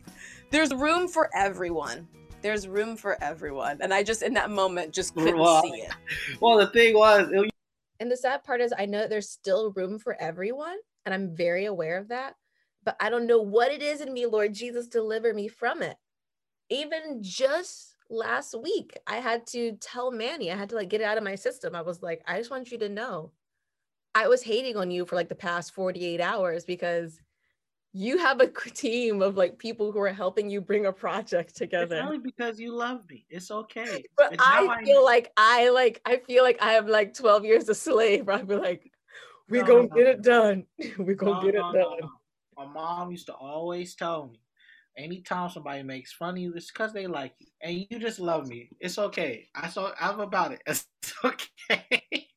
there's 0.51 0.73
room 0.75 1.09
for 1.09 1.31
everyone. 1.35 2.07
There's 2.43 2.67
room 2.67 2.97
for 2.97 3.23
everyone, 3.23 3.79
and 3.81 3.95
I 3.95 4.03
just 4.03 4.23
in 4.23 4.35
that 4.35 4.51
moment 4.51 4.93
just 4.93 5.15
couldn't 5.17 5.39
Well, 5.39 5.63
see 5.63 5.83
it. 5.83 5.93
Well, 6.41 6.59
the 6.59 6.67
thing 6.69 6.95
was, 6.95 7.29
it, 7.33 7.51
And 8.01 8.11
the 8.11 8.17
sad 8.17 8.45
part 8.45 8.61
is, 8.61 8.73
I 8.77 8.87
know 8.87 9.07
there's 9.07 9.31
still 9.31 9.73
room 9.73 9.99
for 9.99 10.21
everyone, 10.21 10.77
and 11.07 11.15
I'm 11.15 11.35
very 11.35 11.67
aware 11.67 11.99
of 11.99 12.09
that. 12.09 12.35
But 12.85 12.97
I 13.01 13.11
don't 13.11 13.29
know 13.29 13.41
what 13.41 13.71
it 13.71 13.81
is 13.81 14.01
in 14.01 14.13
me, 14.13 14.27
Lord 14.27 14.55
Jesus, 14.55 14.89
deliver 14.89 15.33
me 15.33 15.47
from 15.47 15.83
it. 15.83 15.97
Even 16.69 17.23
just 17.23 17.97
last 18.11 18.55
week, 18.61 18.99
I 19.07 19.17
had 19.17 19.47
to 19.49 19.77
tell 19.81 20.11
Manny, 20.11 20.51
I 20.51 20.57
had 20.57 20.69
to 20.71 20.77
like 20.77 20.89
get 20.89 21.01
it 21.01 21.05
out 21.05 21.19
of 21.19 21.25
my 21.25 21.37
system. 21.37 21.77
I 21.77 21.83
was 21.83 22.03
like, 22.03 22.23
I 22.27 22.39
just 22.39 22.51
want 22.51 22.73
you 22.73 22.79
to 22.79 22.89
know, 22.89 23.31
I 24.15 24.29
was 24.29 24.43
hating 24.43 24.77
on 24.77 24.91
you 24.91 25.07
for 25.07 25.17
like 25.17 25.29
the 25.29 25.35
past 25.35 25.73
48 25.75 26.21
hours 26.21 26.65
because 26.65 27.21
you 27.93 28.19
have 28.19 28.41
a 28.41 28.49
team 28.49 29.21
of 29.23 29.37
like 29.37 29.59
people 29.59 29.93
who 29.93 30.01
are 30.01 30.13
helping 30.13 30.49
you 30.49 30.61
bring 30.61 30.87
a 30.87 30.93
project 30.93 31.57
together. 31.57 31.97
it's 31.97 32.05
only 32.05 32.19
because 32.19 32.59
you 32.59 32.75
love 32.75 33.09
me. 33.11 33.27
It's 33.29 33.51
okay. 33.51 34.05
But 34.17 34.33
It's 34.33 34.43
I 34.43 34.83
feel 34.85 35.05
like 35.05 35.33
I 35.37 35.69
like 35.71 36.01
I 36.07 36.17
feel 36.19 36.43
like 36.43 36.61
I 36.63 36.73
have 36.73 36.89
like 36.89 37.15
12 37.15 37.45
years 37.45 37.69
a 37.69 37.75
slave. 37.75 38.29
I'd 38.29 38.49
be 38.49 38.57
like, 38.57 38.91
we 39.49 39.59
No, 39.59 39.65
gonna 39.65 39.83
no, 39.83 39.89
get 39.89 40.07
it 40.07 40.23
done. 40.23 40.67
we 40.99 41.15
gonna 41.15 41.33
No, 41.33 41.41
get 41.41 41.55
it 41.55 41.65
done. 41.73 42.11
My 42.57 42.67
mom 42.67 43.11
used 43.11 43.27
to 43.27 43.35
always 43.35 43.95
tell 43.95 44.29
me, 44.29 44.41
anytime 44.97 45.51
somebody 45.51 45.83
makes 45.83 46.13
fun 46.13 46.31
of 46.35 46.39
you, 46.39 46.53
it's 46.55 46.71
because 46.71 46.93
they 46.93 47.07
like 47.07 47.35
you, 47.39 47.47
and 47.61 47.87
you 47.91 47.99
just 47.99 48.21
love 48.21 48.47
me. 48.47 48.71
It's 48.81 48.99
okay. 48.99 49.49
I 49.55 49.69
saw. 49.69 49.93
I'm 50.01 50.21
about 50.21 50.53
it. 50.53 50.63
It's 50.67 51.15
okay. 51.25 52.29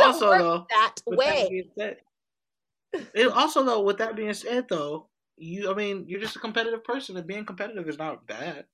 Also, 0.00 0.30
though, 0.30 0.66
that 0.70 0.94
that 1.06 1.16
way. 1.16 1.64
said, 1.76 1.96
it, 2.92 3.28
also 3.28 3.62
though, 3.62 3.82
with 3.82 3.98
that 3.98 4.16
being 4.16 4.34
said, 4.34 4.66
though, 4.68 5.08
you, 5.36 5.70
I 5.70 5.74
mean, 5.74 6.04
you're 6.06 6.20
just 6.20 6.36
a 6.36 6.40
competitive 6.40 6.84
person, 6.84 7.16
and 7.16 7.26
being 7.26 7.44
competitive 7.44 7.88
is 7.88 7.98
not 7.98 8.26
bad. 8.26 8.64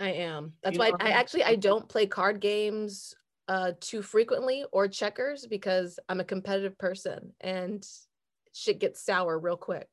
I 0.00 0.10
am. 0.10 0.52
That's 0.62 0.74
You 0.74 0.80
why 0.80 0.90
know, 0.90 0.96
I 1.00 1.10
actually 1.10 1.44
I 1.44 1.56
don't 1.56 1.88
play 1.88 2.06
card 2.06 2.40
games 2.40 3.14
uh 3.46 3.72
too 3.80 4.00
frequently 4.00 4.64
or 4.72 4.88
checkers 4.88 5.46
because 5.46 5.98
I'm 6.08 6.20
a 6.20 6.24
competitive 6.24 6.78
person 6.78 7.32
and 7.42 7.86
shit 8.54 8.80
gets 8.80 9.04
sour 9.04 9.38
real 9.38 9.56
quick. 9.56 9.88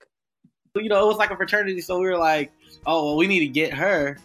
you 0.75 0.87
know, 0.87 1.03
it 1.03 1.07
was 1.07 1.17
like 1.17 1.31
a 1.31 1.35
fraternity, 1.35 1.81
so 1.81 1.99
we 1.99 2.05
were 2.05 2.17
like, 2.17 2.51
oh, 2.85 3.05
well, 3.05 3.17
we 3.17 3.27
need 3.27 3.39
to 3.39 3.47
get 3.47 3.73
her 3.73 4.17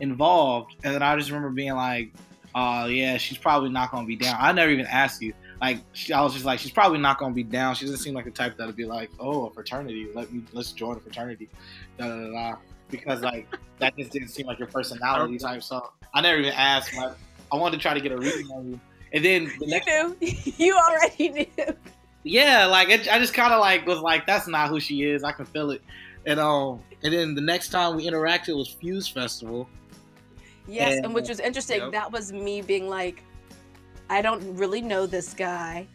involved. 0.00 0.74
And 0.82 0.94
then 0.94 1.02
I 1.02 1.16
just 1.16 1.30
remember 1.30 1.50
being 1.50 1.74
like, 1.74 2.12
oh, 2.54 2.86
yeah, 2.86 3.16
she's 3.18 3.38
probably 3.38 3.70
not 3.70 3.92
going 3.92 4.04
to 4.04 4.08
be 4.08 4.16
down. 4.16 4.36
I 4.40 4.52
never 4.52 4.72
even 4.72 4.86
asked 4.86 5.22
you. 5.22 5.32
Like, 5.62 5.78
she, 5.92 6.12
I 6.12 6.20
was 6.20 6.32
just 6.32 6.44
like, 6.44 6.58
she's 6.58 6.72
probably 6.72 6.98
not 6.98 7.20
to 7.20 7.30
be 7.30 7.44
down. 7.44 7.76
She 7.76 7.84
doesn't 7.84 8.00
seem 8.00 8.14
like 8.14 8.24
the 8.24 8.32
type 8.32 8.56
that'd 8.56 8.74
be 8.74 8.84
like, 8.84 9.10
oh, 9.20 9.46
a 9.46 9.50
fraternity. 9.52 10.08
Let 10.12 10.32
me, 10.32 10.42
let's 10.52 10.72
join 10.72 10.96
a 10.96 11.00
fraternity. 11.00 11.48
Da, 11.98 12.08
da, 12.08 12.16
da, 12.16 12.30
da. 12.32 12.56
Because, 12.90 13.22
like, 13.22 13.46
that 13.78 13.96
just 13.96 14.10
didn't 14.10 14.28
seem 14.28 14.46
like 14.46 14.58
your 14.58 14.66
personality 14.66 15.38
type. 15.38 15.62
So 15.62 15.92
I 16.12 16.20
never 16.20 16.40
even 16.40 16.52
asked. 16.52 16.92
I 16.98 17.56
wanted 17.56 17.76
to 17.76 17.82
try 17.82 17.94
to 17.94 18.00
get 18.00 18.10
a 18.10 18.16
reading 18.16 18.50
on 18.50 18.72
you. 18.72 18.80
And 19.12 19.24
then 19.24 19.52
the 19.60 19.66
next 19.66 19.86
You 19.86 20.16
knew. 20.20 20.36
you 20.56 20.76
already 20.76 21.28
knew. 21.28 21.76
yeah, 22.24 22.66
like 22.66 22.88
it, 22.88 23.06
I 23.12 23.20
just 23.20 23.32
kind 23.34 23.52
of 23.52 23.60
like 23.60 23.86
was 23.86 24.00
like, 24.00 24.26
that's 24.26 24.48
not 24.48 24.68
who 24.68 24.80
she 24.80 25.04
is. 25.04 25.22
I 25.22 25.30
can 25.32 25.44
feel 25.44 25.70
it, 25.70 25.82
and 26.26 26.40
um, 26.40 26.80
and 27.02 27.12
then 27.12 27.34
the 27.34 27.40
next 27.40 27.68
time 27.68 27.94
we 27.94 28.06
interacted 28.06 28.56
was 28.56 28.68
Fuse 28.68 29.06
Festival. 29.06 29.68
Yes, 30.66 30.96
and, 30.96 31.04
And- 31.06 31.14
which 31.14 31.28
was 31.28 31.40
interesting. 31.40 31.80
Yep. 31.82 31.92
That 31.92 32.10
was 32.10 32.32
me 32.32 32.62
being 32.62 32.88
like, 32.88 33.22
I 34.10 34.22
don't 34.22 34.56
really 34.56 34.80
know 34.80 35.06
this 35.06 35.34
guy, 35.34 35.86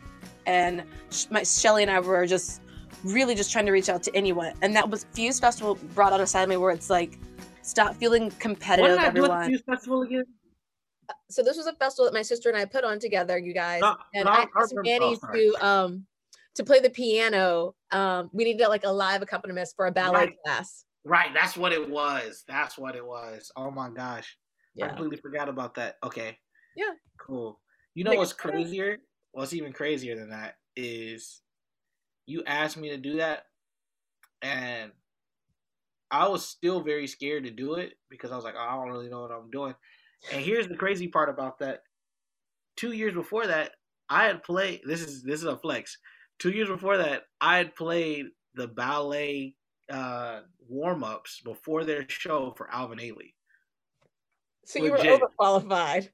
and 0.45 0.83
my 1.29 1.43
Shelly 1.43 1.83
and 1.83 1.91
I 1.91 1.99
were 1.99 2.25
just 2.25 2.61
really 3.03 3.35
just 3.35 3.51
trying 3.51 3.65
to 3.67 3.71
reach 3.71 3.89
out 3.89 4.01
to 4.03 4.15
anyone. 4.15 4.53
And 4.61 4.75
that 4.75 4.89
was 4.89 5.05
Fuse 5.13 5.39
Festival 5.39 5.75
brought 5.93 6.13
out 6.13 6.19
a 6.21 6.25
side 6.27 6.43
of 6.43 6.49
me 6.49 6.57
where 6.57 6.71
it's 6.71 6.89
like, 6.89 7.19
stop 7.61 7.95
feeling 7.95 8.31
competitive, 8.39 8.95
Wasn't 8.95 9.01
that 9.01 9.13
Blood 9.13 9.25
everyone. 9.29 9.49
Fuse 9.49 9.63
Festival 9.65 10.01
again? 10.01 10.23
So 11.29 11.43
this 11.43 11.55
was 11.57 11.67
a 11.67 11.73
festival 11.73 12.05
that 12.05 12.13
my 12.13 12.21
sister 12.21 12.49
and 12.49 12.57
I 12.57 12.65
put 12.65 12.83
on 12.83 12.99
together, 12.99 13.37
you 13.37 13.53
guys. 13.53 13.81
No, 13.81 13.95
and 14.13 14.25
no, 14.25 14.31
I 14.31 14.35
I 14.35 14.45
asked 14.61 14.73
remember- 14.75 15.05
Manny 15.05 15.17
oh, 15.23 15.33
to 15.33 15.65
um 15.65 16.05
to 16.55 16.63
play 16.63 16.79
the 16.79 16.89
piano. 16.89 17.75
Um, 17.91 18.29
we 18.33 18.43
needed 18.43 18.67
like 18.67 18.83
a 18.83 18.89
live 18.91 19.21
accompanist 19.21 19.75
for 19.75 19.85
a 19.85 19.91
ballet 19.91 20.17
Right. 20.19 20.33
class. 20.43 20.85
Right, 21.05 21.29
that's 21.33 21.55
what 21.55 21.71
it 21.71 21.87
was. 21.89 22.43
That's 22.47 22.77
what 22.77 22.95
it 22.95 23.05
was. 23.05 23.51
Oh 23.55 23.69
my 23.71 23.89
gosh. 23.89 24.35
I 24.81 24.87
completely 24.87 25.17
forgot 25.17 25.49
about 25.49 25.75
that. 25.75 25.95
Okay. 26.03 26.37
Yeah. 26.75 26.91
Cool. 27.19 27.59
You 27.97 28.03
know 28.03 28.11
Like, 28.11 28.19
what's 28.19 28.33
crazier? 28.33 28.99
What's 29.31 29.53
even 29.53 29.73
crazier 29.73 30.15
than 30.15 30.29
that 30.29 30.57
is 30.75 31.41
you 32.27 32.43
asked 32.45 32.77
me 32.77 32.89
to 32.89 32.97
do 32.97 33.17
that 33.17 33.45
and 34.43 34.91
I 36.11 36.27
was 36.27 36.47
still 36.47 36.81
very 36.81 37.07
scared 37.07 37.45
to 37.45 37.49
do 37.49 37.73
it 37.73 37.93
because 38.11 38.31
I 38.31 38.35
was 38.35 38.45
like, 38.45 38.53
oh, 38.55 38.61
I 38.61 38.75
don't 38.75 38.91
really 38.91 39.09
know 39.09 39.21
what 39.21 39.31
I'm 39.31 39.49
doing. 39.49 39.73
And 40.31 40.43
here's 40.43 40.67
the 40.67 40.75
crazy 40.75 41.07
part 41.07 41.27
about 41.27 41.57
that. 41.57 41.81
Two 42.75 42.91
years 42.91 43.15
before 43.15 43.47
that, 43.47 43.71
I 44.11 44.25
had 44.25 44.43
played 44.43 44.81
this 44.85 45.01
is 45.01 45.23
this 45.23 45.39
is 45.39 45.47
a 45.47 45.57
flex. 45.57 45.97
Two 46.37 46.51
years 46.51 46.69
before 46.69 46.97
that, 46.97 47.23
I 47.41 47.57
had 47.57 47.75
played 47.75 48.27
the 48.53 48.67
ballet 48.67 49.55
uh 49.91 50.41
warm 50.69 51.03
ups 51.03 51.41
before 51.43 51.83
their 51.83 52.05
show 52.09 52.53
for 52.55 52.69
Alvin 52.71 52.99
Ailey. 52.99 53.33
So 54.65 54.83
you 54.83 54.91
were 54.91 54.97
overqualified. 54.99 56.09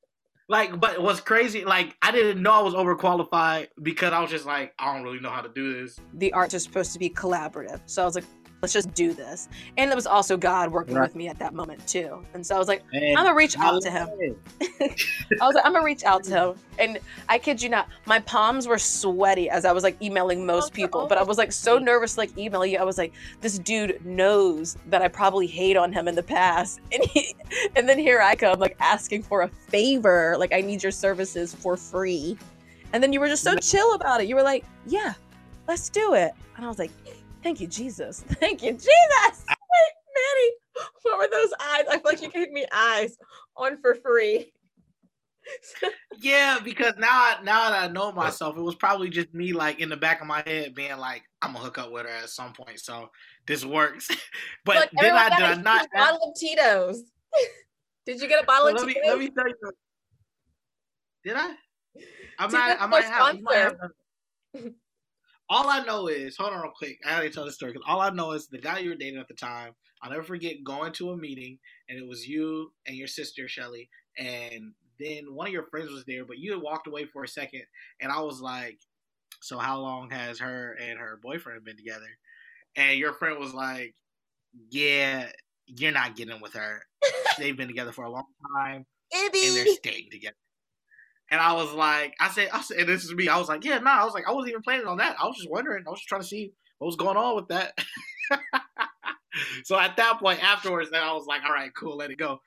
Like, 0.50 0.80
but 0.80 1.02
what's 1.02 1.22
crazy, 1.22 1.64
like 1.64 1.96
I 2.02 2.12
didn't 2.12 2.42
know 2.42 2.52
I 2.52 2.62
was 2.62 2.74
overqualified 2.74 3.68
because 3.82 4.12
I 4.12 4.20
was 4.20 4.30
just 4.30 4.46
like, 4.46 4.74
I 4.78 4.94
don't 4.94 5.04
really 5.04 5.20
know 5.20 5.30
how 5.30 5.42
to 5.42 5.50
do 5.50 5.82
this. 5.82 6.00
the 6.14 6.34
art 6.34 6.54
is 6.54 6.64
supposed 6.64 6.92
to 6.94 7.00
be 7.00 7.10
collaborative. 7.10 7.80
So 7.86 8.02
I 8.02 8.06
was 8.06 8.16
like, 8.16 8.26
let's 8.64 8.72
just 8.72 8.94
do 8.94 9.14
this. 9.14 9.50
And 9.78 9.92
it 9.92 9.96
was 9.96 10.08
also 10.08 10.38
God 10.38 10.72
working 10.72 10.96
Right. 10.96 11.04
with 11.04 11.16
me 11.18 11.28
at 11.28 11.38
that 11.40 11.54
moment 11.54 11.86
too. 11.86 12.26
And 12.34 12.48
so 12.48 12.56
I 12.56 12.60
was 12.60 12.70
like, 12.70 12.82
And 12.94 13.18
I'm 13.18 13.26
gonna 13.26 13.36
reach 13.36 13.58
out 13.60 13.82
to 13.82 13.92
him. 13.92 14.08
I 14.62 15.46
was 15.46 15.54
like, 15.54 15.66
I'm 15.66 15.74
gonna 15.74 15.84
reach 15.84 16.06
out 16.06 16.24
to 16.24 16.32
him. 16.32 16.56
And 16.80 16.98
I 17.28 17.38
kid 17.40 17.62
you 17.62 17.68
not, 17.68 17.90
my 18.06 18.20
palms 18.20 18.66
were 18.66 18.80
sweaty 18.80 19.50
as 19.50 19.66
I 19.66 19.74
was 19.74 19.84
like 19.84 20.02
emailing 20.02 20.44
oh, 20.44 20.46
most 20.46 20.72
Oh, 20.72 20.76
people. 20.76 21.08
But 21.08 21.18
I 21.18 21.24
was 21.24 21.38
like 21.38 21.52
so 21.52 21.78
nervous, 21.78 22.18
like 22.18 22.36
email 22.38 22.66
you. 22.66 22.78
I 22.80 22.84
was 22.84 22.98
like, 22.98 23.12
this 23.42 23.60
dude 23.60 24.04
knows 24.06 24.78
that 24.88 25.02
I 25.02 25.10
probably 25.10 25.46
hate 25.46 25.76
on 25.76 25.92
him 25.92 26.08
in 26.08 26.16
the 26.16 26.24
past. 26.24 26.80
And 26.94 27.04
he, 27.04 27.36
and 27.76 27.90
then 27.90 28.00
here 28.00 28.22
I 28.22 28.36
come, 28.36 28.60
like 28.60 28.78
asking 28.80 29.24
for 29.24 29.42
a 29.42 29.50
favor. 29.50 30.36
Like 30.40 30.54
I 30.54 30.62
need 30.62 30.82
your 30.82 30.92
services 30.94 31.54
for 31.54 31.76
free. 31.76 32.38
And 32.94 33.04
then 33.04 33.12
you 33.12 33.20
were 33.20 33.28
just 33.28 33.44
so 33.44 33.56
chill 33.58 33.94
about 33.96 34.22
it. 34.22 34.28
You 34.30 34.36
were 34.36 34.44
like, 34.44 34.64
yeah, 34.86 35.16
let's 35.68 35.90
do 35.90 36.14
it. 36.14 36.32
And 36.56 36.64
I 36.64 36.68
was 36.70 36.78
like, 36.80 36.92
thank 37.44 37.60
you, 37.60 37.68
Jesus. 37.68 38.22
Thank 38.40 38.64
you, 38.64 38.72
Jesus. 38.72 38.90
Wait, 39.48 39.94
Manny, 40.16 40.52
what 41.04 41.18
were 41.20 41.28
those 41.30 41.54
eyes? 41.60 41.84
I 41.90 41.94
feel 41.94 42.02
like 42.06 42.22
you 42.22 42.32
gave 42.32 42.52
me 42.52 42.66
eyes 42.74 43.18
on 43.56 43.80
for 43.82 43.96
free. 43.96 44.52
Yeah, 46.22 46.60
because 46.64 46.94
now 46.98 47.10
I 47.10 47.38
now 47.44 47.70
that 47.70 47.90
I 47.90 47.92
know 47.92 48.12
myself, 48.12 48.56
it 48.56 48.62
was 48.62 48.76
probably 48.76 49.10
just 49.10 49.34
me 49.34 49.52
like 49.52 49.80
in 49.82 49.90
the 49.90 49.98
back 49.98 50.22
of 50.22 50.28
my 50.28 50.42
head 50.46 50.74
being 50.74 50.98
like, 50.98 51.24
I'm 51.42 51.52
gonna 51.52 51.66
hook 51.66 51.80
up 51.80 51.92
with 51.92 52.04
her 52.04 52.10
at 52.10 52.30
some 52.30 52.54
point, 52.54 52.80
so 52.80 53.10
this 53.46 53.66
works. 53.66 54.08
but 54.64 54.76
Look, 54.76 54.90
then 55.02 55.18
I 55.18 55.30
did 55.30 55.40
got 55.40 55.42
I 55.42 55.60
a 55.60 55.64
not 55.64 55.88
bottle 55.92 56.30
of 56.30 56.40
Tito's. 56.40 57.04
Did 58.06 58.22
you 58.22 58.30
get 58.30 58.42
a 58.42 58.46
bottle 58.46 58.68
Well, 58.68 58.76
of 58.76 58.84
let 58.84 58.88
me 58.88 59.02
let 59.06 59.20
me 59.20 59.30
tell 59.32 59.48
you. 59.48 59.72
Did 61.26 61.36
I? 61.36 61.56
I 62.40 62.48
might 62.48 62.82
I 62.82 62.86
might 62.86 63.04
have, 63.06 63.36
you 63.36 63.44
might 63.44 63.56
have 63.56 63.76
sponsor. 64.56 64.76
All 65.54 65.70
I 65.70 65.84
know 65.84 66.08
is, 66.08 66.36
hold 66.36 66.52
on 66.52 66.64
real 66.64 66.72
quick. 66.76 66.98
I 67.06 67.12
gotta 67.12 67.30
tell 67.30 67.46
the 67.46 67.52
story 67.52 67.74
because 67.74 67.86
all 67.88 68.02
I 68.02 68.10
know 68.10 68.32
is 68.32 68.48
the 68.48 68.58
guy 68.58 68.80
you 68.80 68.90
were 68.90 68.96
dating 68.96 69.20
at 69.20 69.28
the 69.28 69.36
time. 69.36 69.76
I'll 70.02 70.10
never 70.10 70.24
forget 70.24 70.64
going 70.64 70.94
to 70.94 71.12
a 71.12 71.18
meeting 71.18 71.60
and 71.88 72.00
it 72.00 72.08
was 72.08 72.28
you 72.28 72.74
and 72.88 72.98
your 72.98 73.06
sister 73.06 73.48
Shelly, 73.48 73.88
and 74.18 74.74
then 75.00 75.36
one 75.36 75.46
of 75.46 75.54
your 75.54 75.68
friends 75.68 75.92
was 75.92 76.06
there, 76.06 76.26
but 76.26 76.40
you 76.40 76.54
had 76.54 76.62
walked 76.64 76.88
away 76.88 77.06
for 77.06 77.24
a 77.24 77.28
second, 77.28 77.62
and 78.02 78.12
I 78.12 78.20
was 78.22 78.42
like, 78.42 78.80
"So 79.42 79.60
how 79.60 79.80
long 79.80 80.10
has 80.10 80.40
her 80.40 80.74
and 80.82 80.98
her 80.98 81.20
boyfriend 81.22 81.64
been 81.64 81.78
together?" 81.78 82.18
And 82.76 82.98
your 82.98 83.14
friend 83.14 83.38
was 83.38 83.54
like, 83.54 83.94
"Yeah, 84.72 85.32
you're 85.68 85.92
not 85.92 86.16
getting 86.16 86.42
with 86.42 86.54
her. 86.54 86.82
They've 87.38 87.56
been 87.56 87.68
together 87.68 87.92
for 87.92 88.06
a 88.06 88.12
long 88.12 88.26
time." 88.58 88.88
and 89.14 89.56
they're 89.56 89.68
staying 89.68 90.10
together. 90.10 90.36
And 91.34 91.42
I 91.42 91.52
was 91.54 91.74
like, 91.74 92.14
I 92.20 92.30
said, 92.30 92.50
I 92.54 92.62
said, 92.62 92.78
and 92.78 92.88
this 92.88 93.04
is 93.04 93.12
me. 93.16 93.28
I 93.28 93.40
was 93.40 93.50
like, 93.50 93.66
yeah, 93.66 93.80
no, 93.80 93.90
I 93.90 94.06
was 94.06 94.14
like, 94.14 94.26
I 94.28 94.32
wasn't 94.32 94.52
even 94.52 94.62
planning 94.62 94.86
on 94.86 94.98
that. 94.98 95.16
I 95.20 95.26
was 95.26 95.36
just 95.36 95.50
wondering. 95.50 95.84
I 95.88 95.90
was 95.90 95.98
just 95.98 96.08
trying 96.08 96.22
to 96.22 96.28
see 96.28 96.54
what 96.78 96.86
was 96.86 96.96
going 96.96 97.18
on 97.18 97.36
with 97.36 97.48
that. 97.48 97.74
so 99.64 99.80
at 99.80 99.98
that 99.98 100.20
point, 100.20 100.44
afterwards, 100.44 100.92
then 100.92 101.02
I 101.02 101.12
was 101.12 101.26
like, 101.26 101.42
all 101.44 101.52
right, 101.52 101.72
cool, 101.76 101.98
let 101.98 102.12
it 102.12 102.20
go. 102.20 102.40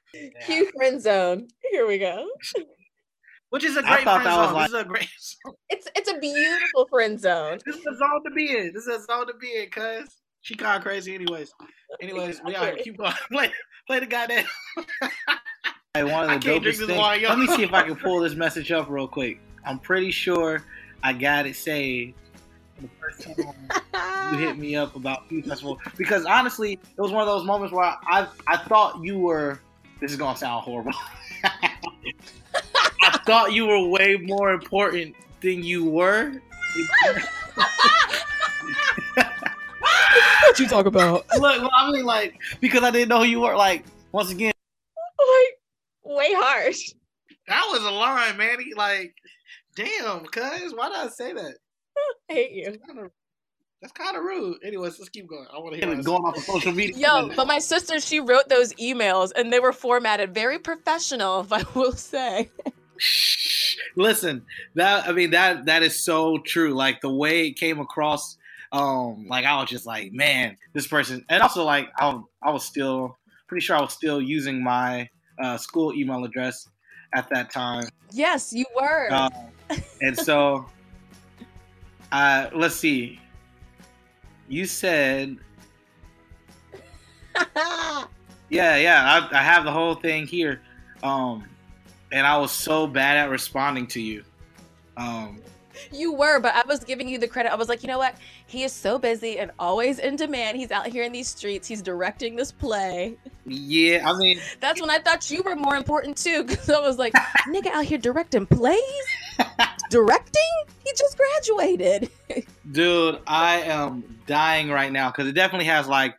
Cue 0.44 0.70
friend 0.76 1.02
zone. 1.02 1.48
Here 1.72 1.84
we 1.84 1.98
go. 1.98 2.28
Which 3.50 3.64
is 3.64 3.76
a 3.76 3.82
great 3.82 4.02
friend 4.04 4.24
that 4.24 4.46
zone. 4.46 4.54
like- 4.54 4.70
This 4.70 4.74
is 4.78 4.80
a 4.80 4.84
great. 4.84 5.08
It's 5.68 5.88
it's 5.96 6.10
a 6.12 6.18
beautiful 6.20 6.86
friend 6.88 7.18
zone. 7.18 7.58
This 7.66 7.74
is 7.76 7.86
a 7.86 7.96
zone 7.96 8.22
to 8.24 8.30
be 8.36 8.56
in. 8.56 8.72
This 8.72 8.86
is 8.86 9.02
a 9.02 9.04
zone 9.04 9.26
to 9.26 9.34
be 9.40 9.62
in, 9.62 9.68
cuz 9.70 10.08
she 10.42 10.54
kind 10.54 10.76
of 10.76 10.82
crazy, 10.84 11.12
anyways. 11.14 11.50
Anyways, 12.00 12.40
we 12.44 12.54
out 12.54 12.66
here. 12.66 12.76
Keep 12.84 12.98
going. 12.98 13.12
Play, 13.32 13.52
play 13.88 13.98
the 13.98 14.06
goddamn. 14.06 14.46
Hey, 15.96 16.04
one 16.04 16.24
of 16.24 16.28
the 16.28 16.34
I 16.34 16.38
can't 16.38 16.62
drink 16.62 16.62
dopest 16.62 16.78
this 16.78 16.86
things. 16.88 16.98
wine. 16.98 17.22
Let 17.22 17.38
me 17.38 17.46
see 17.46 17.62
if 17.62 17.72
I 17.72 17.82
can 17.82 17.96
pull 18.04 18.20
this 18.20 18.34
message 18.34 18.70
up 18.70 18.90
real 18.90 19.08
quick. 19.08 19.40
I'm 19.64 19.78
pretty 19.78 20.10
sure 20.10 20.62
I 21.02 21.14
got 21.14 21.46
it 21.46 21.56
saved 21.56 22.14
the 22.82 22.88
first 23.00 23.22
time 23.22 24.32
you 24.32 24.38
hit 24.38 24.58
me 24.58 24.76
up 24.76 24.94
about 24.94 25.26
Fuse 25.28 25.46
Festival 25.46 25.80
because 25.96 26.26
honestly, 26.26 26.74
it 26.74 27.00
was 27.00 27.12
one 27.12 27.22
of 27.22 27.26
those 27.26 27.46
moments 27.46 27.72
where 27.72 27.84
I 27.84 28.28
I 28.46 28.58
thought 28.58 29.02
you 29.02 29.18
were. 29.18 29.58
This 29.98 30.10
is 30.10 30.18
gonna 30.18 30.36
sound 30.36 30.64
horrible. 30.64 30.92
I 31.44 33.18
thought 33.24 33.54
you 33.54 33.66
were 33.66 33.88
way 33.88 34.16
more 34.16 34.52
important 34.52 35.14
than 35.40 35.62
you 35.64 35.86
were. 35.86 36.32
What 39.14 40.58
you 40.58 40.68
talk 40.68 40.84
about? 40.84 41.24
Look, 41.38 41.40
well, 41.62 41.70
I 41.74 41.90
mean, 41.90 42.04
like 42.04 42.38
because 42.60 42.82
I 42.82 42.90
didn't 42.90 43.08
know 43.08 43.20
who 43.20 43.24
you 43.24 43.40
were. 43.40 43.56
Like 43.56 43.84
once 44.12 44.30
again, 44.30 44.48
like 44.48 44.55
way 46.16 46.32
harsh. 46.32 46.92
That 47.48 47.64
was 47.70 47.82
a 47.82 47.90
line, 47.90 48.36
Manny. 48.36 48.72
Like, 48.76 49.14
damn, 49.76 50.24
cuz 50.26 50.74
why 50.74 50.88
did 50.88 50.98
I 50.98 51.08
say 51.08 51.32
that? 51.32 51.56
I 52.30 52.32
hate 52.32 52.52
you. 52.52 52.78
That's 53.82 53.92
kind 53.92 54.16
of 54.16 54.24
rude. 54.24 54.58
Anyways, 54.64 54.98
let's 54.98 55.10
keep 55.10 55.28
going. 55.28 55.46
I 55.54 55.58
want 55.58 55.74
to 55.74 55.86
hear. 55.86 56.02
going 56.02 56.22
off 56.24 56.36
of 56.36 56.42
social 56.42 56.72
media. 56.72 56.96
Yo, 56.96 57.30
but 57.36 57.46
my 57.46 57.58
sister, 57.58 58.00
she 58.00 58.20
wrote 58.20 58.48
those 58.48 58.72
emails 58.74 59.32
and 59.36 59.52
they 59.52 59.60
were 59.60 59.72
formatted 59.72 60.34
very 60.34 60.58
professional, 60.58 61.40
if 61.40 61.52
I 61.52 61.62
will 61.74 61.92
say. 61.92 62.50
Listen, 63.96 64.44
that 64.74 65.06
I 65.06 65.12
mean 65.12 65.30
that 65.30 65.66
that 65.66 65.82
is 65.82 66.02
so 66.02 66.38
true. 66.38 66.74
Like 66.74 67.00
the 67.00 67.12
way 67.12 67.48
it 67.48 67.52
came 67.52 67.78
across, 67.78 68.38
um, 68.72 69.26
like 69.28 69.44
I 69.44 69.60
was 69.60 69.68
just 69.68 69.86
like, 69.86 70.12
man, 70.12 70.56
this 70.72 70.86
person, 70.86 71.24
and 71.28 71.42
also 71.42 71.64
like 71.64 71.88
I, 71.98 72.18
I 72.42 72.50
was 72.50 72.64
still 72.64 73.18
pretty 73.48 73.64
sure 73.64 73.76
I 73.76 73.80
was 73.82 73.92
still 73.92 74.20
using 74.20 74.62
my 74.64 75.08
uh, 75.42 75.56
school 75.56 75.92
email 75.94 76.24
address 76.24 76.68
at 77.14 77.28
that 77.30 77.50
time, 77.50 77.84
Yes, 78.12 78.52
you 78.52 78.64
were. 78.74 79.10
uh, 79.10 79.28
and 80.00 80.16
so, 80.18 80.66
uh, 82.12 82.48
let's 82.54 82.76
see. 82.76 83.20
You 84.48 84.64
said, 84.66 85.36
yeah, 87.56 88.06
yeah, 88.76 89.28
I, 89.32 89.38
I 89.38 89.42
have 89.42 89.64
the 89.64 89.72
whole 89.72 89.94
thing 89.96 90.26
here, 90.26 90.62
um, 91.02 91.44
and 92.12 92.26
I 92.26 92.36
was 92.38 92.52
so 92.52 92.86
bad 92.86 93.16
at 93.16 93.30
responding 93.30 93.86
to 93.88 94.00
you. 94.00 94.22
Um, 94.96 95.40
You 95.92 96.12
were, 96.12 96.40
but 96.40 96.54
I 96.54 96.62
was 96.66 96.84
giving 96.84 97.08
you 97.08 97.18
the 97.18 97.28
credit. 97.28 97.52
I 97.52 97.56
was 97.56 97.68
like, 97.68 97.82
you 97.82 97.88
know 97.88 97.98
what? 97.98 98.14
He 98.48 98.62
is 98.62 98.72
so 98.72 98.98
busy 98.98 99.38
and 99.40 99.50
always 99.58 99.98
in 99.98 100.14
demand. 100.16 100.56
He's 100.56 100.70
out 100.70 100.86
here 100.86 101.02
in 101.02 101.10
these 101.12 101.28
streets. 101.28 101.66
He's 101.66 101.82
directing 101.82 102.36
this 102.36 102.52
play. 102.52 103.16
yeah, 103.44 104.08
I 104.08 104.16
mean, 104.16 104.38
That's 104.60 104.80
when 104.80 104.88
I 104.88 104.98
thought 104.98 105.28
you 105.30 105.42
were 105.42 105.56
more 105.56 105.76
important 105.76 106.16
too, 106.16 106.44
because 106.44 106.70
I 106.70 106.78
was 106.78 106.96
like, 106.96 107.12
nigga 107.48 107.66
out 107.68 107.84
here 107.84 107.98
directing 107.98 108.46
plays? 108.46 108.80
Directing? 109.90 110.42
He 110.84 110.92
just 110.96 111.16
graduated. 111.18 112.10
dude, 112.72 113.18
I 113.26 113.62
am 113.62 114.04
dying 114.26 114.70
right 114.70 114.92
now 114.92 115.10
because 115.10 115.26
it 115.26 115.32
definitely 115.32 115.66
has 115.66 115.88
like 115.88 116.16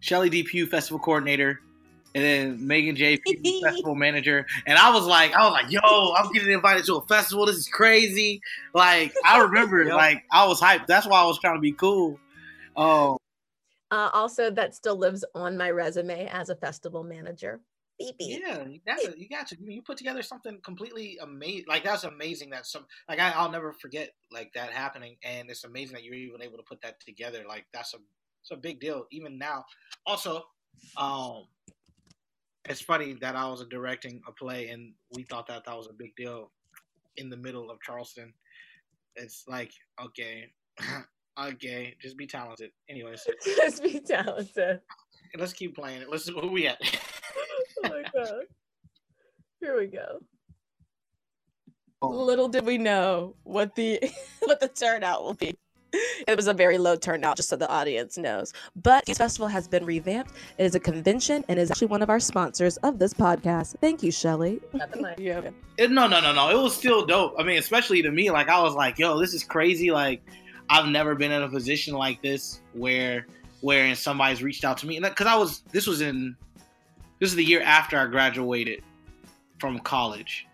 Shelly 0.00 0.30
D. 0.30 0.42
Pugh, 0.42 0.66
festival 0.66 0.98
coordinator, 0.98 1.60
and 2.16 2.24
then 2.24 2.66
Megan 2.66 2.96
J. 2.96 3.18
Festival 3.62 3.94
manager. 3.94 4.46
And 4.66 4.78
I 4.78 4.90
was 4.90 5.04
like, 5.04 5.34
I 5.34 5.44
was 5.44 5.52
like, 5.52 5.70
yo, 5.70 6.14
I'm 6.14 6.32
getting 6.32 6.50
invited 6.50 6.86
to 6.86 6.94
a 6.96 7.06
festival. 7.06 7.44
This 7.44 7.56
is 7.56 7.68
crazy. 7.68 8.40
Like, 8.72 9.12
I 9.22 9.38
remember, 9.42 9.82
Yep. 9.84 9.94
like, 9.94 10.24
I 10.32 10.46
was 10.46 10.58
hyped. 10.58 10.86
That's 10.86 11.06
why 11.06 11.20
I 11.20 11.26
was 11.26 11.38
trying 11.38 11.56
to 11.56 11.60
be 11.60 11.72
cool. 11.72 12.18
Oh, 12.74 13.18
Uh, 13.90 14.08
also, 14.14 14.50
that 14.50 14.74
still 14.74 14.96
lives 14.96 15.26
on 15.34 15.58
my 15.58 15.70
resume 15.70 16.26
as 16.28 16.48
a 16.48 16.56
festival 16.56 17.04
manager. 17.04 17.60
Beep 17.98 18.16
beep. 18.18 18.42
Yeah, 18.42 18.64
you 18.66 18.80
got 18.86 18.98
to. 19.00 19.14
You 19.18 19.28
got 19.28 19.46
to. 19.48 19.56
You 19.60 19.82
put 19.82 19.98
together 19.98 20.22
something 20.22 20.58
completely 20.64 21.18
amazing. 21.22 21.66
Like 21.68 21.84
that's 21.84 22.04
amazing. 22.04 22.50
That 22.50 22.66
some 22.66 22.86
like 23.08 23.18
I, 23.20 23.30
I'll 23.30 23.50
never 23.50 23.72
forget 23.74 24.10
like 24.32 24.52
that 24.54 24.70
happening, 24.70 25.16
and 25.22 25.50
it's 25.50 25.64
amazing 25.64 25.94
that 25.94 26.04
you're 26.04 26.14
even 26.14 26.42
able 26.42 26.58
to 26.58 26.62
put 26.62 26.80
that 26.82 27.00
together. 27.00 27.44
Like 27.48 27.66
that's 27.72 27.94
a 27.94 27.98
it's 28.42 28.50
a 28.50 28.56
big 28.56 28.80
deal 28.80 29.06
even 29.12 29.38
now. 29.38 29.64
Also, 30.06 30.42
um, 30.98 31.44
it's 32.68 32.80
funny 32.80 33.14
that 33.20 33.36
I 33.36 33.48
was 33.48 33.64
directing 33.70 34.20
a 34.26 34.32
play, 34.32 34.68
and 34.68 34.92
we 35.14 35.22
thought 35.22 35.46
that 35.48 35.64
that 35.64 35.76
was 35.76 35.88
a 35.88 35.92
big 35.92 36.14
deal 36.16 36.50
in 37.16 37.30
the 37.30 37.36
middle 37.36 37.70
of 37.70 37.80
Charleston. 37.80 38.32
It's 39.14 39.44
like 39.46 39.72
okay, 40.02 40.52
okay, 41.40 41.94
just 42.00 42.16
be 42.16 42.26
talented. 42.26 42.70
Anyways, 42.88 43.26
Just 43.44 43.82
be 43.82 44.00
talented. 44.00 44.80
let's 45.38 45.52
keep 45.52 45.74
playing 45.74 46.02
it. 46.02 46.10
Let's 46.10 46.32
where 46.32 46.46
we 46.46 46.66
at. 46.66 46.78
Oh 47.84 47.88
my 47.88 48.02
god. 48.14 48.44
Here 49.60 49.76
we 49.76 49.86
go. 49.86 50.20
Oh. 52.02 52.08
Little 52.08 52.48
did 52.48 52.66
we 52.66 52.78
know 52.78 53.36
what 53.42 53.74
the 53.74 54.00
what 54.40 54.60
the 54.60 54.68
turnout 54.68 55.22
will 55.22 55.34
be. 55.34 55.56
It 56.26 56.36
was 56.36 56.48
a 56.48 56.54
very 56.54 56.78
low 56.78 56.96
turnout, 56.96 57.36
just 57.36 57.48
so 57.48 57.56
the 57.56 57.68
audience 57.68 58.18
knows. 58.18 58.52
But 58.74 59.06
this 59.06 59.18
festival 59.18 59.48
has 59.48 59.68
been 59.68 59.84
revamped. 59.84 60.32
It 60.58 60.64
is 60.64 60.74
a 60.74 60.80
convention 60.80 61.44
and 61.48 61.58
is 61.58 61.70
actually 61.70 61.86
one 61.88 62.02
of 62.02 62.10
our 62.10 62.18
sponsors 62.18 62.76
of 62.78 62.98
this 62.98 63.14
podcast. 63.14 63.76
Thank 63.80 64.02
you, 64.02 64.10
Shelly. 64.10 64.60
Got 64.76 64.92
the 64.92 65.02
mic. 65.02 65.18
Yeah. 65.18 65.50
It, 65.78 65.90
no, 65.90 66.06
no, 66.06 66.20
no, 66.20 66.32
no. 66.32 66.50
It 66.50 66.60
was 66.60 66.74
still 66.74 67.06
dope. 67.06 67.34
I 67.38 67.44
mean, 67.44 67.58
especially 67.58 68.02
to 68.02 68.10
me, 68.10 68.30
like 68.30 68.48
I 68.48 68.60
was 68.60 68.74
like, 68.74 68.98
"Yo, 68.98 69.18
this 69.20 69.34
is 69.34 69.44
crazy!" 69.44 69.90
Like, 69.90 70.22
I've 70.70 70.88
never 70.88 71.14
been 71.14 71.30
in 71.30 71.42
a 71.42 71.48
position 71.48 71.94
like 71.94 72.22
this 72.22 72.60
where, 72.72 73.26
where 73.60 73.94
somebody's 73.94 74.42
reached 74.42 74.64
out 74.64 74.78
to 74.78 74.86
me, 74.86 74.98
because 74.98 75.26
I 75.26 75.36
was. 75.36 75.62
This 75.70 75.86
was 75.86 76.00
in, 76.00 76.36
this 77.20 77.30
is 77.30 77.36
the 77.36 77.44
year 77.44 77.62
after 77.62 77.98
I 77.98 78.06
graduated 78.06 78.82
from 79.58 79.78
college, 79.80 80.46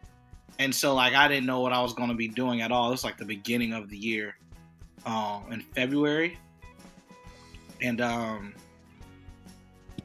and 0.58 0.74
so 0.74 0.94
like 0.94 1.14
I 1.14 1.28
didn't 1.28 1.46
know 1.46 1.60
what 1.60 1.72
I 1.72 1.80
was 1.80 1.94
going 1.94 2.08
to 2.08 2.16
be 2.16 2.28
doing 2.28 2.62
at 2.62 2.72
all. 2.72 2.88
It 2.88 2.92
was 2.92 3.04
like 3.04 3.16
the 3.16 3.24
beginning 3.24 3.72
of 3.72 3.88
the 3.88 3.96
year, 3.96 4.36
um, 5.06 5.44
in 5.50 5.60
February, 5.60 6.38
and 7.80 8.00
um, 8.00 8.54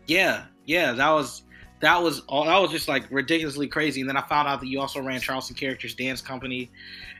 yeah, 0.07 0.45
yeah, 0.65 0.93
that 0.93 1.09
was 1.09 1.43
that 1.79 2.01
was 2.01 2.21
all 2.21 2.45
that 2.45 2.57
was 2.57 2.71
just 2.71 2.87
like 2.87 3.05
ridiculously 3.11 3.67
crazy. 3.67 4.01
And 4.01 4.09
then 4.09 4.17
i 4.17 4.21
found 4.21 4.47
out 4.47 4.59
that 4.61 4.67
you 4.67 4.79
also 4.81 4.99
ran 4.99 5.19
charleston 5.19 5.55
characters 5.55 5.93
dance 5.93 6.21
company. 6.21 6.71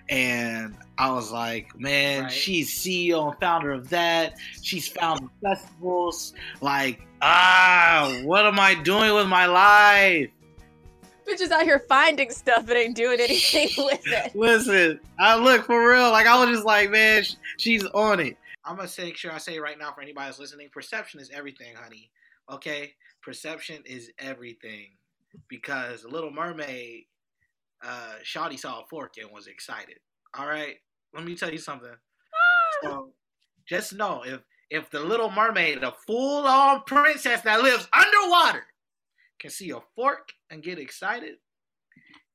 And 0.09 0.75
i 0.97 1.11
was 1.11 1.31
like 1.31 1.77
man 1.79 2.23
Right. 2.23 2.31
she's 2.31 2.71
ceo 2.79 3.29
and 3.31 3.39
founder 3.39 3.71
of 3.71 3.89
that. 3.89 4.35
She's 4.63 4.87
founded 4.87 5.29
festivals. 5.43 6.33
Like 6.61 7.01
ah 7.21 8.19
what 8.23 8.45
am 8.47 8.59
i 8.59 8.73
doing 8.73 9.13
with 9.13 9.27
my 9.27 9.45
life 9.45 10.29
Bitches 11.27 11.51
out 11.51 11.63
here 11.63 11.83
finding 11.89 12.29
stuff 12.31 12.65
but 12.65 12.77
ain't 12.77 12.95
doing 12.95 13.19
anything 13.19 13.69
with 13.77 14.01
it. 14.05 14.35
listen 14.35 14.99
i 15.19 15.35
look 15.35 15.65
for 15.65 15.89
real 15.89 16.09
like 16.11 16.25
i 16.27 16.39
was 16.39 16.49
just 16.55 16.65
like 16.65 16.89
man 16.89 17.23
sh- 17.23 17.33
she's 17.57 17.85
on 17.87 18.19
it. 18.19 18.37
I'm 18.63 18.75
gonna 18.77 18.87
say 18.87 19.13
sure 19.13 19.31
i 19.31 19.37
say 19.37 19.59
right 19.59 19.77
now 19.77 19.91
for 19.93 20.01
anybody 20.01 20.27
that's 20.27 20.39
listening 20.39 20.69
perception 20.71 21.19
is 21.19 21.29
everything 21.31 21.75
honey 21.75 22.09
okay? 22.49 22.93
Perception 23.21 23.83
is 23.85 24.09
everything. 24.19 24.91
Because 25.49 26.05
little 26.05 26.31
mermaid 26.31 27.03
uh 27.83 28.13
Shawty 28.23 28.57
saw 28.57 28.81
a 28.81 28.85
fork 28.89 29.15
and 29.21 29.29
was 29.31 29.47
excited 29.47 29.97
all 30.37 30.47
right? 30.47 30.75
Let 31.13 31.25
me 31.25 31.35
tell 31.35 31.51
you 31.51 31.57
something. 31.57 31.89
So 32.83 33.09
just 33.67 33.93
know 33.93 34.23
if 34.25 34.41
if 34.69 34.89
the 34.91 34.99
little 34.99 35.31
mermaid 35.31 35.83
a 35.83 35.93
full-on 36.05 36.83
princess 36.85 37.41
that 37.41 37.61
lives 37.63 37.87
underwater 37.91 38.63
can 39.39 39.49
see 39.49 39.71
a 39.71 39.79
fork 39.95 40.31
and 40.49 40.63
get 40.63 40.79
excited 40.79 41.35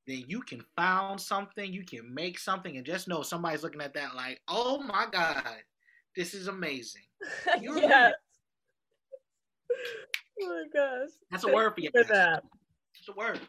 then 0.06 0.24
you 0.26 0.40
can 0.40 0.64
found 0.76 1.20
something 1.20 1.72
you 1.72 1.84
can 1.84 2.12
make 2.12 2.38
something 2.38 2.76
and 2.76 2.86
just 2.86 3.08
know 3.08 3.22
somebody's 3.22 3.62
looking 3.62 3.80
at 3.80 3.94
that 3.94 4.14
like 4.14 4.40
oh 4.48 4.82
my 4.82 5.06
god 5.10 5.62
this 6.16 6.34
is 6.34 6.48
amazing 6.48 7.02
You're 7.60 7.78
yes. 7.78 8.12
Oh 10.40 10.48
my 10.48 10.64
gosh. 10.72 11.10
that's 11.30 11.44
a 11.44 11.52
word 11.52 11.74
for 11.74 11.80
you 11.80 11.90
For 11.92 12.04
that. 12.04 12.42
It's 12.98 13.08
a 13.08 13.12
word. 13.12 13.40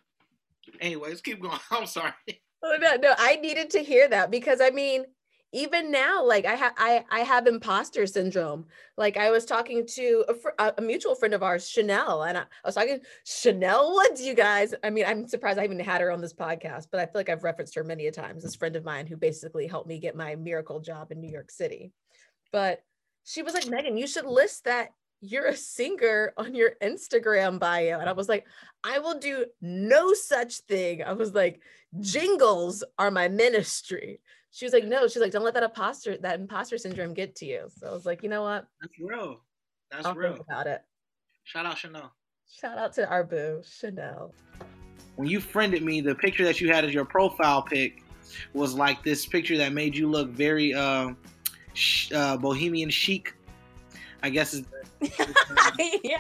Anyways, 0.79 1.21
keep 1.21 1.41
going. 1.41 1.59
I'm 1.71 1.85
sorry. 1.85 2.13
Oh 2.63 2.77
no, 2.79 2.95
no, 2.95 3.13
I 3.17 3.35
needed 3.37 3.69
to 3.71 3.79
hear 3.79 4.07
that 4.09 4.31
because 4.31 4.61
I 4.61 4.69
mean, 4.69 5.05
even 5.53 5.91
now, 5.91 6.25
like 6.25 6.45
I 6.45 6.55
have, 6.55 6.73
I, 6.77 7.05
I 7.11 7.19
have 7.19 7.45
imposter 7.45 8.07
syndrome. 8.07 8.65
Like 8.97 9.17
I 9.17 9.29
was 9.29 9.45
talking 9.45 9.85
to 9.87 10.25
a, 10.27 10.33
fr- 10.33 10.49
a 10.77 10.81
mutual 10.81 11.13
friend 11.13 11.33
of 11.33 11.43
ours, 11.43 11.69
Chanel, 11.69 12.23
and 12.23 12.37
I, 12.37 12.41
I 12.41 12.45
was 12.65 12.75
talking 12.75 12.99
Chanel 13.23 13.93
Woods. 13.93 14.21
You 14.21 14.33
guys, 14.33 14.73
I 14.83 14.89
mean, 14.89 15.05
I'm 15.07 15.27
surprised 15.27 15.59
I 15.59 15.63
even 15.63 15.79
had 15.79 16.01
her 16.01 16.11
on 16.11 16.21
this 16.21 16.33
podcast, 16.33 16.87
but 16.91 16.99
I 16.99 17.05
feel 17.05 17.13
like 17.15 17.29
I've 17.29 17.43
referenced 17.43 17.75
her 17.75 17.83
many 17.83 18.07
a 18.07 18.11
times. 18.11 18.43
This 18.43 18.55
friend 18.55 18.75
of 18.75 18.83
mine 18.83 19.05
who 19.05 19.15
basically 19.15 19.67
helped 19.67 19.87
me 19.87 19.99
get 19.99 20.15
my 20.15 20.35
miracle 20.35 20.79
job 20.79 21.11
in 21.11 21.21
New 21.21 21.31
York 21.31 21.51
City. 21.51 21.91
But 22.51 22.81
she 23.23 23.43
was 23.43 23.53
like, 23.53 23.67
Megan, 23.67 23.97
you 23.97 24.07
should 24.07 24.25
list 24.25 24.65
that 24.65 24.89
you're 25.21 25.47
a 25.47 25.55
singer 25.55 26.33
on 26.35 26.53
your 26.53 26.71
Instagram 26.81 27.57
bio. 27.57 27.99
And 27.99 28.09
I 28.09 28.13
was 28.13 28.27
like, 28.27 28.45
I 28.83 28.99
will 28.99 29.19
do 29.19 29.45
no 29.61 30.13
such 30.13 30.57
thing. 30.61 31.01
I 31.03 31.13
was 31.13 31.33
like, 31.33 31.61
jingles 31.99 32.83
are 32.97 33.11
my 33.11 33.29
ministry. 33.29 34.19
She 34.53 34.65
was 34.65 34.73
like, 34.73 34.85
no, 34.85 35.07
she's 35.07 35.17
like, 35.21 35.31
don't 35.31 35.43
let 35.43 35.55
that 35.55 35.63
imposter, 35.63 36.15
that 36.17 36.39
imposter 36.39 36.77
syndrome 36.77 37.15
get 37.15 37.35
to 37.37 37.45
you. 37.45 37.65
So 37.75 37.87
I 37.87 37.91
was 37.91 38.05
like, 38.05 38.21
you 38.21 38.29
know 38.29 38.43
what? 38.43 38.67
That's 38.79 38.93
real. 38.99 39.41
That's 39.89 40.05
I'll 40.05 40.13
real. 40.13 40.33
think 40.33 40.45
about 40.47 40.67
it. 40.67 40.83
Shout 41.43 41.65
out 41.65 41.75
Chanel. 41.79 42.13
Shout 42.47 42.77
out 42.77 42.93
to 42.93 43.09
our 43.09 43.23
boo, 43.23 43.63
Chanel. 43.65 44.31
When 45.15 45.27
you 45.27 45.39
friended 45.39 45.81
me, 45.81 46.01
the 46.01 46.13
picture 46.13 46.43
that 46.45 46.61
you 46.61 46.71
had 46.71 46.85
as 46.85 46.93
your 46.93 47.03
profile 47.03 47.63
pic 47.63 48.03
was 48.53 48.75
like 48.75 49.03
this 49.03 49.25
picture 49.25 49.57
that 49.57 49.73
made 49.73 49.95
you 49.97 50.07
look 50.07 50.29
very 50.29 50.71
um, 50.75 51.17
sh- 51.73 52.11
uh, 52.11 52.37
bohemian 52.37 52.91
chic. 52.91 53.33
I 54.21 54.29
guess 54.29 54.53
is 54.53 54.63
yeah. 56.03 56.19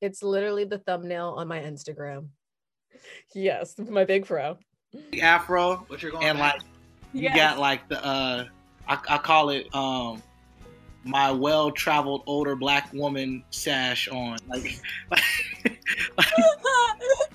It's 0.00 0.22
literally 0.22 0.64
the 0.64 0.78
thumbnail 0.78 1.34
on 1.36 1.48
my 1.48 1.58
Instagram. 1.60 2.28
Yes, 3.34 3.74
my 3.78 4.04
big 4.04 4.24
pro. 4.24 4.56
the 5.10 5.20
afro, 5.22 5.84
What 5.88 6.00
you're 6.00 6.12
going 6.12 6.26
and 6.28 6.38
like 6.38 6.60
you 7.12 7.22
Yes. 7.22 7.36
got 7.36 7.58
like 7.58 7.88
the 7.88 8.04
uh, 8.04 8.44
I, 8.88 8.98
I 9.08 9.18
call 9.18 9.50
it 9.50 9.72
um, 9.74 10.22
my 11.04 11.30
well-traveled 11.30 12.22
older 12.26 12.54
black 12.56 12.92
woman 12.92 13.42
sash 13.50 14.08
on. 14.08 14.38
Like, 14.48 14.80
like 15.10 15.22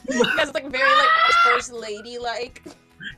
you 0.10 0.24
guys 0.38 0.54
look 0.54 0.66
very 0.66 0.90
like 0.92 1.10
first 1.46 1.72
lady 1.74 2.18
like. 2.18 2.64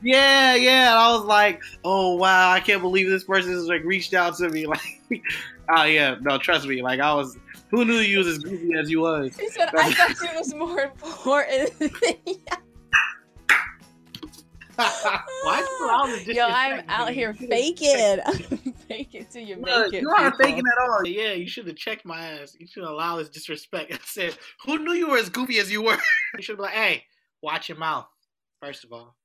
Yeah, 0.02 0.54
yeah. 0.54 0.90
And 0.90 0.98
I 0.98 1.12
was 1.12 1.24
like, 1.24 1.60
oh 1.84 2.16
wow, 2.16 2.50
I 2.50 2.60
can't 2.60 2.82
believe 2.82 3.08
this 3.08 3.24
person 3.24 3.52
has 3.52 3.66
like 3.66 3.82
reached 3.84 4.14
out 4.14 4.36
to 4.38 4.48
me. 4.48 4.66
Like, 5.10 5.22
oh 5.68 5.84
yeah, 5.84 6.16
no, 6.20 6.38
trust 6.38 6.66
me. 6.66 6.82
Like 6.82 7.00
I 7.00 7.12
was, 7.14 7.36
who 7.70 7.84
knew 7.84 7.94
you 7.94 8.18
was 8.18 8.26
as 8.28 8.38
goofy 8.38 8.74
as 8.74 8.90
you 8.90 9.00
was? 9.00 9.36
He 9.36 9.48
said, 9.48 9.70
I 9.76 9.92
thought 9.92 10.10
it 10.10 10.36
was 10.36 10.54
more 10.54 10.80
important. 11.04 11.70
Why 15.42 15.58
you 15.60 15.86
allow 15.86 16.06
Yo, 16.26 16.46
I'm 16.46 16.84
out 16.88 17.10
here 17.10 17.34
faking. 17.34 18.20
I'm 18.24 18.38
faking 18.88 19.26
till 19.30 19.42
you 19.42 19.56
make 19.56 19.92
it. 19.92 20.02
you 20.02 20.10
aren't 20.10 20.36
faking 20.36 20.64
at 20.66 20.88
all. 20.88 21.06
Yeah, 21.06 21.32
you 21.32 21.46
should 21.46 21.66
have 21.66 21.76
checked 21.76 22.04
my 22.04 22.18
ass. 22.20 22.56
You 22.58 22.66
should 22.66 22.84
allow 22.84 23.16
this 23.16 23.28
disrespect. 23.28 23.92
I 23.94 23.98
said, 24.04 24.36
who 24.64 24.78
knew 24.78 24.92
you 24.92 25.10
were 25.10 25.18
as 25.18 25.28
goofy 25.28 25.58
as 25.58 25.70
you 25.70 25.82
were? 25.82 25.98
you 26.36 26.42
should 26.42 26.56
be 26.56 26.62
like, 26.62 26.72
hey, 26.72 27.04
watch 27.42 27.68
your 27.68 27.78
mouth. 27.78 28.06
First 28.62 28.84
of 28.84 28.92
all, 28.92 29.16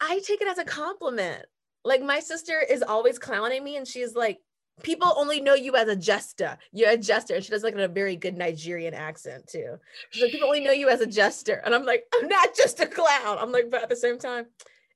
I 0.00 0.20
take 0.26 0.40
it 0.40 0.48
as 0.48 0.58
a 0.58 0.64
compliment. 0.64 1.44
Like 1.84 2.02
my 2.02 2.20
sister 2.20 2.60
is 2.60 2.82
always 2.82 3.18
clowning 3.18 3.62
me, 3.62 3.76
and 3.76 3.86
she's 3.86 4.14
like, 4.14 4.38
"People 4.82 5.12
only 5.16 5.38
know 5.40 5.52
you 5.52 5.76
as 5.76 5.86
a 5.88 5.96
jester. 5.96 6.56
You're 6.72 6.90
a 6.90 6.96
jester." 6.96 7.34
And 7.34 7.44
she 7.44 7.50
does 7.50 7.62
like 7.62 7.74
a 7.74 7.88
very 7.88 8.16
good 8.16 8.38
Nigerian 8.38 8.94
accent 8.94 9.46
too. 9.46 9.76
She's 10.10 10.22
like, 10.22 10.32
"People 10.32 10.48
only 10.48 10.64
know 10.64 10.72
you 10.72 10.88
as 10.88 11.02
a 11.02 11.06
jester," 11.06 11.60
and 11.64 11.74
I'm 11.74 11.84
like, 11.84 12.04
"I'm 12.14 12.26
not 12.26 12.56
just 12.56 12.80
a 12.80 12.86
clown." 12.86 13.36
I'm 13.38 13.52
like, 13.52 13.70
but 13.70 13.82
at 13.82 13.90
the 13.90 13.96
same 13.96 14.18
time, 14.18 14.46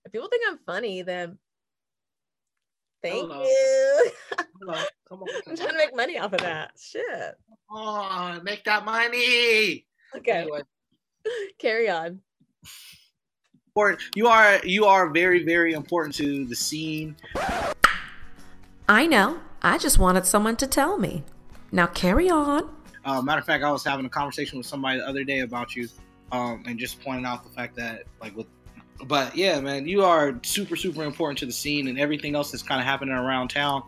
if 0.08 0.12
people 0.12 0.28
think 0.28 0.42
I'm 0.48 0.58
funny, 0.64 1.02
then 1.02 1.38
thank 3.02 3.30
Hello. 3.30 3.42
you. 3.42 4.10
Come 4.36 4.70
on, 4.70 4.84
come 5.08 5.22
on, 5.22 5.28
I'm 5.46 5.56
trying 5.56 5.70
to 5.70 5.76
make 5.76 5.94
money 5.94 6.18
off 6.18 6.32
of 6.32 6.40
that. 6.40 6.72
Shit. 6.80 7.34
Oh, 7.70 8.40
make 8.42 8.64
that 8.64 8.84
money. 8.84 9.86
Okay, 10.16 10.30
Anyway. 10.32 10.62
carry 11.58 11.88
on. 11.90 12.20
You 14.16 14.26
are 14.26 14.58
you 14.64 14.86
are 14.86 15.08
very 15.10 15.44
very 15.44 15.72
important 15.72 16.12
to 16.16 16.44
the 16.46 16.56
scene. 16.56 17.14
I 18.88 19.06
know. 19.06 19.38
I 19.62 19.78
just 19.78 20.00
wanted 20.00 20.26
someone 20.26 20.56
to 20.56 20.66
tell 20.66 20.98
me. 20.98 21.22
Now 21.70 21.86
carry 21.86 22.28
on. 22.28 22.68
Uh, 23.04 23.22
matter 23.22 23.38
of 23.38 23.46
fact, 23.46 23.62
I 23.62 23.70
was 23.70 23.84
having 23.84 24.04
a 24.04 24.08
conversation 24.08 24.58
with 24.58 24.66
somebody 24.66 24.98
the 24.98 25.06
other 25.06 25.22
day 25.22 25.40
about 25.40 25.76
you, 25.76 25.88
um, 26.32 26.64
and 26.66 26.76
just 26.76 27.00
pointing 27.02 27.24
out 27.24 27.44
the 27.44 27.50
fact 27.50 27.76
that 27.76 28.04
like 28.20 28.36
with. 28.36 28.46
But 29.06 29.36
yeah, 29.36 29.60
man, 29.60 29.86
you 29.86 30.02
are 30.04 30.34
super 30.42 30.76
super 30.76 31.04
important 31.04 31.38
to 31.38 31.46
the 31.46 31.52
scene 31.52 31.88
and 31.88 31.98
everything 31.98 32.34
else 32.34 32.50
that's 32.50 32.62
kind 32.62 32.80
of 32.80 32.86
happening 32.86 33.14
around 33.14 33.48
town. 33.48 33.82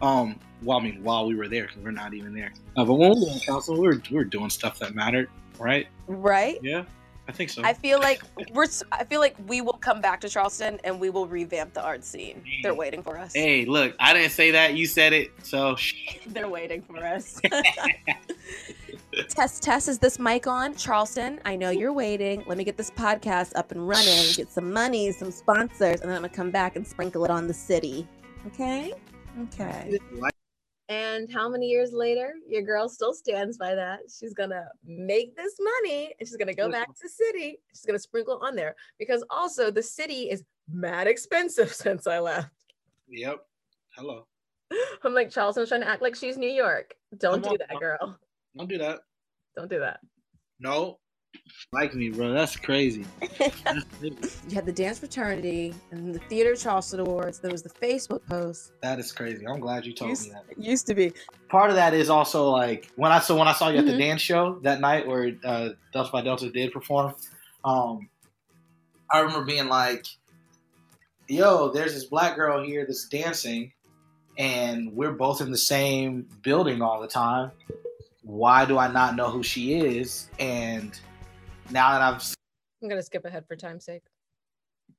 Um, 0.00 0.38
well, 0.62 0.78
I 0.78 0.82
mean, 0.82 1.02
while 1.02 1.26
we 1.26 1.34
were 1.34 1.48
there, 1.48 1.66
'cause 1.66 1.76
we're 1.82 1.90
not 1.90 2.14
even 2.14 2.34
there. 2.34 2.52
Uh, 2.76 2.84
but 2.84 2.94
when 2.94 3.10
we 3.10 3.20
were 3.26 3.32
in 3.32 3.40
council, 3.40 3.74
we 3.74 3.86
were 3.88 4.00
we 4.10 4.16
were 4.16 4.24
doing 4.24 4.50
stuff 4.50 4.78
that 4.78 4.94
mattered, 4.94 5.28
right? 5.58 5.86
Right? 6.06 6.58
Yeah. 6.62 6.84
I 7.26 7.32
think 7.32 7.48
so. 7.48 7.62
I 7.64 7.72
feel 7.72 8.00
like 8.00 8.20
we're. 8.52 8.66
I 8.92 9.04
feel 9.04 9.18
like 9.20 9.34
we 9.46 9.62
will 9.62 9.78
come 9.78 10.02
back 10.02 10.20
to 10.20 10.28
Charleston 10.28 10.78
and 10.84 11.00
we 11.00 11.08
will 11.08 11.26
revamp 11.26 11.72
the 11.72 11.82
art 11.82 12.04
scene. 12.04 12.42
They're 12.62 12.74
waiting 12.74 13.02
for 13.02 13.16
us. 13.16 13.32
hey, 13.32 13.64
look, 13.64 13.94
I 13.98 14.12
didn't 14.12 14.32
say 14.32 14.50
that. 14.50 14.74
You 14.74 14.84
said 14.86 15.14
it. 15.14 15.30
So 15.42 15.74
They're 16.26 16.48
waiting 16.50 16.82
for 16.82 16.98
us. 16.98 17.40
Tess, 19.28 19.60
test. 19.60 19.88
is 19.88 19.98
this 19.98 20.18
mic 20.18 20.46
on? 20.46 20.74
Charleston, 20.74 21.40
I 21.44 21.56
know 21.56 21.70
you're 21.70 21.92
waiting. 21.92 22.42
Let 22.46 22.58
me 22.58 22.64
get 22.64 22.76
this 22.76 22.90
podcast 22.90 23.52
up 23.54 23.70
and 23.70 23.86
running, 23.86 24.32
get 24.34 24.50
some 24.50 24.72
money, 24.72 25.12
some 25.12 25.30
sponsors, 25.30 26.00
and 26.00 26.10
then 26.10 26.16
I'm 26.16 26.22
gonna 26.22 26.28
come 26.28 26.50
back 26.50 26.76
and 26.76 26.86
sprinkle 26.86 27.24
it 27.24 27.30
on 27.30 27.46
the 27.46 27.54
city. 27.54 28.08
Okay? 28.46 28.92
Okay. 29.42 29.98
And 30.88 31.32
how 31.32 31.48
many 31.48 31.66
years 31.66 31.92
later, 31.92 32.34
your 32.46 32.62
girl 32.62 32.88
still 32.88 33.14
stands 33.14 33.56
by 33.56 33.74
that. 33.74 34.00
She's 34.18 34.34
gonna 34.34 34.66
make 34.84 35.34
this 35.36 35.54
money 35.58 36.14
and 36.18 36.28
she's 36.28 36.36
gonna 36.36 36.54
go 36.54 36.70
back 36.70 36.88
to 36.88 37.08
city. 37.08 37.58
She's 37.70 37.86
gonna 37.86 37.98
sprinkle 37.98 38.38
on 38.42 38.54
there 38.54 38.76
because 38.98 39.24
also 39.30 39.70
the 39.70 39.82
city 39.82 40.30
is 40.30 40.44
mad 40.70 41.06
expensive 41.06 41.72
since 41.74 42.06
I 42.06 42.18
left. 42.18 42.50
Yep. 43.08 43.46
Hello. 43.96 44.26
I'm 45.04 45.14
like 45.14 45.30
Charleston's 45.30 45.68
trying 45.68 45.82
to 45.82 45.88
act 45.88 46.02
like 46.02 46.16
she's 46.16 46.36
New 46.36 46.50
York. 46.50 46.94
Don't 47.16 47.42
Come 47.42 47.42
do 47.42 47.48
on, 47.50 47.56
that, 47.68 47.80
girl. 47.80 48.18
Don't 48.56 48.68
do 48.68 48.78
that. 48.78 49.00
Don't 49.56 49.70
do 49.70 49.78
that. 49.80 50.00
No. 50.60 50.98
Like 51.72 51.94
me, 51.94 52.10
bro. 52.10 52.32
That's 52.32 52.54
crazy. 52.56 53.04
That's 53.38 53.84
crazy. 53.98 54.16
You 54.48 54.54
had 54.54 54.66
the 54.66 54.72
dance 54.72 55.00
fraternity 55.00 55.74
and 55.90 56.14
the 56.14 56.20
Theater 56.20 56.54
Charleston 56.54 57.00
Awards. 57.00 57.40
There 57.40 57.50
was 57.50 57.62
the 57.62 57.70
Facebook 57.70 58.24
post. 58.26 58.72
that 58.82 59.00
is 59.00 59.10
crazy. 59.10 59.44
I'm 59.46 59.58
glad 59.58 59.84
you 59.84 59.92
told 59.92 60.10
Used, 60.10 60.26
me 60.26 60.30
that. 60.30 60.44
It 60.48 60.58
used 60.58 60.86
to 60.86 60.94
be. 60.94 61.12
Part 61.48 61.70
of 61.70 61.76
that 61.76 61.92
is 61.92 62.08
also 62.08 62.48
like 62.50 62.88
when 62.94 63.10
I 63.10 63.18
saw 63.18 63.36
when 63.36 63.48
I 63.48 63.52
saw 63.52 63.68
you 63.68 63.78
at 63.78 63.84
Mhm. 63.84 63.90
the 63.92 63.98
dance 63.98 64.20
show 64.22 64.60
that 64.62 64.80
night 64.80 65.08
where 65.08 65.32
uh, 65.44 65.70
Delta 65.92 66.10
by 66.12 66.22
Delta 66.22 66.50
did 66.50 66.70
perform. 66.72 67.14
Um, 67.64 68.08
I 69.10 69.18
remember 69.20 69.44
being 69.44 69.68
like, 69.68 70.06
"Yo, 71.28 71.70
there's 71.72 71.94
this 71.94 72.04
black 72.04 72.36
girl 72.36 72.64
here 72.64 72.86
that's 72.86 73.08
dancing, 73.08 73.72
and 74.38 74.92
we're 74.94 75.12
both 75.12 75.40
in 75.40 75.50
the 75.50 75.58
same 75.58 76.28
building 76.42 76.80
all 76.80 77.00
the 77.00 77.08
time. 77.08 77.50
Why 78.24 78.64
do 78.64 78.78
I 78.78 78.90
not 78.90 79.14
know 79.14 79.30
who 79.30 79.42
she 79.42 79.74
is?" 79.78 80.28
And 80.40 80.98
now 81.70 81.92
that 81.92 82.02
I've 82.02 82.34
I'm 82.82 82.88
gonna 82.88 83.02
skip 83.02 83.24
ahead 83.24 83.46
for 83.46 83.56
time's 83.56 83.84
sake. 83.84 84.02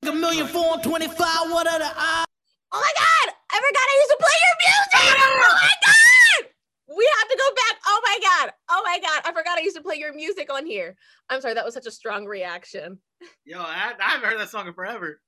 A 0.02 0.12
million 0.12 0.46
four 0.46 0.74
and 0.74 0.82
twenty-five. 0.82 1.50
What 1.50 1.66
are 1.66 1.78
the 1.78 1.86
odds? 1.86 2.26
Oh 2.72 2.80
my 2.80 2.92
god! 2.98 3.34
I 3.52 3.56
forgot 3.56 3.86
I 3.86 3.96
used 4.00 4.10
to 4.10 4.16
play 4.18 4.38
your 4.42 4.56
music! 4.66 5.16
Oh 5.22 5.58
my 5.62 5.72
god! 5.86 6.50
We 6.96 7.08
have 7.18 7.28
to 7.28 7.36
go 7.36 7.54
back. 7.54 7.80
Oh 7.86 8.00
my 8.04 8.18
god! 8.22 8.52
Oh 8.70 8.82
my 8.84 8.98
god! 9.00 9.22
I 9.24 9.32
forgot 9.32 9.58
I 9.58 9.62
used 9.62 9.76
to 9.76 9.82
play 9.82 9.96
your 9.96 10.14
music 10.14 10.52
on 10.52 10.66
here. 10.66 10.96
I'm 11.30 11.40
sorry, 11.40 11.54
that 11.54 11.64
was 11.64 11.74
such 11.74 11.86
a 11.86 11.90
strong 11.90 12.26
reaction. 12.26 12.98
yo, 13.44 13.60
I, 13.60 13.92
I 14.00 14.10
haven't 14.10 14.28
heard 14.28 14.40
that 14.40 14.50
song 14.50 14.66
in 14.66 14.74
forever. 14.74 15.20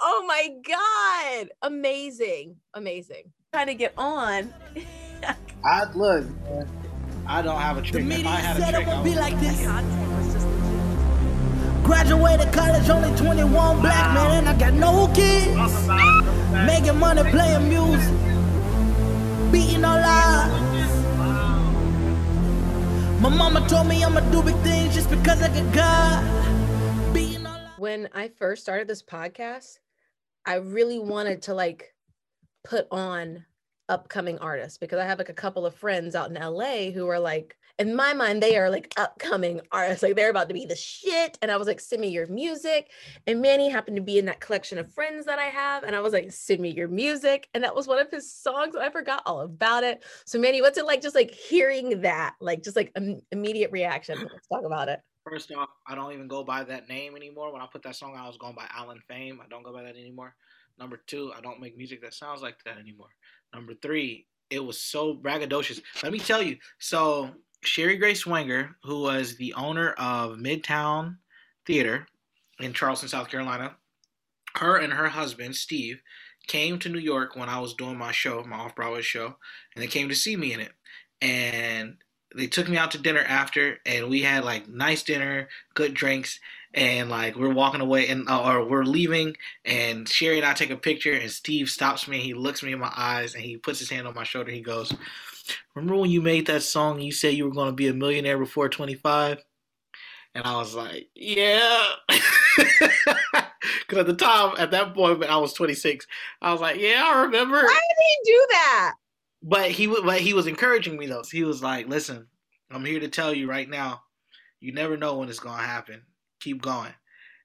Oh 0.00 0.24
my 0.26 0.48
god! 0.68 1.48
Amazing. 1.62 2.56
Amazing. 2.74 3.32
Trying 3.52 3.68
to 3.68 3.74
get 3.74 3.94
on. 3.96 4.52
I 5.64 5.84
look, 5.94 6.24
man, 6.44 6.68
I 7.26 7.42
don't 7.42 7.60
have 7.60 7.78
a 7.78 7.80
The 7.82 7.86
trick. 7.88 8.02
If 8.02 8.08
media 8.08 8.28
I 8.28 8.36
had 8.36 8.56
a 8.56 8.72
trick, 8.76 8.86
would 8.86 9.04
be 9.04 9.14
like 9.14 9.38
this. 9.40 9.64
Content 9.64 10.10
was 10.18 10.32
just 10.34 10.46
legit. 10.46 11.84
Graduated 11.84 12.52
college, 12.52 12.88
only 12.90 13.16
21 13.16 13.80
black 13.80 14.14
man, 14.14 14.38
and 14.38 14.48
I 14.48 14.58
got 14.58 14.74
no 14.74 15.08
kids. 15.14 15.88
Making 16.66 16.98
money, 16.98 17.22
playing 17.30 17.68
music, 17.68 18.14
beating 19.52 19.84
all 19.84 19.98
odds. 19.98 20.72
My 23.20 23.28
mama 23.28 23.66
told 23.68 23.86
me 23.86 24.02
I'ma 24.02 24.20
do 24.32 24.42
big 24.42 24.56
things 24.56 24.94
just 24.94 25.08
because 25.08 25.42
I 25.42 25.48
got 25.48 25.74
God. 25.74 27.14
Beating 27.14 27.46
all 27.46 27.54
odds. 27.54 27.78
When 27.78 28.08
I 28.12 28.28
first 28.28 28.62
started 28.62 28.88
this 28.88 29.02
podcast, 29.02 29.78
I 30.44 30.56
really 30.56 30.98
wanted 30.98 31.42
to 31.42 31.54
like 31.54 31.94
put 32.64 32.88
on 32.90 33.44
upcoming 33.92 34.38
artists 34.38 34.78
because 34.78 34.98
I 34.98 35.04
have 35.04 35.18
like 35.18 35.28
a 35.28 35.34
couple 35.34 35.66
of 35.66 35.74
friends 35.74 36.14
out 36.14 36.30
in 36.30 36.34
LA 36.34 36.90
who 36.92 37.06
are 37.08 37.20
like, 37.20 37.56
in 37.78 37.94
my 37.94 38.14
mind, 38.14 38.42
they 38.42 38.56
are 38.56 38.70
like 38.70 38.92
upcoming 38.96 39.60
artists. 39.70 40.02
Like 40.02 40.16
they're 40.16 40.30
about 40.30 40.48
to 40.48 40.54
be 40.54 40.64
the 40.64 40.76
shit. 40.76 41.38
And 41.42 41.50
I 41.50 41.58
was 41.58 41.66
like, 41.66 41.78
send 41.78 42.00
me 42.00 42.08
your 42.08 42.26
music. 42.26 42.90
And 43.26 43.42
Manny 43.42 43.68
happened 43.68 43.96
to 43.96 44.02
be 44.02 44.18
in 44.18 44.24
that 44.26 44.40
collection 44.40 44.78
of 44.78 44.92
friends 44.94 45.26
that 45.26 45.38
I 45.38 45.46
have. 45.46 45.82
And 45.82 45.94
I 45.94 46.00
was 46.00 46.14
like, 46.14 46.32
send 46.32 46.60
me 46.60 46.70
your 46.70 46.88
music. 46.88 47.48
And 47.52 47.62
that 47.64 47.74
was 47.74 47.86
one 47.86 47.98
of 47.98 48.10
his 48.10 48.32
songs. 48.32 48.76
I 48.76 48.88
forgot 48.88 49.22
all 49.26 49.42
about 49.42 49.84
it. 49.84 50.02
So 50.24 50.38
Manny, 50.38 50.62
what's 50.62 50.78
it 50.78 50.86
like 50.86 51.02
just 51.02 51.14
like 51.14 51.30
hearing 51.30 52.00
that? 52.00 52.34
Like 52.40 52.62
just 52.62 52.76
like 52.76 52.92
im- 52.96 53.20
immediate 53.30 53.72
reaction. 53.72 54.18
Let's 54.18 54.48
talk 54.48 54.64
about 54.64 54.88
it. 54.88 55.00
First 55.28 55.52
off, 55.52 55.68
I 55.86 55.94
don't 55.94 56.12
even 56.12 56.28
go 56.28 56.42
by 56.42 56.64
that 56.64 56.88
name 56.88 57.14
anymore. 57.14 57.52
When 57.52 57.62
I 57.62 57.66
put 57.66 57.82
that 57.84 57.94
song 57.94 58.14
out, 58.16 58.24
I 58.24 58.28
was 58.28 58.38
going 58.38 58.54
by 58.54 58.66
Alan 58.74 59.00
Fame. 59.06 59.40
I 59.44 59.48
don't 59.48 59.62
go 59.62 59.72
by 59.72 59.82
that 59.82 59.96
anymore. 59.96 60.34
Number 60.78 61.00
two, 61.06 61.32
I 61.36 61.40
don't 61.40 61.60
make 61.60 61.76
music 61.76 62.02
that 62.02 62.14
sounds 62.14 62.42
like 62.42 62.56
that 62.64 62.78
anymore. 62.78 63.10
Number 63.54 63.74
three, 63.74 64.26
it 64.50 64.64
was 64.64 64.80
so 64.80 65.14
braggadocious. 65.14 65.80
Let 66.02 66.12
me 66.12 66.18
tell 66.18 66.42
you. 66.42 66.56
So 66.78 67.30
Sherry 67.62 67.96
Grace 67.96 68.26
Wenger, 68.26 68.76
who 68.82 69.02
was 69.02 69.36
the 69.36 69.54
owner 69.54 69.92
of 69.92 70.38
Midtown 70.38 71.16
Theater 71.66 72.06
in 72.60 72.72
Charleston, 72.72 73.08
South 73.08 73.28
Carolina, 73.28 73.76
her 74.56 74.76
and 74.76 74.92
her 74.92 75.08
husband 75.08 75.56
Steve 75.56 76.02
came 76.46 76.78
to 76.80 76.88
New 76.88 76.98
York 76.98 77.36
when 77.36 77.48
I 77.48 77.60
was 77.60 77.74
doing 77.74 77.96
my 77.96 78.12
show, 78.12 78.42
my 78.44 78.56
off 78.56 78.74
Broadway 78.74 79.02
show, 79.02 79.36
and 79.74 79.82
they 79.82 79.86
came 79.86 80.08
to 80.08 80.14
see 80.14 80.36
me 80.36 80.52
in 80.52 80.60
it. 80.60 80.72
And 81.20 81.96
they 82.34 82.46
took 82.46 82.68
me 82.68 82.76
out 82.76 82.90
to 82.92 82.98
dinner 82.98 83.24
after, 83.26 83.78
and 83.86 84.08
we 84.08 84.22
had 84.22 84.44
like 84.44 84.68
nice 84.68 85.02
dinner, 85.02 85.48
good 85.74 85.94
drinks, 85.94 86.40
and 86.74 87.10
like 87.10 87.36
we're 87.36 87.52
walking 87.52 87.80
away, 87.80 88.08
and 88.08 88.28
uh, 88.28 88.42
or 88.42 88.64
we're 88.64 88.84
leaving, 88.84 89.36
and 89.64 90.08
Sherry 90.08 90.38
and 90.38 90.46
I 90.46 90.54
take 90.54 90.70
a 90.70 90.76
picture, 90.76 91.12
and 91.12 91.30
Steve 91.30 91.68
stops 91.68 92.08
me, 92.08 92.20
he 92.20 92.34
looks 92.34 92.62
me 92.62 92.72
in 92.72 92.78
my 92.78 92.92
eyes, 92.96 93.34
and 93.34 93.42
he 93.42 93.56
puts 93.56 93.78
his 93.78 93.90
hand 93.90 94.06
on 94.06 94.14
my 94.14 94.24
shoulder. 94.24 94.50
He 94.50 94.60
goes, 94.60 94.94
"Remember 95.74 95.96
when 95.96 96.10
you 96.10 96.22
made 96.22 96.46
that 96.46 96.62
song? 96.62 97.00
You 97.00 97.12
said 97.12 97.34
you 97.34 97.44
were 97.44 97.54
going 97.54 97.68
to 97.68 97.74
be 97.74 97.88
a 97.88 97.94
millionaire 97.94 98.38
before 98.38 98.68
25." 98.68 99.42
And 100.34 100.44
I 100.44 100.56
was 100.56 100.74
like, 100.74 101.08
"Yeah," 101.14 101.84
because 102.08 103.98
at 103.98 104.06
the 104.06 104.14
time, 104.14 104.54
at 104.58 104.70
that 104.70 104.94
point, 104.94 105.24
I 105.24 105.36
was 105.36 105.52
26. 105.52 106.06
I 106.40 106.52
was 106.52 106.60
like, 106.60 106.80
"Yeah, 106.80 107.02
I 107.06 107.22
remember." 107.22 107.56
Why 107.56 107.62
did 107.66 107.96
he 107.98 108.32
do 108.32 108.46
that? 108.50 108.94
But 109.42 109.70
he 109.72 109.88
but 109.88 110.20
he 110.20 110.32
was 110.34 110.46
encouraging 110.46 110.96
me 110.96 111.06
though. 111.06 111.22
He 111.30 111.44
was 111.44 111.62
like, 111.62 111.86
"Listen, 111.88 112.28
I'm 112.70 112.84
here 112.84 113.00
to 113.00 113.08
tell 113.08 113.34
you 113.34 113.48
right 113.50 113.68
now. 113.68 114.02
You 114.60 114.72
never 114.72 114.96
know 114.96 115.18
when 115.18 115.28
it's 115.28 115.40
gonna 115.40 115.62
happen. 115.62 116.02
Keep 116.42 116.62
going." 116.62 116.92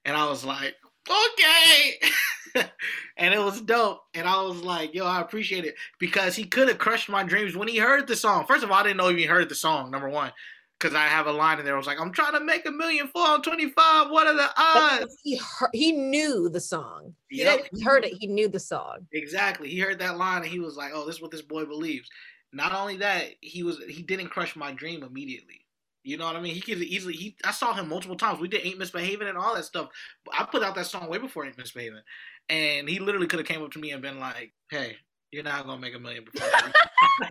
And 0.04 0.16
I 0.16 0.26
was 0.28 0.44
like, 0.44 0.74
"Okay." 1.08 2.00
and 3.16 3.32
it 3.34 3.38
was 3.40 3.60
dope. 3.60 4.00
And 4.14 4.26
I 4.28 4.42
was 4.42 4.62
like, 4.62 4.94
"Yo, 4.94 5.04
I 5.06 5.20
appreciate 5.20 5.64
it 5.64 5.74
because 5.98 6.34
he 6.34 6.44
could 6.44 6.68
have 6.68 6.78
crushed 6.78 7.08
my 7.08 7.22
dreams 7.22 7.56
when 7.56 7.68
he 7.68 7.78
heard 7.78 8.06
the 8.06 8.16
song. 8.16 8.46
First 8.46 8.64
of 8.64 8.70
all, 8.70 8.78
I 8.78 8.82
didn't 8.82 8.96
know 8.96 9.08
he 9.08 9.24
heard 9.24 9.48
the 9.48 9.54
song. 9.54 9.90
Number 9.90 10.08
one." 10.08 10.32
Because 10.80 10.94
I 10.94 11.06
have 11.08 11.26
a 11.26 11.32
line 11.32 11.58
in 11.58 11.64
there. 11.64 11.74
I 11.74 11.76
was 11.76 11.88
like, 11.88 12.00
I'm 12.00 12.12
trying 12.12 12.34
to 12.34 12.40
make 12.40 12.64
a 12.64 12.70
million 12.70 13.08
four 13.08 13.26
on 13.26 13.42
25. 13.42 14.10
What 14.10 14.28
are 14.28 14.34
the 14.36 14.48
odds? 14.56 15.18
He 15.24 15.34
heard, 15.36 15.70
he 15.72 15.90
knew 15.90 16.48
the 16.48 16.60
song. 16.60 17.16
He 17.28 17.38
Yep. 17.38 17.56
didn't- 17.64 17.78
he 17.78 17.82
heard 17.84 18.04
it. 18.04 18.12
He 18.16 18.28
knew 18.28 18.46
the 18.46 18.60
song. 18.60 18.98
Exactly. 19.10 19.70
He 19.70 19.80
heard 19.80 19.98
that 19.98 20.16
line 20.18 20.42
and 20.42 20.46
he 20.52 20.60
was 20.60 20.76
like, 20.76 20.92
"Oh, 20.94 21.04
this 21.04 21.16
is 21.16 21.20
what 21.20 21.32
this 21.32 21.42
boy 21.42 21.64
believes." 21.64 22.08
Not 22.52 22.72
only 22.72 22.96
that, 22.98 23.34
he 23.40 23.64
was 23.64 23.78
he 23.88 24.02
didn't 24.04 24.28
crush 24.28 24.54
my 24.54 24.70
dream 24.70 25.02
immediately. 25.02 25.66
You 26.08 26.16
know 26.16 26.24
what 26.24 26.36
I 26.36 26.40
mean? 26.40 26.54
He 26.54 26.62
could 26.62 26.78
easily. 26.78 27.12
He 27.12 27.36
I 27.44 27.50
saw 27.50 27.74
him 27.74 27.90
multiple 27.90 28.16
times. 28.16 28.40
We 28.40 28.48
did 28.48 28.64
"Ain't 28.64 28.78
Misbehaving" 28.78 29.28
and 29.28 29.36
all 29.36 29.54
that 29.54 29.66
stuff. 29.66 29.90
I 30.32 30.44
put 30.44 30.62
out 30.62 30.74
that 30.76 30.86
song 30.86 31.06
way 31.10 31.18
before 31.18 31.44
"Ain't 31.44 31.58
Misbehaving," 31.58 32.00
and 32.48 32.88
he 32.88 32.98
literally 32.98 33.26
could 33.26 33.40
have 33.40 33.46
came 33.46 33.62
up 33.62 33.72
to 33.72 33.78
me 33.78 33.90
and 33.90 34.00
been 34.00 34.18
like, 34.18 34.54
"Hey, 34.70 34.96
you're 35.30 35.42
not 35.42 35.66
gonna 35.66 35.78
make 35.78 35.94
a 35.94 35.98
million 35.98 36.24
before." 36.24 36.48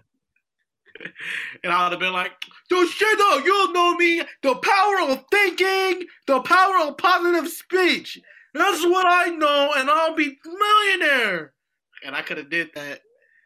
and 1.63 1.73
I 1.73 1.85
would 1.85 1.93
have 1.93 1.99
been 1.99 2.13
like, 2.13 2.33
"Don't 2.69 2.87
shut 2.87 3.19
up! 3.19 3.43
You 3.43 3.51
don't 3.51 3.73
know 3.73 3.95
me. 3.95 4.21
The 4.43 4.53
power 4.53 5.09
of 5.09 5.25
thinking, 5.31 6.05
the 6.27 6.41
power 6.41 6.77
of 6.81 6.97
positive 6.99 7.47
speech. 7.47 8.19
That's 8.53 8.85
what 8.85 9.07
I 9.07 9.29
know, 9.29 9.71
and 9.75 9.89
I'll 9.89 10.13
be 10.13 10.37
millionaire." 10.45 11.55
And 12.05 12.15
I 12.15 12.21
could 12.21 12.37
have 12.37 12.51
did 12.51 12.69
that. 12.75 13.01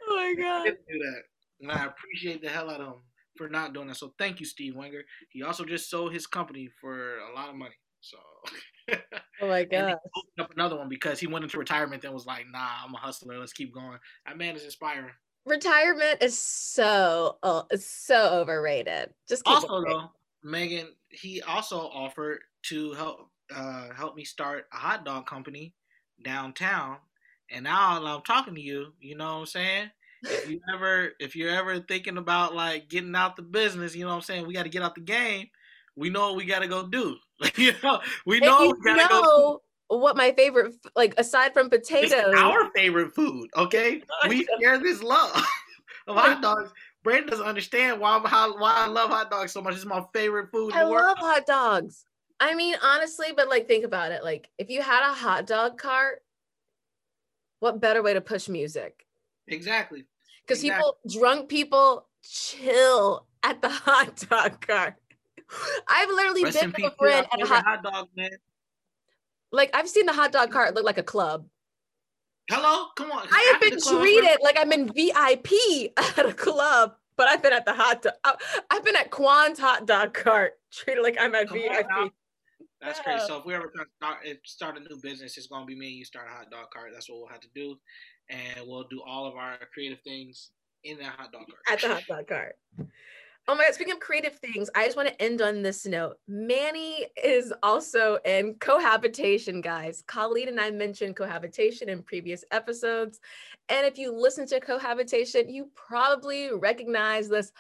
Oh 0.10 0.16
my 0.18 0.34
god. 0.34 0.66
Didn't 0.66 0.86
do 0.92 1.00
that, 1.00 1.22
and 1.62 1.72
I 1.72 1.86
appreciate 1.86 2.42
the 2.42 2.50
hell 2.50 2.70
out 2.70 2.82
of 2.82 2.88
him 2.88 3.02
for 3.42 3.50
not 3.50 3.74
doing 3.74 3.88
that. 3.88 3.98
So 3.98 4.14
thank 4.20 4.40
you, 4.40 4.46
Steve 4.46 4.76
Wenger. 4.76 5.04
He 5.30 5.42
also 5.42 5.66
just 5.66 5.90
sold 5.90 6.14
his 6.14 6.28
company 6.28 6.70
for 6.80 7.18
a 7.20 7.34
lot 7.34 7.50
of 7.50 7.56
money. 7.56 7.76
So 8.02 8.18
Oh 9.42 9.48
my 9.48 9.64
god. 9.72 9.98
opened 10.16 10.40
up 10.40 10.52
another 10.54 10.78
one 10.78 10.90
because 10.90 11.20
he 11.20 11.28
went 11.28 11.44
into 11.44 11.58
retirement 11.58 12.04
and 12.04 12.14
was 12.14 12.26
like, 12.26 12.46
"Nah, 12.52 12.86
I'm 12.86 12.94
a 12.94 12.98
hustler. 12.98 13.40
Let's 13.40 13.54
keep 13.54 13.74
going." 13.74 13.98
That 14.26 14.38
man 14.38 14.56
is 14.56 14.64
inspiring. 14.64 15.14
Retirement 15.46 16.22
is 16.22 16.38
so 16.38 17.38
uh, 17.42 17.64
so 17.76 18.30
overrated. 18.34 19.10
Just 19.28 19.44
keep 19.44 19.54
Also, 19.54 19.84
though, 19.84 20.12
Megan, 20.44 20.90
he 21.10 21.42
also 21.42 21.80
offered 21.80 22.42
to 22.64 22.94
help 22.94 23.32
uh, 23.54 23.90
help 23.96 24.16
me 24.16 24.24
start 24.24 24.68
a 24.72 24.78
hot 24.78 25.04
dog 25.04 25.26
company 25.26 25.74
downtown. 26.24 26.98
And 27.50 27.64
now 27.64 28.02
I'm 28.04 28.22
talking 28.22 28.56
to 28.56 28.62
you, 28.62 28.94
you 29.00 29.18
know 29.18 29.34
what 29.34 29.40
I'm 29.40 29.46
saying? 29.48 29.92
If 30.24 30.50
you 30.50 30.60
ever 30.74 31.12
if 31.20 31.36
you're 31.36 31.50
ever 31.50 31.80
thinking 31.80 32.18
about 32.18 32.54
like 32.56 32.90
getting 32.90 33.16
out 33.16 33.36
the 33.36 33.42
business, 33.42 33.96
you 33.96 34.04
know 34.04 34.10
what 34.10 34.16
I'm 34.16 34.22
saying? 34.22 34.48
We 34.48 34.54
got 34.54 34.64
to 34.64 34.70
get 34.70 34.84
out 34.84 34.96
the 34.96 35.02
game. 35.02 35.48
We 35.96 36.10
know 36.10 36.30
what 36.30 36.38
we 36.38 36.46
got 36.46 36.60
to 36.60 36.68
go 36.68 36.88
do. 36.88 37.18
you 37.56 37.74
know, 37.84 38.00
we 38.26 38.40
know 38.40 38.68
we 38.68 38.84
gotta 38.84 39.08
go. 39.10 39.22
know 39.22 39.62
what 39.88 40.16
my 40.16 40.32
favorite, 40.32 40.74
like 40.96 41.14
aside 41.18 41.54
from 41.54 41.70
It's 41.72 41.90
potatoes, 41.90 42.34
our 42.38 42.72
favorite 42.76 43.14
food, 43.14 43.50
okay? 43.58 44.02
We 44.30 44.48
share 44.62 44.78
this 44.78 45.04
love 45.04 45.36
of 46.08 46.16
hot 46.16 46.42
dogs. 46.42 46.72
Brandon 47.04 47.30
doesn't 47.30 47.46
understand 47.46 48.00
why 48.00 48.22
how, 48.26 48.58
why 48.60 48.74
I 48.76 48.88
love 48.88 49.10
hot 49.10 49.32
dogs 49.32 49.52
so 49.52 49.62
much. 49.62 49.76
It's 49.76 49.86
my 49.86 50.04
favorite 50.14 50.52
food 50.52 50.70
in 50.70 50.78
I 50.78 50.86
the 50.86 50.92
world. 50.92 51.04
love 51.04 51.18
hot 51.18 51.46
dogs. 51.46 52.06
I 52.40 52.56
mean, 52.56 52.76
honestly, 52.82 53.28
but 53.36 53.50
like, 53.50 53.68
think 53.68 53.86
about 53.86 54.12
it. 54.12 54.24
Like, 54.24 54.50
if 54.58 54.70
you 54.70 54.82
had 54.82 55.08
a 55.08 55.14
hot 55.14 55.46
dog 55.46 55.78
cart, 55.78 56.22
what 57.60 57.80
better 57.80 58.02
way 58.02 58.14
to 58.14 58.22
push 58.22 58.50
music? 58.50 59.06
Exactly. 59.48 60.06
Because 60.46 60.64
Exactly. 60.64 60.92
people, 61.06 61.20
drunk 61.22 61.50
people, 61.50 62.08
chill 62.24 63.26
at 63.44 63.62
the 63.62 63.70
hot 63.70 64.16
dog 64.30 64.66
cart. 64.66 64.96
I've 65.88 66.10
literally 66.10 66.44
Rest 66.46 66.62
been 66.62 66.72
with 66.72 66.94
a 66.94 66.96
friend 66.96 67.28
at 67.32 67.42
a 67.42 67.46
hot, 67.46 67.66
hot 67.66 67.84
dog 67.84 68.08
man. 68.16 68.30
like 69.52 69.70
I've 69.74 69.90
seen 69.90 70.06
the 70.06 70.14
hot 70.14 70.32
dog 70.32 70.52
cart 70.52 70.76
look 70.76 70.86
like 70.86 70.98
a 70.98 71.04
club. 71.04 71.46
Hello, 72.50 72.88
come 72.96 73.12
on. 73.12 73.28
I 73.32 73.50
have 73.52 73.62
been 73.62 73.80
treated 73.80 74.38
like 74.42 74.58
I'm 74.60 74.72
in 74.72 74.92
VIP 74.92 75.92
at 76.18 76.26
a 76.26 76.34
club, 76.34 76.96
but 77.18 77.28
I've 77.28 77.42
been 77.42 77.54
at 77.54 77.66
the 77.66 77.74
hot 77.74 78.02
dog. 78.02 78.14
I- 78.24 78.32
uh, 78.32 78.36
I've 78.70 78.84
been 78.86 78.96
at 78.96 79.12
Quan's 79.12 79.60
hot 79.60 79.86
dog 79.86 80.14
cart, 80.14 80.54
treated 80.72 81.02
like 81.02 81.18
I'm 81.20 81.36
at 81.36 81.48
Come 81.50 81.58
VIP. 81.58 82.12
That's 82.82 83.00
crazy. 83.02 83.26
So 83.28 83.38
if 83.40 83.46
we 83.46 83.54
ever 83.54 83.72
start, 83.98 84.18
start 84.46 84.78
a 84.78 84.80
new 84.80 85.00
business, 85.04 85.38
it's 85.38 85.48
gonna 85.48 85.66
be 85.66 85.76
me 85.76 85.88
and 85.90 85.96
you 85.98 86.06
start 86.06 86.28
a 86.28 86.34
hot 86.34 86.50
dog 86.50 86.72
cart. 86.74 86.92
That's 86.94 87.10
what 87.10 87.20
we'll 87.20 87.28
have 87.30 87.42
to 87.42 87.50
do, 87.54 87.78
and 88.32 88.68
we'll 88.68 88.88
do 88.90 89.02
all 89.06 89.26
of 89.26 89.36
our 89.36 89.58
creative 89.74 90.00
things 90.02 90.52
in 90.84 90.98
that 90.98 91.14
hot 91.18 91.32
dog 91.32 91.46
cart. 91.48 91.60
at 91.70 91.82
the 91.82 91.88
hot 91.88 92.04
dog 92.08 92.28
cart. 92.28 92.56
Oh 93.48 93.56
my 93.56 93.66
god, 93.66 93.74
speaking 93.74 93.94
of 93.94 94.00
creative 94.00 94.36
things, 94.36 94.70
I 94.76 94.86
just 94.86 94.96
want 94.96 95.10
to 95.10 95.22
end 95.22 95.42
on 95.42 95.62
this 95.62 95.86
note. 95.86 96.18
Manny 96.28 97.08
is 97.22 97.52
also 97.64 98.20
in 98.24 98.56
cohabitation, 98.56 99.62
guys. 99.62 100.04
Colleen 100.08 100.48
and 100.48 100.60
I 100.60 100.70
mentioned 100.70 101.16
cohabitation 101.16 101.90
in 101.90 102.04
previous 102.04 102.46
episodes. 102.52 103.20
And 103.68 103.86
if 103.86 103.98
you 103.98 104.16
listen 104.16 104.46
to 104.48 104.60
cohabitation, 104.60 105.50
you 105.50 105.70
probably 105.76 106.54
recognize 106.54 107.30
this 107.30 107.52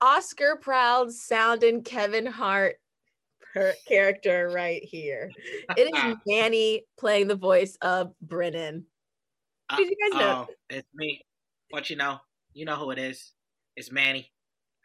Oscar 0.00 0.56
proud 0.56 1.12
sounding 1.12 1.82
Kevin 1.82 2.26
Hart 2.26 2.76
per- 3.54 3.74
character 3.86 4.50
right 4.52 4.82
here. 4.82 5.30
It 5.76 5.94
is 5.94 6.16
Manny 6.26 6.84
playing 6.98 7.28
the 7.28 7.36
voice 7.36 7.76
of 7.82 8.12
Brendan. 8.22 8.86
Uh, 9.68 9.76
Did 9.76 9.90
you 9.90 9.96
guys 10.10 10.20
know? 10.20 10.46
oh, 10.48 10.54
it's 10.70 10.88
me. 10.94 11.20
What 11.70 11.90
you 11.90 11.96
know? 11.96 12.18
You 12.54 12.64
know 12.64 12.76
who 12.76 12.92
it 12.92 12.98
is. 12.98 13.32
It's 13.76 13.90
Manny. 13.90 14.30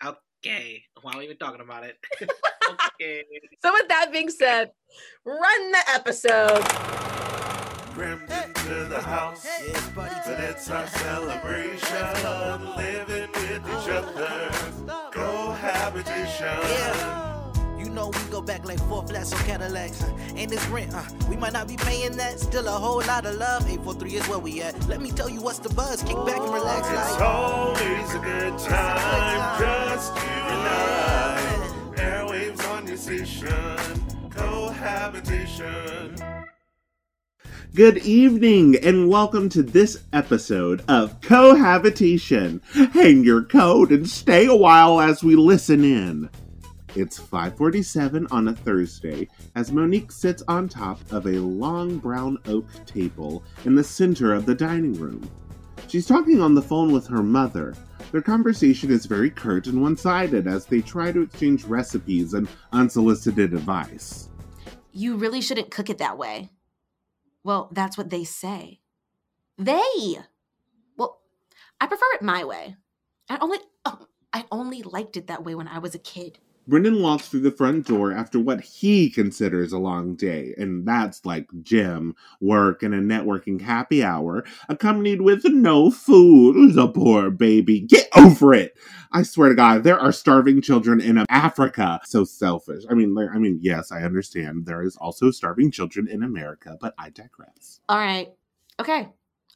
Okay. 0.03 0.83
Why 1.01 1.13
are 1.13 1.19
we 1.19 1.25
even 1.25 1.37
talking 1.37 1.61
about 1.61 1.83
it? 1.83 1.97
okay. 2.21 3.23
So, 3.63 3.71
with 3.73 3.87
that 3.89 4.11
being 4.11 4.29
said, 4.29 4.71
run 5.23 5.71
the 5.71 5.83
episode. 5.93 6.63
Crammed 7.93 8.21
into 8.23 8.85
the 8.85 9.01
house, 9.01 9.45
but 9.93 10.11
it's 10.25 10.69
our 10.71 10.87
celebration. 10.87 12.25
Of 12.25 12.63
living 12.77 13.29
with 13.33 13.67
each 13.67 13.89
other, 13.89 14.49
cohabitation. 15.11 16.57
You 17.81 17.89
know 17.89 18.09
we 18.09 18.19
go 18.29 18.41
back 18.43 18.63
like 18.63 18.77
four 18.87 19.01
flats 19.07 19.33
on 19.33 19.39
Cadillacs. 19.39 20.03
And 20.35 20.51
this 20.51 20.63
rent, 20.67 20.93
uh, 20.93 21.03
we 21.27 21.35
might 21.35 21.53
not 21.53 21.67
be 21.67 21.77
paying 21.77 22.15
that. 22.17 22.39
Still 22.39 22.67
a 22.67 22.71
whole 22.71 23.01
lot 23.07 23.25
of 23.25 23.37
love. 23.37 23.63
843 23.63 24.15
is 24.17 24.27
where 24.27 24.37
we 24.37 24.61
at. 24.61 24.87
Let 24.87 25.01
me 25.01 25.09
tell 25.09 25.27
you 25.27 25.41
what's 25.41 25.57
the 25.57 25.69
buzz. 25.69 26.03
Kick 26.03 26.15
back 26.27 26.37
and 26.37 26.53
relax. 26.53 26.87
It's 26.87 27.19
always 27.19 28.13
a 28.13 28.19
good 28.19 28.59
time, 28.59 29.59
just 29.59 30.15
you 30.15 30.21
and 30.21 30.67
I. 30.69 31.93
Airwaves 31.95 32.69
on 32.69 32.85
your 32.85 32.97
station, 32.97 34.29
cohabitation. 34.29 36.15
Good 37.73 37.97
evening, 37.99 38.75
and 38.83 39.09
welcome 39.09 39.49
to 39.49 39.63
this 39.63 40.03
episode 40.13 40.83
of 40.87 41.19
Cohabitation. 41.21 42.61
Hang 42.93 43.23
your 43.23 43.41
coat 43.41 43.91
and 43.91 44.07
stay 44.07 44.45
a 44.45 44.55
while 44.55 45.01
as 45.01 45.23
we 45.23 45.35
listen 45.35 45.83
in. 45.83 46.29
It's 46.93 47.17
5:47 47.17 48.27
on 48.31 48.49
a 48.49 48.55
Thursday 48.55 49.29
as 49.55 49.71
Monique 49.71 50.11
sits 50.11 50.43
on 50.49 50.67
top 50.67 50.99
of 51.11 51.25
a 51.25 51.39
long 51.39 51.99
brown 51.99 52.37
oak 52.47 52.67
table 52.85 53.43
in 53.63 53.75
the 53.75 53.83
center 53.83 54.33
of 54.33 54.45
the 54.45 54.55
dining 54.55 54.93
room. 54.93 55.29
She's 55.87 56.05
talking 56.05 56.41
on 56.41 56.53
the 56.53 56.61
phone 56.61 56.91
with 56.91 57.07
her 57.07 57.23
mother. 57.23 57.75
Their 58.11 58.21
conversation 58.21 58.91
is 58.91 59.05
very 59.05 59.29
curt 59.29 59.67
and 59.67 59.81
one-sided 59.81 60.47
as 60.47 60.65
they 60.65 60.81
try 60.81 61.13
to 61.13 61.21
exchange 61.21 61.63
recipes 61.63 62.33
and 62.33 62.49
unsolicited 62.73 63.53
advice. 63.53 64.29
You 64.91 65.15
really 65.15 65.41
shouldn't 65.41 65.71
cook 65.71 65.89
it 65.89 65.97
that 65.99 66.17
way. 66.17 66.49
Well, 67.43 67.69
that's 67.71 67.97
what 67.97 68.09
they 68.09 68.25
say. 68.25 68.81
They. 69.57 70.17
Well, 70.97 71.21
I 71.79 71.87
prefer 71.87 72.05
it 72.15 72.21
my 72.21 72.43
way. 72.43 72.75
I 73.29 73.37
only 73.39 73.59
oh, 73.85 74.07
I 74.33 74.45
only 74.51 74.83
liked 74.83 75.15
it 75.15 75.27
that 75.27 75.45
way 75.45 75.55
when 75.55 75.69
I 75.69 75.79
was 75.79 75.95
a 75.95 75.99
kid. 75.99 76.39
Brendan 76.67 77.01
walks 77.01 77.27
through 77.27 77.41
the 77.41 77.51
front 77.51 77.87
door 77.87 78.11
after 78.11 78.39
what 78.39 78.61
he 78.61 79.09
considers 79.09 79.73
a 79.73 79.77
long 79.77 80.15
day, 80.15 80.53
and 80.57 80.87
that's 80.87 81.25
like 81.25 81.49
gym, 81.61 82.15
work, 82.39 82.83
and 82.83 82.93
a 82.93 82.99
networking 82.99 83.59
happy 83.59 84.03
hour, 84.03 84.43
accompanied 84.69 85.21
with 85.21 85.43
no 85.45 85.91
food. 85.91 86.75
The 86.75 86.87
poor 86.87 87.29
baby. 87.31 87.79
Get 87.79 88.07
over 88.15 88.53
it! 88.53 88.77
I 89.11 89.23
swear 89.23 89.49
to 89.49 89.55
God, 89.55 89.83
there 89.83 89.99
are 89.99 90.11
starving 90.11 90.61
children 90.61 91.01
in 91.01 91.25
Africa. 91.29 91.99
So 92.05 92.23
selfish. 92.23 92.83
I 92.89 92.93
mean, 92.93 93.15
I 93.17 93.37
mean, 93.37 93.59
yes, 93.61 93.91
I 93.91 94.03
understand 94.03 94.65
there 94.65 94.83
is 94.83 94.95
also 94.97 95.31
starving 95.31 95.71
children 95.71 96.07
in 96.07 96.23
America, 96.23 96.77
but 96.79 96.93
I 96.97 97.09
digress. 97.09 97.81
All 97.89 97.97
right. 97.97 98.29
Okay. 98.79 99.09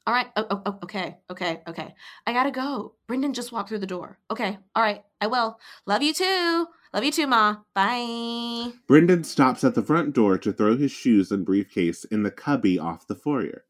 All 0.07 0.13
right. 0.13 0.27
Oh, 0.35 0.45
oh, 0.65 0.79
okay. 0.83 1.17
Okay. 1.31 1.61
Okay. 1.67 1.95
I 2.27 2.33
gotta 2.33 2.51
go. 2.51 2.93
Brendan 3.07 3.33
just 3.33 3.51
walked 3.51 3.69
through 3.69 3.79
the 3.79 3.87
door. 3.87 4.19
Okay. 4.29 4.57
All 4.75 4.83
right. 4.83 5.03
I 5.19 5.27
will. 5.27 5.59
Love 5.87 6.03
you 6.03 6.13
too. 6.13 6.67
Love 6.95 7.03
you 7.03 7.11
too, 7.11 7.27
Ma. 7.27 7.57
Bye. 7.73 8.71
Brendan 8.87 9.25
stops 9.25 9.65
at 9.65 9.75
the 9.75 9.83
front 9.83 10.15
door 10.15 10.37
to 10.37 10.53
throw 10.53 10.77
his 10.77 10.93
shoes 10.93 11.29
and 11.29 11.45
briefcase 11.45 12.05
in 12.05 12.23
the 12.23 12.31
cubby 12.31 12.79
off 12.79 13.05
the 13.05 13.15
foyer. 13.15 13.65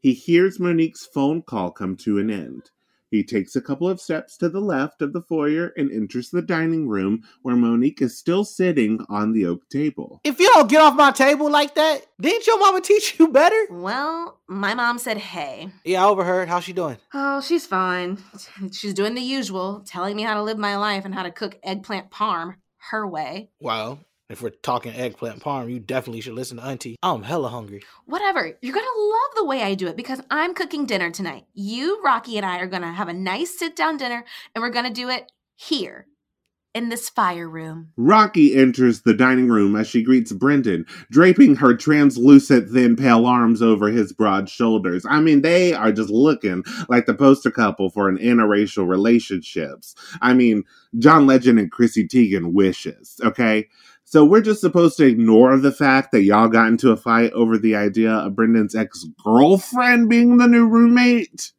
He 0.00 0.14
hears 0.14 0.58
Monique's 0.58 1.06
phone 1.12 1.42
call 1.42 1.72
come 1.72 1.94
to 1.96 2.18
an 2.18 2.30
end. 2.30 2.70
He 3.10 3.22
takes 3.22 3.54
a 3.54 3.60
couple 3.60 3.86
of 3.86 4.00
steps 4.00 4.38
to 4.38 4.48
the 4.48 4.60
left 4.60 5.02
of 5.02 5.12
the 5.12 5.20
foyer 5.20 5.74
and 5.76 5.92
enters 5.92 6.30
the 6.30 6.40
dining 6.40 6.88
room 6.88 7.22
where 7.42 7.54
Monique 7.54 8.00
is 8.00 8.16
still 8.16 8.44
sitting 8.44 9.04
on 9.10 9.32
the 9.32 9.44
oak 9.44 9.68
table. 9.68 10.22
If 10.24 10.40
you 10.40 10.46
don't 10.54 10.70
get 10.70 10.80
off 10.80 10.94
my 10.94 11.10
table 11.10 11.50
like 11.50 11.74
that, 11.74 12.06
didn't 12.18 12.46
your 12.46 12.58
mama 12.58 12.80
teach 12.80 13.18
you 13.18 13.28
better? 13.28 13.60
Well, 13.68 14.40
my 14.48 14.72
mom 14.72 14.98
said, 14.98 15.18
hey. 15.18 15.68
Yeah, 15.84 16.02
I 16.02 16.08
overheard. 16.08 16.48
How's 16.48 16.64
she 16.64 16.72
doing? 16.72 16.96
Oh, 17.12 17.42
she's 17.42 17.66
fine. 17.66 18.16
She's 18.72 18.94
doing 18.94 19.14
the 19.14 19.20
usual, 19.20 19.82
telling 19.84 20.16
me 20.16 20.22
how 20.22 20.32
to 20.32 20.42
live 20.42 20.56
my 20.56 20.76
life 20.78 21.04
and 21.04 21.14
how 21.14 21.24
to 21.24 21.30
cook 21.30 21.58
eggplant 21.62 22.10
parm 22.10 22.54
her 22.90 23.06
way. 23.06 23.50
Well, 23.60 24.00
if 24.28 24.42
we're 24.42 24.50
talking 24.50 24.94
eggplant 24.94 25.42
parm, 25.42 25.70
you 25.70 25.80
definitely 25.80 26.20
should 26.20 26.34
listen 26.34 26.58
to 26.58 26.64
Auntie. 26.64 26.96
I'm 27.02 27.22
hella 27.22 27.48
hungry. 27.48 27.82
Whatever. 28.06 28.56
You're 28.62 28.74
gonna 28.74 28.86
love 28.86 29.34
the 29.36 29.44
way 29.44 29.62
I 29.62 29.74
do 29.74 29.88
it 29.88 29.96
because 29.96 30.20
I'm 30.30 30.54
cooking 30.54 30.86
dinner 30.86 31.10
tonight. 31.10 31.46
You, 31.52 32.00
Rocky, 32.02 32.36
and 32.36 32.46
I 32.46 32.58
are 32.58 32.66
gonna 32.66 32.92
have 32.92 33.08
a 33.08 33.12
nice 33.12 33.58
sit 33.58 33.74
down 33.74 33.96
dinner 33.96 34.24
and 34.54 34.62
we're 34.62 34.70
gonna 34.70 34.90
do 34.90 35.08
it 35.08 35.32
here 35.56 36.06
in 36.74 36.88
this 36.88 37.08
fire 37.08 37.48
room. 37.48 37.92
Rocky 37.96 38.56
enters 38.56 39.02
the 39.02 39.14
dining 39.14 39.48
room 39.48 39.74
as 39.74 39.88
she 39.88 40.02
greets 40.02 40.32
Brendan, 40.32 40.86
draping 41.10 41.56
her 41.56 41.74
translucent, 41.74 42.70
thin, 42.70 42.96
pale 42.96 43.26
arms 43.26 43.60
over 43.60 43.88
his 43.88 44.12
broad 44.12 44.48
shoulders. 44.48 45.04
I 45.08 45.20
mean, 45.20 45.42
they 45.42 45.72
are 45.72 45.92
just 45.92 46.10
looking 46.10 46.62
like 46.88 47.06
the 47.06 47.14
poster 47.14 47.50
couple 47.50 47.90
for 47.90 48.08
an 48.08 48.18
interracial 48.18 48.88
relationships. 48.88 49.94
I 50.22 50.34
mean, 50.34 50.64
John 50.98 51.26
Legend 51.26 51.58
and 51.58 51.70
Chrissy 51.70 52.06
Teigen 52.06 52.52
wishes, 52.52 53.16
okay? 53.24 53.68
So 54.04 54.24
we're 54.24 54.40
just 54.40 54.60
supposed 54.60 54.96
to 54.96 55.06
ignore 55.06 55.56
the 55.56 55.70
fact 55.70 56.10
that 56.12 56.24
y'all 56.24 56.48
got 56.48 56.66
into 56.68 56.90
a 56.90 56.96
fight 56.96 57.32
over 57.32 57.56
the 57.56 57.76
idea 57.76 58.10
of 58.10 58.34
Brendan's 58.34 58.74
ex-girlfriend 58.74 60.08
being 60.08 60.38
the 60.38 60.48
new 60.48 60.66
roommate? 60.66 61.52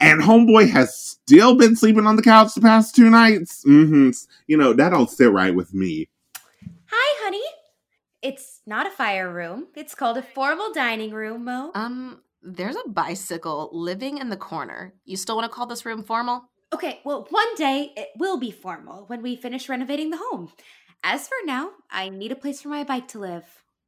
And 0.00 0.22
homeboy 0.22 0.70
has 0.70 0.96
still 0.96 1.56
been 1.56 1.76
sleeping 1.76 2.06
on 2.06 2.16
the 2.16 2.22
couch 2.22 2.54
the 2.54 2.60
past 2.60 2.94
two 2.94 3.10
nights. 3.10 3.64
Mm-hmm. 3.64 4.10
You 4.46 4.56
know, 4.56 4.72
that 4.72 4.90
don't 4.90 5.10
sit 5.10 5.30
right 5.30 5.54
with 5.54 5.74
me. 5.74 6.08
Hi, 6.90 7.24
honey. 7.24 7.42
It's 8.22 8.62
not 8.66 8.86
a 8.86 8.90
fire 8.90 9.32
room. 9.32 9.66
It's 9.74 9.94
called 9.94 10.16
a 10.16 10.22
formal 10.22 10.72
dining 10.72 11.12
room, 11.12 11.44
Mo. 11.44 11.70
Um, 11.74 12.22
there's 12.42 12.76
a 12.76 12.88
bicycle 12.88 13.70
living 13.72 14.18
in 14.18 14.30
the 14.30 14.36
corner. 14.36 14.94
You 15.04 15.16
still 15.16 15.36
wanna 15.36 15.48
call 15.48 15.66
this 15.66 15.84
room 15.84 16.02
formal? 16.02 16.48
Okay, 16.72 17.00
well, 17.04 17.26
one 17.30 17.54
day 17.56 17.92
it 17.96 18.08
will 18.18 18.38
be 18.38 18.50
formal 18.50 19.04
when 19.06 19.22
we 19.22 19.36
finish 19.36 19.68
renovating 19.68 20.10
the 20.10 20.18
home. 20.20 20.50
As 21.04 21.28
for 21.28 21.36
now, 21.44 21.70
I 21.90 22.08
need 22.08 22.32
a 22.32 22.36
place 22.36 22.62
for 22.62 22.68
my 22.68 22.82
bike 22.82 23.08
to 23.08 23.20
live. 23.20 23.44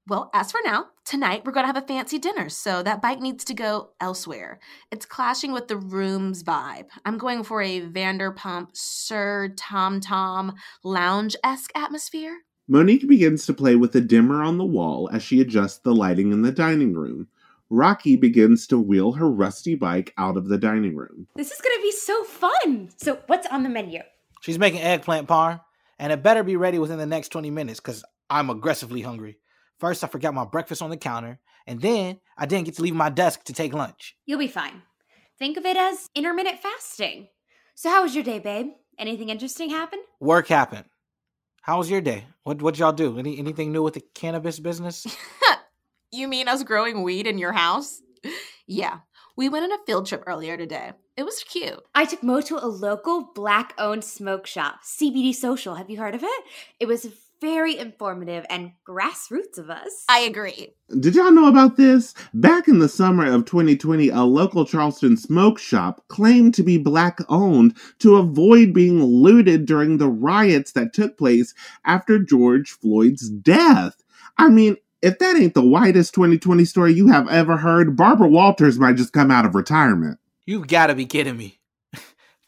Well, 0.08 0.30
as 0.32 0.50
for 0.50 0.60
now, 0.64 0.86
tonight 1.04 1.42
we're 1.44 1.52
gonna 1.52 1.66
have 1.66 1.76
a 1.76 1.82
fancy 1.82 2.18
dinner, 2.18 2.48
so 2.48 2.82
that 2.82 3.02
bike 3.02 3.20
needs 3.20 3.44
to 3.44 3.52
go 3.52 3.90
elsewhere. 4.00 4.58
It's 4.90 5.04
clashing 5.04 5.52
with 5.52 5.68
the 5.68 5.76
room's 5.76 6.42
vibe. 6.42 6.86
I'm 7.04 7.18
going 7.18 7.44
for 7.44 7.60
a 7.60 7.82
Vanderpump 7.82 8.68
SUR 8.72 9.50
TomTom 9.50 10.54
lounge 10.82 11.36
esque 11.44 11.70
atmosphere. 11.74 12.38
Monique 12.66 13.06
begins 13.06 13.44
to 13.46 13.52
play 13.52 13.76
with 13.76 13.92
the 13.92 14.00
dimmer 14.00 14.42
on 14.42 14.56
the 14.56 14.64
wall 14.64 15.10
as 15.12 15.22
she 15.22 15.42
adjusts 15.42 15.80
the 15.80 15.94
lighting 15.94 16.32
in 16.32 16.40
the 16.40 16.52
dining 16.52 16.94
room. 16.94 17.28
Rocky 17.68 18.16
begins 18.16 18.66
to 18.68 18.78
wheel 18.78 19.12
her 19.12 19.30
rusty 19.30 19.74
bike 19.74 20.14
out 20.16 20.38
of 20.38 20.48
the 20.48 20.56
dining 20.56 20.96
room. 20.96 21.26
This 21.36 21.50
is 21.50 21.60
gonna 21.60 21.82
be 21.82 21.92
so 21.92 22.24
fun. 22.24 22.88
So, 22.96 23.20
what's 23.26 23.46
on 23.48 23.62
the 23.62 23.68
menu? 23.68 24.00
She's 24.40 24.58
making 24.58 24.80
eggplant 24.80 25.28
parm, 25.28 25.60
and 25.98 26.14
it 26.14 26.22
better 26.22 26.42
be 26.42 26.56
ready 26.56 26.78
within 26.78 26.96
the 26.96 27.04
next 27.04 27.28
20 27.28 27.50
minutes 27.50 27.78
because 27.78 28.02
I'm 28.30 28.48
aggressively 28.48 29.02
hungry. 29.02 29.36
First, 29.78 30.02
I 30.02 30.08
forgot 30.08 30.34
my 30.34 30.44
breakfast 30.44 30.82
on 30.82 30.90
the 30.90 30.96
counter, 30.96 31.38
and 31.66 31.80
then 31.80 32.18
I 32.36 32.46
didn't 32.46 32.66
get 32.66 32.74
to 32.76 32.82
leave 32.82 32.94
my 32.94 33.10
desk 33.10 33.44
to 33.44 33.52
take 33.52 33.72
lunch. 33.72 34.16
You'll 34.26 34.38
be 34.38 34.48
fine. 34.48 34.82
Think 35.38 35.56
of 35.56 35.64
it 35.64 35.76
as 35.76 36.10
intermittent 36.14 36.58
fasting. 36.60 37.28
So, 37.74 37.90
how 37.90 38.02
was 38.02 38.14
your 38.14 38.24
day, 38.24 38.40
babe? 38.40 38.68
Anything 38.98 39.28
interesting 39.28 39.70
happen? 39.70 40.00
Work 40.18 40.48
happened. 40.48 40.86
How 41.62 41.78
was 41.78 41.90
your 41.90 42.00
day? 42.00 42.26
What 42.42 42.60
what 42.62 42.78
y'all 42.78 42.92
do? 42.92 43.18
Any 43.18 43.38
anything 43.38 43.72
new 43.72 43.82
with 43.82 43.94
the 43.94 44.02
cannabis 44.14 44.58
business? 44.58 45.06
You 46.10 46.26
mean 46.26 46.48
us 46.48 46.62
growing 46.62 47.02
weed 47.02 47.26
in 47.26 47.36
your 47.38 47.52
house? 47.52 48.00
yeah. 48.66 49.00
We 49.36 49.48
went 49.48 49.64
on 49.64 49.78
a 49.78 49.84
field 49.84 50.06
trip 50.06 50.24
earlier 50.26 50.56
today. 50.56 50.92
It 51.16 51.24
was 51.24 51.44
cute. 51.44 51.80
I 51.94 52.06
took 52.06 52.22
Mo 52.22 52.40
to 52.40 52.56
a 52.56 52.66
local 52.66 53.30
black 53.34 53.74
owned 53.78 54.04
smoke 54.04 54.46
shop, 54.46 54.80
CBD 54.84 55.34
Social. 55.34 55.74
Have 55.74 55.90
you 55.90 55.98
heard 55.98 56.14
of 56.14 56.22
it? 56.24 56.44
It 56.80 56.86
was 56.86 57.08
very 57.40 57.78
informative 57.78 58.44
and 58.50 58.72
grassroots 58.86 59.58
of 59.58 59.70
us. 59.70 60.04
I 60.08 60.20
agree. 60.20 60.74
Did 60.98 61.14
y'all 61.14 61.32
know 61.32 61.48
about 61.48 61.76
this? 61.76 62.14
Back 62.34 62.68
in 62.68 62.78
the 62.78 62.88
summer 62.88 63.26
of 63.26 63.44
2020, 63.44 64.08
a 64.08 64.22
local 64.22 64.64
Charleston 64.64 65.16
smoke 65.16 65.58
shop 65.58 66.04
claimed 66.08 66.54
to 66.54 66.62
be 66.62 66.78
black 66.78 67.18
owned 67.28 67.76
to 68.00 68.16
avoid 68.16 68.72
being 68.72 69.02
looted 69.02 69.66
during 69.66 69.98
the 69.98 70.08
riots 70.08 70.72
that 70.72 70.92
took 70.92 71.18
place 71.18 71.54
after 71.84 72.18
George 72.18 72.70
Floyd's 72.70 73.28
death. 73.28 74.02
I 74.36 74.48
mean, 74.48 74.76
if 75.02 75.18
that 75.18 75.36
ain't 75.36 75.54
the 75.54 75.66
whitest 75.66 76.14
2020 76.14 76.64
story 76.64 76.92
you 76.92 77.08
have 77.08 77.28
ever 77.28 77.56
heard, 77.56 77.96
Barbara 77.96 78.28
Walters 78.28 78.78
might 78.78 78.96
just 78.96 79.12
come 79.12 79.30
out 79.30 79.46
of 79.46 79.54
retirement. 79.54 80.18
You've 80.44 80.66
gotta 80.66 80.94
be 80.94 81.06
kidding 81.06 81.36
me. 81.36 81.58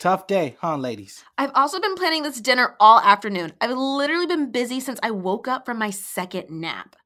Tough 0.01 0.27
day, 0.27 0.57
huh, 0.63 0.79
ladies? 0.79 1.23
I've 1.37 1.51
also 1.55 1.79
been 1.79 1.95
planning 1.95 2.23
this 2.23 2.41
dinner 2.41 2.75
all 2.81 3.01
afternoon. 3.01 3.53
I've 3.61 3.77
literally 3.77 4.25
been 4.25 4.51
busy 4.51 4.81
since 4.81 4.99
I 5.03 5.11
woke 5.11 5.47
up 5.47 5.67
from 5.67 5.79
my 5.79 5.91
second 5.91 6.49
nap. 6.49 6.97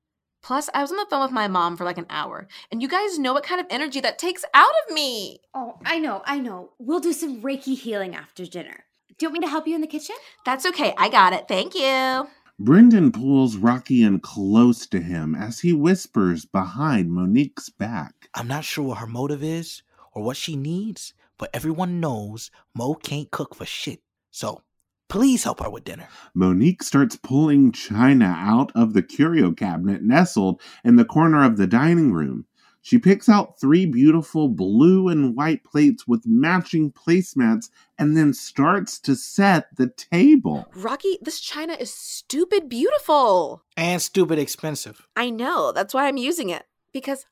Plus, 0.45 0.70
I 0.72 0.80
was 0.80 0.92
on 0.92 0.99
the 0.99 1.07
phone 1.11 1.22
with 1.22 1.32
my 1.32 1.49
mom 1.49 1.76
for 1.76 1.82
like 1.82 1.99
an 1.99 2.07
hour, 2.09 2.47
and 2.70 2.80
you 2.80 2.86
guys 2.86 3.18
know 3.18 3.32
what 3.32 3.42
kind 3.42 3.61
of 3.61 3.66
energy 3.68 3.99
that 3.99 4.16
takes 4.20 4.45
out 4.55 4.70
of 4.86 4.95
me. 4.95 5.40
Oh, 5.55 5.76
I 5.84 5.99
know, 5.99 6.22
I 6.24 6.38
know. 6.38 6.70
We'll 6.78 7.01
do 7.01 7.12
some 7.12 7.42
Reiki 7.42 7.76
healing 7.76 8.14
after 8.14 8.47
dinner. 8.47 8.84
Do 9.18 9.26
you 9.26 9.30
want 9.30 9.40
me 9.40 9.47
to 9.47 9.51
help 9.51 9.66
you 9.66 9.74
in 9.74 9.80
the 9.80 9.88
kitchen? 9.88 10.14
That's 10.47 10.64
okay. 10.64 10.95
I 10.97 11.09
got 11.09 11.32
it. 11.32 11.49
Thank 11.49 11.74
you. 11.74 12.28
Brendan 12.61 13.11
pulls 13.11 13.57
Rocky 13.57 14.05
in 14.05 14.20
close 14.20 14.86
to 14.86 15.01
him 15.01 15.34
as 15.34 15.59
he 15.59 15.72
whispers 15.72 16.45
behind 16.45 17.11
Monique's 17.11 17.70
back. 17.70 18.28
I'm 18.34 18.47
not 18.47 18.64
sure 18.64 18.84
what 18.84 18.99
her 18.99 19.09
motive 19.09 19.42
is 19.42 19.82
or 20.12 20.22
what 20.22 20.36
she 20.36 20.55
needs, 20.55 21.12
but 21.39 21.51
everyone 21.53 22.01
knows 22.01 22.51
Mo 22.74 22.95
can't 22.95 23.30
cook 23.30 23.55
for 23.55 23.64
shit. 23.64 24.01
So 24.30 24.62
please 25.09 25.45
help 25.45 25.61
her 25.61 25.70
with 25.70 25.85
dinner. 25.85 26.09
Monique 26.35 26.82
starts 26.82 27.16
pulling 27.16 27.72
china 27.72 28.35
out 28.37 28.72
of 28.74 28.95
the 28.95 29.03
curio 29.03 29.53
cabinet 29.53 30.03
nestled 30.03 30.61
in 30.85 30.97
the 30.97 31.05
corner 31.05 31.45
of 31.45 31.57
the 31.57 31.66
dining 31.66 32.12
room. 32.12 32.47
She 32.85 32.99
picks 32.99 33.30
out 33.30 33.59
three 33.59 33.87
beautiful 33.87 34.47
blue 34.49 35.09
and 35.09 35.35
white 35.35 35.64
plates 35.64 36.07
with 36.07 36.26
matching 36.26 36.93
placemats 36.93 37.70
and 37.99 38.14
then 38.14 38.35
starts 38.35 38.99
to 39.01 39.16
set 39.16 39.74
the 39.74 39.89
table. 39.89 40.66
Rocky, 40.74 41.16
this 41.22 41.41
china 41.41 41.72
is 41.80 41.95
stupid 41.95 42.68
beautiful. 42.68 43.62
And 43.74 44.03
stupid 44.03 44.39
expensive. 44.39 45.09
I 45.16 45.30
know. 45.30 45.72
That's 45.72 45.95
why 45.95 46.09
I'm 46.09 46.18
using 46.18 46.51
it. 46.51 46.64
Because 46.93 47.24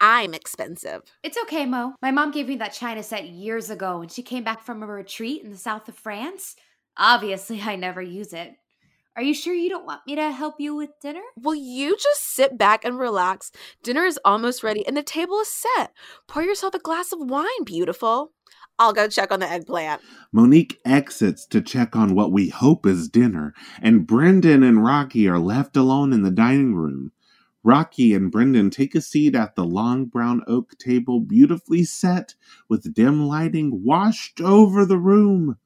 I'm 0.00 0.32
expensive. 0.32 1.02
It's 1.22 1.36
okay, 1.42 1.66
Mo. 1.66 1.94
My 2.00 2.10
mom 2.10 2.30
gave 2.30 2.48
me 2.48 2.56
that 2.56 2.72
china 2.72 3.02
set 3.02 3.28
years 3.28 3.68
ago 3.68 3.98
when 3.98 4.08
she 4.08 4.22
came 4.22 4.42
back 4.42 4.62
from 4.62 4.82
a 4.82 4.86
retreat 4.86 5.42
in 5.42 5.50
the 5.50 5.58
south 5.58 5.88
of 5.88 5.94
France. 5.94 6.56
Obviously, 6.96 7.60
I 7.60 7.76
never 7.76 8.00
use 8.00 8.32
it. 8.32 8.54
Are 9.16 9.22
you 9.22 9.34
sure 9.34 9.52
you 9.52 9.68
don't 9.68 9.84
want 9.84 10.06
me 10.06 10.14
to 10.14 10.30
help 10.30 10.54
you 10.58 10.74
with 10.74 10.98
dinner? 11.02 11.20
Will 11.36 11.54
you 11.54 11.96
just 11.96 12.22
sit 12.22 12.56
back 12.56 12.84
and 12.84 12.98
relax? 12.98 13.52
Dinner 13.82 14.04
is 14.04 14.18
almost 14.24 14.62
ready 14.62 14.86
and 14.86 14.96
the 14.96 15.02
table 15.02 15.38
is 15.40 15.48
set. 15.48 15.92
Pour 16.26 16.42
yourself 16.42 16.74
a 16.74 16.78
glass 16.78 17.12
of 17.12 17.18
wine, 17.20 17.64
beautiful. 17.64 18.32
I'll 18.78 18.94
go 18.94 19.08
check 19.08 19.30
on 19.30 19.40
the 19.40 19.50
eggplant. 19.50 20.00
Monique 20.32 20.80
exits 20.86 21.44
to 21.48 21.60
check 21.60 21.94
on 21.94 22.14
what 22.14 22.32
we 22.32 22.48
hope 22.48 22.86
is 22.86 23.10
dinner, 23.10 23.52
and 23.82 24.06
Brendan 24.06 24.62
and 24.62 24.82
Rocky 24.82 25.28
are 25.28 25.38
left 25.38 25.76
alone 25.76 26.14
in 26.14 26.22
the 26.22 26.30
dining 26.30 26.74
room. 26.74 27.12
Rocky 27.62 28.14
and 28.14 28.30
Brendan 28.30 28.70
take 28.70 28.94
a 28.94 29.00
seat 29.00 29.34
at 29.34 29.54
the 29.54 29.64
long 29.64 30.06
brown 30.06 30.42
oak 30.46 30.78
table, 30.78 31.20
beautifully 31.20 31.84
set 31.84 32.34
with 32.68 32.94
dim 32.94 33.26
lighting 33.26 33.84
washed 33.84 34.40
over 34.40 34.86
the 34.86 34.98
room. 34.98 35.56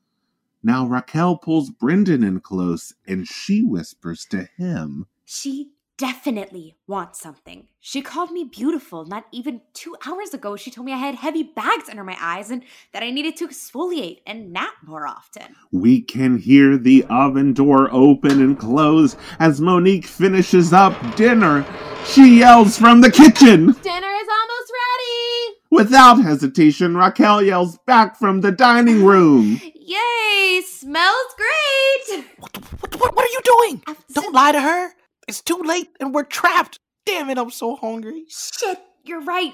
Now 0.62 0.86
Raquel 0.86 1.36
pulls 1.36 1.70
Brendan 1.70 2.24
in 2.24 2.40
close 2.40 2.94
and 3.06 3.28
she 3.28 3.62
whispers 3.62 4.24
to 4.30 4.48
him. 4.56 5.06
She 5.24 5.70
definitely 5.96 6.76
wants 6.86 7.20
something. 7.20 7.68
She 7.80 8.02
called 8.02 8.30
me 8.30 8.44
beautiful 8.44 9.04
not 9.04 9.26
even 9.32 9.60
two 9.72 9.96
hours 10.06 10.34
ago. 10.34 10.56
She 10.56 10.70
told 10.70 10.86
me 10.86 10.92
I 10.92 10.96
had 10.96 11.14
heavy 11.14 11.42
bags 11.42 11.88
under 11.88 12.04
my 12.04 12.16
eyes 12.20 12.50
and 12.50 12.64
that 12.92 13.02
I 13.02 13.10
needed 13.10 13.36
to 13.36 13.48
exfoliate 13.48 14.20
and 14.26 14.52
nap 14.52 14.74
more 14.84 15.06
often. 15.06 15.54
We 15.70 16.00
can 16.00 16.38
hear 16.38 16.76
the 16.76 17.04
oven 17.08 17.52
door 17.52 17.88
open 17.92 18.40
and 18.42 18.58
close 18.58 19.16
as 19.38 19.60
Monique 19.60 20.06
finishes 20.06 20.72
up 20.72 20.94
dinner. 21.16 21.64
She 22.04 22.40
yells 22.40 22.76
from 22.78 23.00
the 23.00 23.10
kitchen. 23.10 23.66
Dinner 23.66 24.12
is 24.12 24.28
almost 24.28 24.72
ready. 24.72 25.56
Without 25.70 26.22
hesitation, 26.22 26.96
Raquel 26.96 27.42
yells 27.42 27.78
back 27.86 28.16
from 28.16 28.40
the 28.40 28.52
dining 28.52 29.04
room. 29.04 29.60
Yay! 29.74 30.62
Smells 30.66 31.34
great! 31.36 32.24
What, 32.38 32.56
what, 32.80 33.00
what, 33.00 33.16
what 33.16 33.24
are 33.24 33.28
you 33.28 33.40
doing? 33.44 33.82
Don't 34.12 34.34
lie 34.34 34.52
to 34.52 34.60
her. 34.60 34.90
It's 35.28 35.40
too 35.42 35.60
late 35.64 35.88
and 36.00 36.14
we're 36.14 36.24
trapped. 36.24 36.78
Damn 37.06 37.30
it, 37.30 37.38
I'm 37.38 37.50
so 37.50 37.76
hungry. 37.76 38.24
Shit, 38.28 38.78
you're 39.04 39.22
right. 39.22 39.52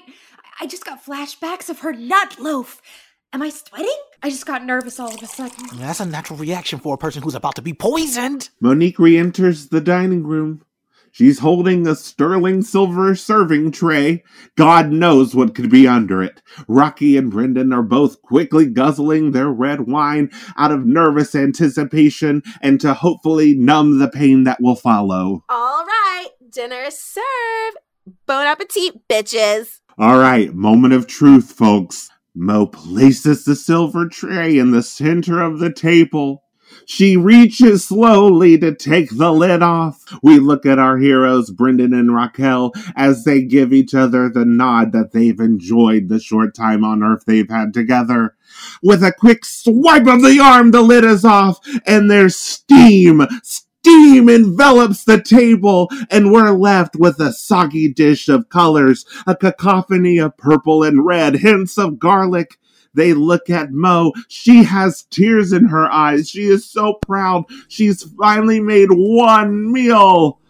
I 0.61 0.67
just 0.67 0.85
got 0.85 1.05
flashbacks 1.05 1.69
of 1.69 1.81
her 1.81 1.93
nut 1.93 2.39
loaf. 2.39 2.81
Am 3.33 3.43
I 3.43 3.51
sweating? 3.51 3.97
I 4.23 4.31
just 4.31 4.47
got 4.47 4.65
nervous 4.65 4.99
all 4.99 5.15
of 5.15 5.23
a 5.23 5.27
sudden. 5.27 5.79
That's 5.79 6.01
a 6.01 6.07
natural 6.07 6.39
reaction 6.39 6.81
for 6.81 6.95
a 6.95 6.99
person 6.99 7.23
who's 7.23 7.35
about 7.37 7.55
to 7.57 7.63
be 7.63 7.73
poisoned. 7.73 8.51
Monique 8.61 8.99
re 8.99 9.17
enters 9.17 9.69
the 9.69 9.81
dining 9.81 10.25
room. 10.25 10.63
She's 11.13 11.41
holding 11.41 11.87
a 11.87 11.95
sterling 11.95 12.63
silver 12.63 13.15
serving 13.15 13.73
tray. 13.73 14.23
God 14.57 14.91
knows 14.91 15.35
what 15.35 15.55
could 15.55 15.71
be 15.71 15.87
under 15.87 16.23
it. 16.23 16.41
Rocky 16.69 17.17
and 17.17 17.31
Brendan 17.31 17.73
are 17.73 17.83
both 17.83 18.23
quickly 18.23 18.67
guzzling 18.67 19.33
their 19.33 19.49
red 19.49 19.89
wine 19.89 20.31
out 20.57 20.73
of 20.73 20.87
nervous 20.87 21.35
anticipation 21.35 22.43
and 22.63 22.81
to 22.81 22.95
hopefully 22.95 23.55
numb 23.55 23.99
the 23.99 24.09
pain 24.09 24.45
that 24.45 24.61
will 24.61 24.77
follow. 24.77 25.45
All 25.49 25.85
right, 25.85 26.29
dinner 26.51 26.83
is 26.83 26.99
served. 26.99 27.77
Bon 28.27 28.47
appetit, 28.47 29.09
bitches. 29.09 29.81
All 29.99 30.19
right, 30.19 30.55
moment 30.55 30.95
of 30.95 31.07
truth, 31.07 31.53
folks. 31.53 32.09
Mo 32.35 32.67
places 32.67 33.45
the 33.45 33.57
silver 33.57 34.09
tray 34.09 34.57
in 34.57 34.71
the 34.71 34.83
center 34.83 35.43
of 35.43 35.59
the 35.59 35.73
table. 35.73 36.45
She 36.93 37.17
reaches 37.17 37.85
slowly 37.85 38.59
to 38.59 38.75
take 38.75 39.11
the 39.11 39.33
lid 39.33 39.63
off. 39.63 40.03
We 40.25 40.41
look 40.41 40.67
at 40.67 40.81
our 40.81 40.99
heroes, 40.99 41.53
Brendan 41.53 41.95
and 41.95 42.13
Raquel, 42.13 42.73
as 42.97 43.23
they 43.23 43.43
give 43.43 43.73
each 43.73 43.95
other 43.95 44.29
the 44.29 44.45
nod 44.45 44.91
that 44.91 45.13
they've 45.13 45.39
enjoyed 45.39 46.09
the 46.09 46.19
short 46.19 46.53
time 46.53 46.83
on 46.83 47.05
Earth 47.05 47.23
they've 47.27 47.49
had 47.49 47.73
together. 47.73 48.35
With 48.83 49.05
a 49.05 49.13
quick 49.13 49.45
swipe 49.45 50.09
of 50.09 50.21
the 50.21 50.41
arm, 50.41 50.73
the 50.73 50.83
lid 50.83 51.05
is 51.05 51.25
off, 51.25 51.61
and 51.87 52.11
there's 52.11 52.35
steam. 52.35 53.25
Steam 53.45 54.29
envelops 54.29 55.05
the 55.05 55.23
table, 55.23 55.89
and 56.11 56.33
we're 56.33 56.51
left 56.51 56.97
with 56.97 57.21
a 57.21 57.33
soggy 57.33 57.89
dish 57.93 58.29
of 58.29 58.49
colors, 58.49 59.07
a 59.29 59.37
cacophony 59.37 60.19
of 60.19 60.37
purple 60.37 60.83
and 60.83 61.07
red, 61.07 61.37
hints 61.37 61.79
of 61.79 62.01
garlic. 62.01 62.59
They 62.95 63.15
look 63.15 63.49
at 63.51 63.73
Mo. 63.73 64.13
She 64.29 64.65
has 64.65 65.05
tears 65.05 65.53
in 65.53 65.67
her 65.67 65.91
eyes. 65.91 66.29
She 66.29 66.47
is 66.47 66.69
so 66.69 66.95
proud. 66.95 67.45
She's 67.69 68.03
finally 68.03 68.61
made 68.61 68.89
one 68.91 69.73
meal. 69.73 70.41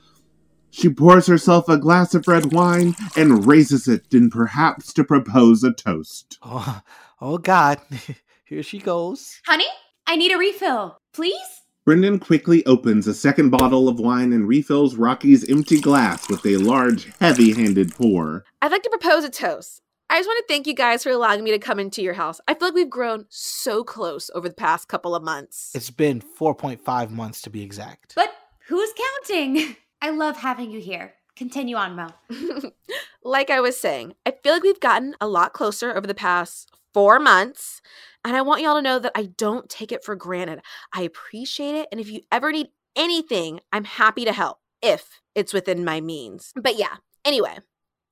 She 0.70 0.88
pours 0.88 1.26
herself 1.26 1.68
a 1.68 1.76
glass 1.76 2.14
of 2.14 2.28
red 2.28 2.52
wine 2.52 2.94
and 3.16 3.46
raises 3.46 3.88
it 3.88 4.06
in 4.12 4.30
perhaps 4.30 4.92
to 4.94 5.04
propose 5.04 5.64
a 5.64 5.72
toast. 5.72 6.38
Oh, 6.42 6.80
oh 7.20 7.38
God. 7.38 7.80
Here 8.44 8.62
she 8.62 8.78
goes. 8.78 9.40
Honey, 9.46 9.66
I 10.06 10.16
need 10.16 10.32
a 10.32 10.38
refill. 10.38 10.98
Please? 11.12 11.60
Brendan 11.84 12.18
quickly 12.20 12.64
opens 12.66 13.06
a 13.06 13.14
second 13.14 13.50
bottle 13.50 13.88
of 13.88 13.98
wine 13.98 14.32
and 14.32 14.46
refills 14.46 14.96
Rocky's 14.96 15.48
empty 15.48 15.80
glass 15.80 16.28
with 16.28 16.44
a 16.46 16.56
large, 16.56 17.10
heavy 17.18 17.52
handed 17.52 17.94
pour. 17.94 18.44
I'd 18.62 18.70
like 18.70 18.82
to 18.82 18.90
propose 18.90 19.24
a 19.24 19.30
toast. 19.30 19.82
I 20.10 20.18
just 20.18 20.26
want 20.26 20.44
to 20.46 20.52
thank 20.52 20.66
you 20.66 20.74
guys 20.74 21.04
for 21.04 21.10
allowing 21.10 21.44
me 21.44 21.52
to 21.52 21.58
come 21.60 21.78
into 21.78 22.02
your 22.02 22.14
house. 22.14 22.40
I 22.48 22.54
feel 22.54 22.68
like 22.68 22.74
we've 22.74 22.90
grown 22.90 23.26
so 23.28 23.84
close 23.84 24.28
over 24.34 24.48
the 24.48 24.54
past 24.54 24.88
couple 24.88 25.14
of 25.14 25.22
months. 25.22 25.70
It's 25.72 25.90
been 25.90 26.20
4.5 26.20 27.10
months 27.10 27.40
to 27.42 27.50
be 27.50 27.62
exact. 27.62 28.16
But 28.16 28.34
Who's 28.70 28.92
counting? 29.26 29.76
I 30.02 30.10
love 30.10 30.36
having 30.36 30.70
you 30.70 30.80
here. 30.80 31.14
Continue 31.34 31.76
on, 31.76 31.96
Mo. 31.96 32.08
like 33.24 33.50
I 33.50 33.60
was 33.60 33.76
saying, 33.76 34.14
I 34.24 34.32
feel 34.42 34.52
like 34.52 34.62
we've 34.62 34.80
gotten 34.80 35.14
a 35.20 35.26
lot 35.26 35.52
closer 35.52 35.96
over 35.96 36.06
the 36.06 36.14
past 36.14 36.70
four 36.94 37.18
months. 37.18 37.82
And 38.24 38.36
I 38.36 38.42
want 38.42 38.62
y'all 38.62 38.76
to 38.76 38.82
know 38.82 38.98
that 38.98 39.12
I 39.16 39.30
don't 39.36 39.68
take 39.68 39.90
it 39.90 40.04
for 40.04 40.14
granted. 40.14 40.60
I 40.92 41.02
appreciate 41.02 41.74
it. 41.74 41.88
And 41.90 42.00
if 42.00 42.10
you 42.10 42.20
ever 42.30 42.52
need 42.52 42.68
anything, 42.94 43.60
I'm 43.72 43.84
happy 43.84 44.24
to 44.24 44.32
help 44.32 44.58
if 44.82 45.20
it's 45.34 45.52
within 45.52 45.84
my 45.84 46.00
means. 46.00 46.52
But 46.54 46.78
yeah, 46.78 46.96
anyway, 47.24 47.58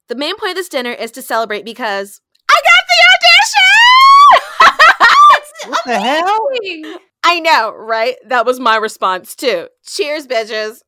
the 0.09 0.14
main 0.14 0.36
point 0.36 0.50
of 0.50 0.56
this 0.56 0.68
dinner 0.68 0.90
is 0.90 1.11
to 1.12 1.22
celebrate 1.22 1.64
because 1.64 2.20
I 2.50 2.61
got 2.64 2.84
the 2.88 2.98
audition! 3.12 4.84
What 5.68 5.84
the 5.84 6.00
hell? 6.00 6.48
I 7.24 7.40
know, 7.40 7.74
right? 7.74 8.16
That 8.24 8.46
was 8.46 8.59
my 8.59 8.76
response 8.76 9.34
too. 9.34 9.68
Cheers, 9.86 10.26
bitches. 10.26 10.80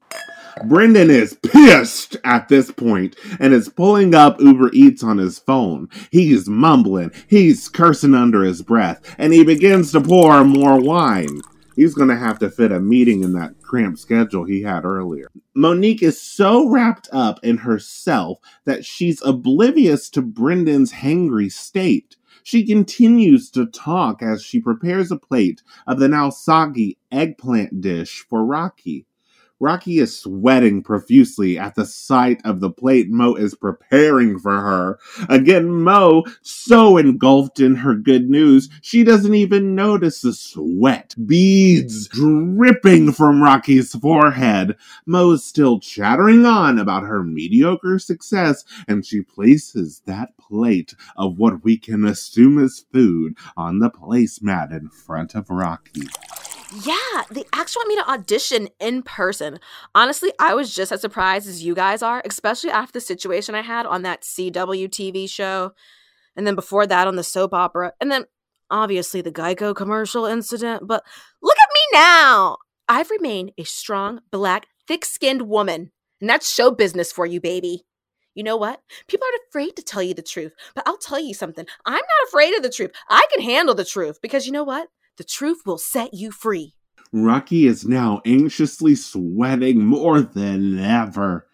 Brendan 0.64 1.10
is 1.10 1.36
pissed 1.42 2.16
at 2.24 2.48
this 2.48 2.70
point 2.70 3.14
and 3.38 3.52
is 3.52 3.68
pulling 3.68 4.14
up 4.14 4.40
Uber 4.40 4.70
Eats 4.72 5.02
on 5.02 5.18
his 5.18 5.38
phone. 5.38 5.88
He's 6.10 6.48
mumbling, 6.48 7.12
he's 7.26 7.68
cursing 7.68 8.14
under 8.14 8.42
his 8.42 8.62
breath, 8.62 9.14
and 9.18 9.34
he 9.34 9.44
begins 9.44 9.92
to 9.92 10.00
pour 10.00 10.44
more 10.44 10.80
wine. 10.80 11.42
He's 11.80 11.94
gonna 11.94 12.18
have 12.18 12.38
to 12.40 12.50
fit 12.50 12.72
a 12.72 12.78
meeting 12.78 13.24
in 13.24 13.32
that 13.32 13.62
cramped 13.62 14.00
schedule 14.00 14.44
he 14.44 14.60
had 14.60 14.84
earlier. 14.84 15.30
Monique 15.54 16.02
is 16.02 16.20
so 16.20 16.68
wrapped 16.68 17.08
up 17.10 17.40
in 17.42 17.56
herself 17.56 18.38
that 18.66 18.84
she's 18.84 19.22
oblivious 19.24 20.10
to 20.10 20.20
Brendan's 20.20 20.92
hangry 20.92 21.50
state. 21.50 22.16
She 22.42 22.66
continues 22.66 23.50
to 23.52 23.64
talk 23.64 24.22
as 24.22 24.42
she 24.44 24.60
prepares 24.60 25.10
a 25.10 25.16
plate 25.16 25.62
of 25.86 25.98
the 25.98 26.08
now 26.08 26.28
soggy 26.28 26.98
eggplant 27.10 27.80
dish 27.80 28.26
for 28.28 28.44
Rocky. 28.44 29.06
Rocky 29.60 29.98
is 29.98 30.18
sweating 30.18 30.82
profusely 30.82 31.58
at 31.58 31.74
the 31.74 31.84
sight 31.84 32.40
of 32.46 32.60
the 32.60 32.70
plate 32.70 33.10
Mo 33.10 33.34
is 33.34 33.54
preparing 33.54 34.38
for 34.38 34.58
her. 34.58 34.98
Again, 35.28 35.70
Mo, 35.70 36.24
so 36.40 36.96
engulfed 36.96 37.60
in 37.60 37.76
her 37.76 37.94
good 37.94 38.30
news, 38.30 38.70
she 38.80 39.04
doesn't 39.04 39.34
even 39.34 39.74
notice 39.74 40.22
the 40.22 40.32
sweat 40.32 41.14
beads 41.26 42.08
dripping 42.08 43.12
from 43.12 43.42
Rocky's 43.42 43.92
forehead. 43.92 44.76
Mo 45.04 45.32
is 45.32 45.44
still 45.44 45.78
chattering 45.78 46.46
on 46.46 46.78
about 46.78 47.02
her 47.02 47.22
mediocre 47.22 47.98
success, 47.98 48.64
and 48.88 49.04
she 49.04 49.20
places 49.20 50.00
that 50.06 50.38
plate 50.38 50.94
of 51.16 51.38
what 51.38 51.62
we 51.62 51.76
can 51.76 52.04
assume 52.06 52.58
is 52.58 52.86
food 52.92 53.36
on 53.58 53.78
the 53.78 53.90
placemat 53.90 54.72
in 54.72 54.88
front 54.88 55.34
of 55.34 55.50
Rocky. 55.50 56.08
Yeah, 56.72 57.24
they 57.30 57.44
actually 57.52 57.80
want 57.80 57.88
me 57.88 57.96
to 57.96 58.10
audition 58.10 58.68
in 58.78 59.02
person. 59.02 59.58
Honestly, 59.94 60.32
I 60.38 60.54
was 60.54 60.72
just 60.72 60.92
as 60.92 61.00
surprised 61.00 61.48
as 61.48 61.64
you 61.64 61.74
guys 61.74 62.00
are, 62.00 62.22
especially 62.24 62.70
after 62.70 62.92
the 62.92 63.00
situation 63.00 63.56
I 63.56 63.62
had 63.62 63.86
on 63.86 64.02
that 64.02 64.22
CW 64.22 64.88
TV 64.88 65.28
show. 65.28 65.72
And 66.36 66.46
then 66.46 66.54
before 66.54 66.86
that 66.86 67.08
on 67.08 67.16
the 67.16 67.24
soap 67.24 67.54
opera. 67.54 67.92
And 68.00 68.10
then 68.10 68.26
obviously 68.70 69.20
the 69.20 69.32
Geico 69.32 69.74
commercial 69.74 70.26
incident. 70.26 70.86
But 70.86 71.04
look 71.42 71.58
at 71.58 71.68
me 71.74 71.98
now. 71.98 72.58
I've 72.88 73.10
remained 73.10 73.50
a 73.58 73.64
strong, 73.64 74.20
black, 74.30 74.66
thick 74.86 75.04
skinned 75.04 75.42
woman. 75.42 75.90
And 76.20 76.30
that's 76.30 76.52
show 76.52 76.70
business 76.70 77.12
for 77.12 77.26
you, 77.26 77.40
baby. 77.40 77.84
You 78.34 78.44
know 78.44 78.56
what? 78.56 78.80
People 79.08 79.26
are 79.26 79.48
afraid 79.48 79.74
to 79.74 79.82
tell 79.82 80.04
you 80.04 80.14
the 80.14 80.22
truth. 80.22 80.52
But 80.76 80.84
I'll 80.86 80.98
tell 80.98 81.18
you 81.18 81.34
something. 81.34 81.66
I'm 81.84 81.94
not 81.94 82.28
afraid 82.28 82.54
of 82.54 82.62
the 82.62 82.70
truth. 82.70 82.92
I 83.08 83.26
can 83.32 83.42
handle 83.42 83.74
the 83.74 83.84
truth 83.84 84.20
because 84.22 84.46
you 84.46 84.52
know 84.52 84.64
what? 84.64 84.88
The 85.20 85.24
truth 85.24 85.66
will 85.66 85.76
set 85.76 86.14
you 86.14 86.30
free. 86.30 86.72
Rocky 87.12 87.66
is 87.66 87.84
now 87.84 88.22
anxiously 88.24 88.94
sweating 88.94 89.84
more 89.84 90.22
than 90.22 90.78
ever 90.78 91.46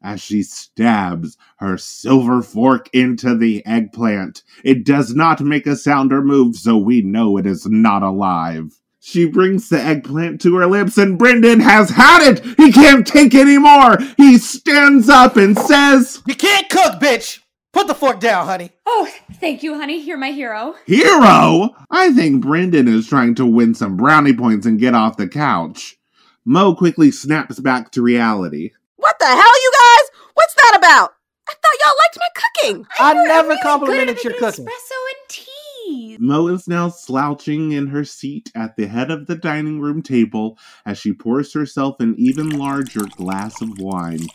as 0.00 0.20
she 0.20 0.44
stabs 0.44 1.36
her 1.56 1.76
silver 1.78 2.42
fork 2.42 2.88
into 2.92 3.36
the 3.36 3.66
eggplant. 3.66 4.44
It 4.62 4.84
does 4.84 5.16
not 5.16 5.40
make 5.40 5.66
a 5.66 5.74
sound 5.74 6.12
or 6.12 6.22
move, 6.22 6.54
so 6.54 6.78
we 6.78 7.02
know 7.02 7.36
it 7.38 7.44
is 7.44 7.66
not 7.66 8.04
alive. 8.04 8.78
She 9.00 9.28
brings 9.28 9.68
the 9.68 9.82
eggplant 9.82 10.40
to 10.42 10.54
her 10.54 10.68
lips, 10.68 10.96
and 10.96 11.18
Brendan 11.18 11.58
has 11.58 11.90
had 11.90 12.22
it! 12.22 12.44
He 12.56 12.70
can't 12.70 13.04
take 13.04 13.34
anymore! 13.34 13.98
He 14.16 14.38
stands 14.38 15.08
up 15.08 15.36
and 15.36 15.58
says, 15.58 16.22
You 16.24 16.36
can't 16.36 16.68
cook, 16.68 17.00
bitch! 17.00 17.40
Put 17.78 17.86
the 17.86 17.94
fork 17.94 18.18
down, 18.18 18.44
honey. 18.44 18.72
Oh, 18.86 19.08
thank 19.34 19.62
you, 19.62 19.76
honey. 19.76 20.00
You're 20.00 20.18
my 20.18 20.32
hero. 20.32 20.74
Hero? 20.84 21.76
I 21.92 22.12
think 22.12 22.42
Brendan 22.42 22.88
is 22.88 23.06
trying 23.06 23.36
to 23.36 23.46
win 23.46 23.72
some 23.72 23.96
brownie 23.96 24.34
points 24.34 24.66
and 24.66 24.80
get 24.80 24.94
off 24.94 25.16
the 25.16 25.28
couch. 25.28 25.96
Mo 26.44 26.74
quickly 26.74 27.12
snaps 27.12 27.60
back 27.60 27.92
to 27.92 28.02
reality. 28.02 28.72
What 28.96 29.20
the 29.20 29.26
hell, 29.26 29.36
you 29.36 29.72
guys? 29.78 30.10
What's 30.34 30.54
that 30.54 30.74
about? 30.76 31.14
I 31.48 31.52
thought 31.52 31.78
y'all 31.84 31.94
liked 32.00 32.18
my 32.18 32.28
cooking. 32.34 32.86
I 32.98 33.14
You're 33.14 33.28
never 33.28 33.48
really 33.50 33.62
complimented 33.62 34.16
good 34.16 34.24
your 34.24 34.32
at 34.32 34.38
cooking. 34.40 34.64
Espresso 34.64 35.10
and 35.10 35.28
tea. 35.28 36.16
Mo 36.18 36.48
is 36.48 36.66
now 36.66 36.88
slouching 36.88 37.70
in 37.70 37.86
her 37.86 38.04
seat 38.04 38.50
at 38.56 38.74
the 38.74 38.88
head 38.88 39.12
of 39.12 39.26
the 39.26 39.36
dining 39.36 39.80
room 39.80 40.02
table 40.02 40.58
as 40.84 40.98
she 40.98 41.12
pours 41.12 41.52
herself 41.52 42.00
an 42.00 42.16
even 42.18 42.58
larger 42.58 43.06
glass 43.16 43.62
of 43.62 43.78
wine. 43.78 44.26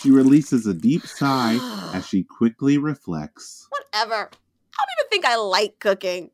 She 0.00 0.10
releases 0.10 0.66
a 0.66 0.72
deep 0.72 1.06
sigh 1.06 1.58
as 1.94 2.06
she 2.06 2.22
quickly 2.22 2.78
reflects. 2.78 3.68
Whatever. 3.70 4.14
I 4.14 4.16
don't 4.16 4.98
even 4.98 5.10
think 5.10 5.24
I 5.26 5.36
like 5.36 5.78
cooking. 5.78 6.30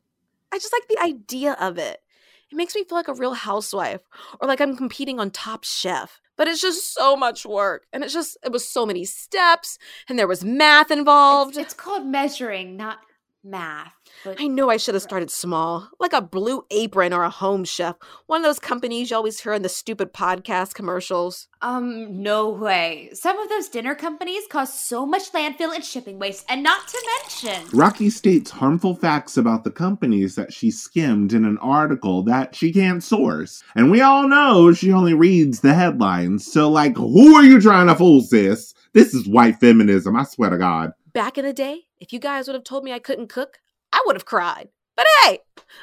I 0.53 0.57
just 0.57 0.71
like 0.71 0.87
the 0.87 0.99
idea 1.03 1.53
of 1.59 1.77
it. 1.77 2.01
It 2.49 2.55
makes 2.55 2.75
me 2.75 2.85
feel 2.85 2.97
like 2.97 3.09
a 3.09 3.13
real 3.13 3.33
housewife 3.33 4.01
or 4.39 4.47
like 4.47 4.61
I'm 4.61 4.77
competing 4.77 5.19
on 5.19 5.31
Top 5.31 5.65
Chef. 5.65 6.21
But 6.37 6.47
it's 6.47 6.61
just 6.61 6.93
so 6.93 7.17
much 7.17 7.45
work. 7.45 7.87
And 7.91 8.03
it's 8.03 8.13
just, 8.13 8.37
it 8.45 8.51
was 8.51 8.67
so 8.67 8.85
many 8.85 9.03
steps 9.03 9.77
and 10.07 10.17
there 10.17 10.27
was 10.27 10.45
math 10.45 10.89
involved. 10.89 11.57
It's, 11.57 11.59
it's 11.59 11.73
called 11.73 12.05
measuring, 12.05 12.77
not 12.77 12.99
math. 13.43 13.93
But 14.23 14.37
I 14.39 14.47
know 14.47 14.69
I 14.69 14.77
should 14.77 14.93
have 14.93 15.03
started 15.03 15.31
small, 15.31 15.89
like 15.99 16.13
a 16.13 16.21
blue 16.21 16.65
apron 16.71 17.13
or 17.13 17.23
a 17.23 17.29
home 17.29 17.63
chef, 17.63 17.95
one 18.25 18.41
of 18.41 18.45
those 18.45 18.59
companies 18.59 19.09
you 19.09 19.17
always 19.17 19.39
hear 19.39 19.53
in 19.53 19.61
the 19.61 19.69
stupid 19.69 20.13
podcast 20.13 20.73
commercials. 20.73 21.47
Um, 21.61 22.21
no 22.21 22.49
way. 22.49 23.09
Some 23.13 23.39
of 23.39 23.49
those 23.49 23.69
dinner 23.69 23.95
companies 23.95 24.43
cause 24.49 24.73
so 24.73 25.05
much 25.05 25.31
landfill 25.31 25.73
and 25.73 25.83
shipping 25.83 26.19
waste, 26.19 26.45
and 26.49 26.63
not 26.63 26.87
to 26.87 27.19
mention. 27.21 27.69
Rocky 27.77 28.09
states 28.09 28.51
harmful 28.51 28.95
facts 28.95 29.37
about 29.37 29.63
the 29.63 29.71
companies 29.71 30.35
that 30.35 30.53
she 30.53 30.71
skimmed 30.71 31.33
in 31.33 31.45
an 31.45 31.57
article 31.59 32.23
that 32.23 32.55
she 32.55 32.71
can't 32.71 33.03
source. 33.03 33.63
And 33.75 33.91
we 33.91 34.01
all 34.01 34.27
know 34.27 34.73
she 34.73 34.91
only 34.91 35.13
reads 35.13 35.61
the 35.61 35.73
headlines. 35.73 36.51
So, 36.51 36.69
like, 36.69 36.95
who 36.97 37.35
are 37.35 37.43
you 37.43 37.59
trying 37.61 37.87
to 37.87 37.95
fool, 37.95 38.21
sis? 38.21 38.73
This 38.93 39.13
is 39.13 39.27
white 39.27 39.59
feminism, 39.59 40.15
I 40.15 40.23
swear 40.23 40.49
to 40.49 40.57
God. 40.57 40.91
Back 41.13 41.37
in 41.37 41.45
the 41.45 41.53
day, 41.53 41.86
if 41.99 42.13
you 42.13 42.19
guys 42.19 42.47
would 42.47 42.55
have 42.55 42.63
told 42.63 42.83
me 42.83 42.91
I 42.91 42.99
couldn't 42.99 43.29
cook, 43.29 43.59
I 43.91 44.03
would 44.05 44.15
have 44.15 44.25
cried. 44.25 44.69
But 44.95 45.05
hey, 45.23 45.39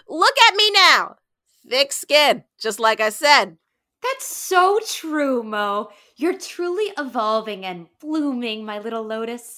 look 0.09 0.35
at 0.49 0.57
me 0.57 0.71
now. 0.71 1.17
Thick 1.69 1.93
skin, 1.93 2.45
just 2.59 2.79
like 2.81 3.01
I 3.01 3.11
said. 3.11 3.57
That's 4.03 4.27
so 4.27 4.81
true, 4.87 5.43
Mo. 5.43 5.91
You're 6.17 6.39
truly 6.39 6.93
evolving 6.99 7.65
and 7.65 7.87
blooming, 8.01 8.65
my 8.65 8.79
little 8.79 9.03
lotus. 9.03 9.57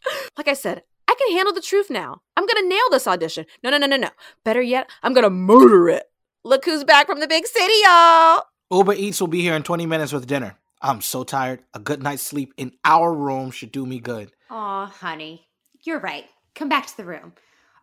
like 0.36 0.48
I 0.48 0.52
said, 0.52 0.82
I 1.08 1.14
can 1.14 1.34
handle 1.34 1.54
the 1.54 1.62
truth 1.62 1.88
now. 1.88 2.20
I'm 2.36 2.46
gonna 2.46 2.68
nail 2.68 2.90
this 2.90 3.06
audition. 3.06 3.46
No, 3.62 3.70
no, 3.70 3.78
no, 3.78 3.86
no, 3.86 3.96
no. 3.96 4.10
Better 4.44 4.60
yet, 4.60 4.90
I'm 5.02 5.14
gonna 5.14 5.30
murder 5.30 5.88
it. 5.88 6.04
Look 6.44 6.64
who's 6.66 6.84
back 6.84 7.06
from 7.06 7.20
the 7.20 7.26
big 7.26 7.46
city, 7.46 7.72
y'all. 7.84 8.42
Uber 8.70 8.94
Eats 8.94 9.20
will 9.20 9.28
be 9.28 9.40
here 9.40 9.54
in 9.54 9.62
20 9.62 9.86
minutes 9.86 10.12
with 10.12 10.26
dinner. 10.26 10.56
I'm 10.82 11.00
so 11.00 11.24
tired. 11.24 11.62
A 11.72 11.78
good 11.78 12.02
night's 12.02 12.22
sleep 12.22 12.52
in 12.56 12.72
our 12.84 13.14
room 13.14 13.50
should 13.50 13.72
do 13.72 13.86
me 13.86 13.98
good. 13.98 14.32
Aw, 14.50 14.86
honey. 14.86 15.46
You're 15.86 16.00
right. 16.00 16.24
Come 16.56 16.68
back 16.68 16.88
to 16.88 16.96
the 16.96 17.04
room. 17.04 17.32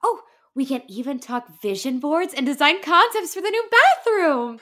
Oh, 0.04 0.24
we 0.56 0.66
can 0.66 0.82
even 0.90 1.20
talk 1.20 1.62
vision 1.62 2.00
boards 2.02 2.34
and 2.34 2.46
design 2.46 2.82
concepts 2.82 3.34
for 3.34 3.40
the 3.40 3.50
new 3.50 3.64
bathroom. 3.72 4.60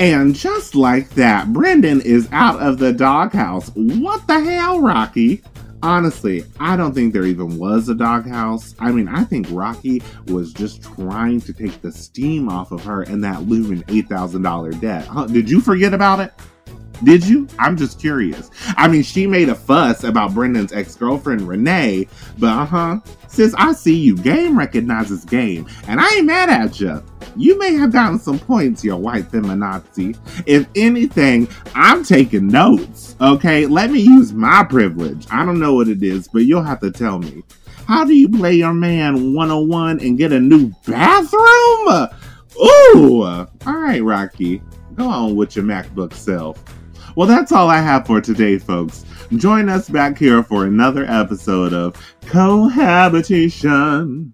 And 0.00 0.34
just 0.34 0.74
like 0.74 1.10
that, 1.10 1.52
Brendan 1.52 2.00
is 2.00 2.28
out 2.32 2.58
of 2.60 2.78
the 2.78 2.92
doghouse. 2.92 3.70
What 3.76 4.26
the 4.26 4.40
hell, 4.40 4.80
Rocky? 4.80 5.40
Honestly, 5.84 6.42
I 6.58 6.76
don't 6.76 6.92
think 6.92 7.12
there 7.12 7.26
even 7.26 7.58
was 7.58 7.88
a 7.88 7.94
doghouse. 7.94 8.74
I 8.80 8.90
mean, 8.90 9.06
I 9.06 9.22
think 9.22 9.46
Rocky 9.50 10.02
was 10.26 10.52
just 10.52 10.82
trying 10.82 11.40
to 11.42 11.52
take 11.52 11.80
the 11.82 11.92
steam 11.92 12.48
off 12.48 12.72
of 12.72 12.82
her 12.84 13.02
and 13.02 13.22
that 13.22 13.42
looming 13.42 13.82
$8,000 13.84 14.80
debt. 14.80 15.06
Huh, 15.06 15.26
did 15.26 15.48
you 15.48 15.60
forget 15.60 15.94
about 15.94 16.18
it? 16.18 16.32
Did 17.02 17.26
you? 17.26 17.48
I'm 17.58 17.76
just 17.76 17.98
curious. 17.98 18.50
I 18.76 18.88
mean, 18.88 19.02
she 19.02 19.26
made 19.26 19.48
a 19.48 19.54
fuss 19.54 20.04
about 20.04 20.34
Brendan's 20.34 20.72
ex 20.72 20.94
girlfriend, 20.96 21.48
Renee, 21.48 22.08
but 22.38 22.48
uh 22.48 22.64
huh. 22.64 23.00
Since 23.28 23.54
I 23.54 23.72
see 23.72 23.96
you. 23.96 24.16
Game 24.16 24.58
recognizes 24.58 25.24
game, 25.24 25.66
and 25.86 26.00
I 26.00 26.16
ain't 26.16 26.26
mad 26.26 26.50
at 26.50 26.80
you. 26.80 27.02
You 27.36 27.58
may 27.58 27.74
have 27.74 27.92
gotten 27.92 28.18
some 28.18 28.38
points, 28.38 28.84
you 28.84 28.94
white 28.96 29.30
feminazi. 29.30 30.18
If 30.46 30.66
anything, 30.74 31.48
I'm 31.74 32.02
taking 32.02 32.48
notes, 32.48 33.14
okay? 33.20 33.66
Let 33.66 33.92
me 33.92 34.00
use 34.00 34.32
my 34.32 34.64
privilege. 34.64 35.26
I 35.30 35.44
don't 35.44 35.60
know 35.60 35.74
what 35.74 35.88
it 35.88 36.02
is, 36.02 36.26
but 36.26 36.40
you'll 36.40 36.64
have 36.64 36.80
to 36.80 36.90
tell 36.90 37.18
me. 37.18 37.44
How 37.86 38.04
do 38.04 38.14
you 38.14 38.28
play 38.28 38.54
your 38.54 38.74
man 38.74 39.32
101 39.34 40.00
and 40.00 40.18
get 40.18 40.32
a 40.32 40.40
new 40.40 40.72
bathroom? 40.86 42.08
Ooh! 42.60 43.22
All 43.22 43.48
right, 43.66 44.02
Rocky. 44.02 44.60
Go 44.94 45.08
on 45.08 45.36
with 45.36 45.56
your 45.56 45.64
MacBook 45.64 46.14
self. 46.14 46.62
Well, 47.20 47.28
that's 47.28 47.52
all 47.52 47.68
I 47.68 47.82
have 47.82 48.06
for 48.06 48.22
today, 48.22 48.56
folks. 48.56 49.04
Join 49.36 49.68
us 49.68 49.90
back 49.90 50.16
here 50.16 50.42
for 50.42 50.64
another 50.64 51.04
episode 51.04 51.74
of 51.74 51.94
Cohabitation. 52.22 54.32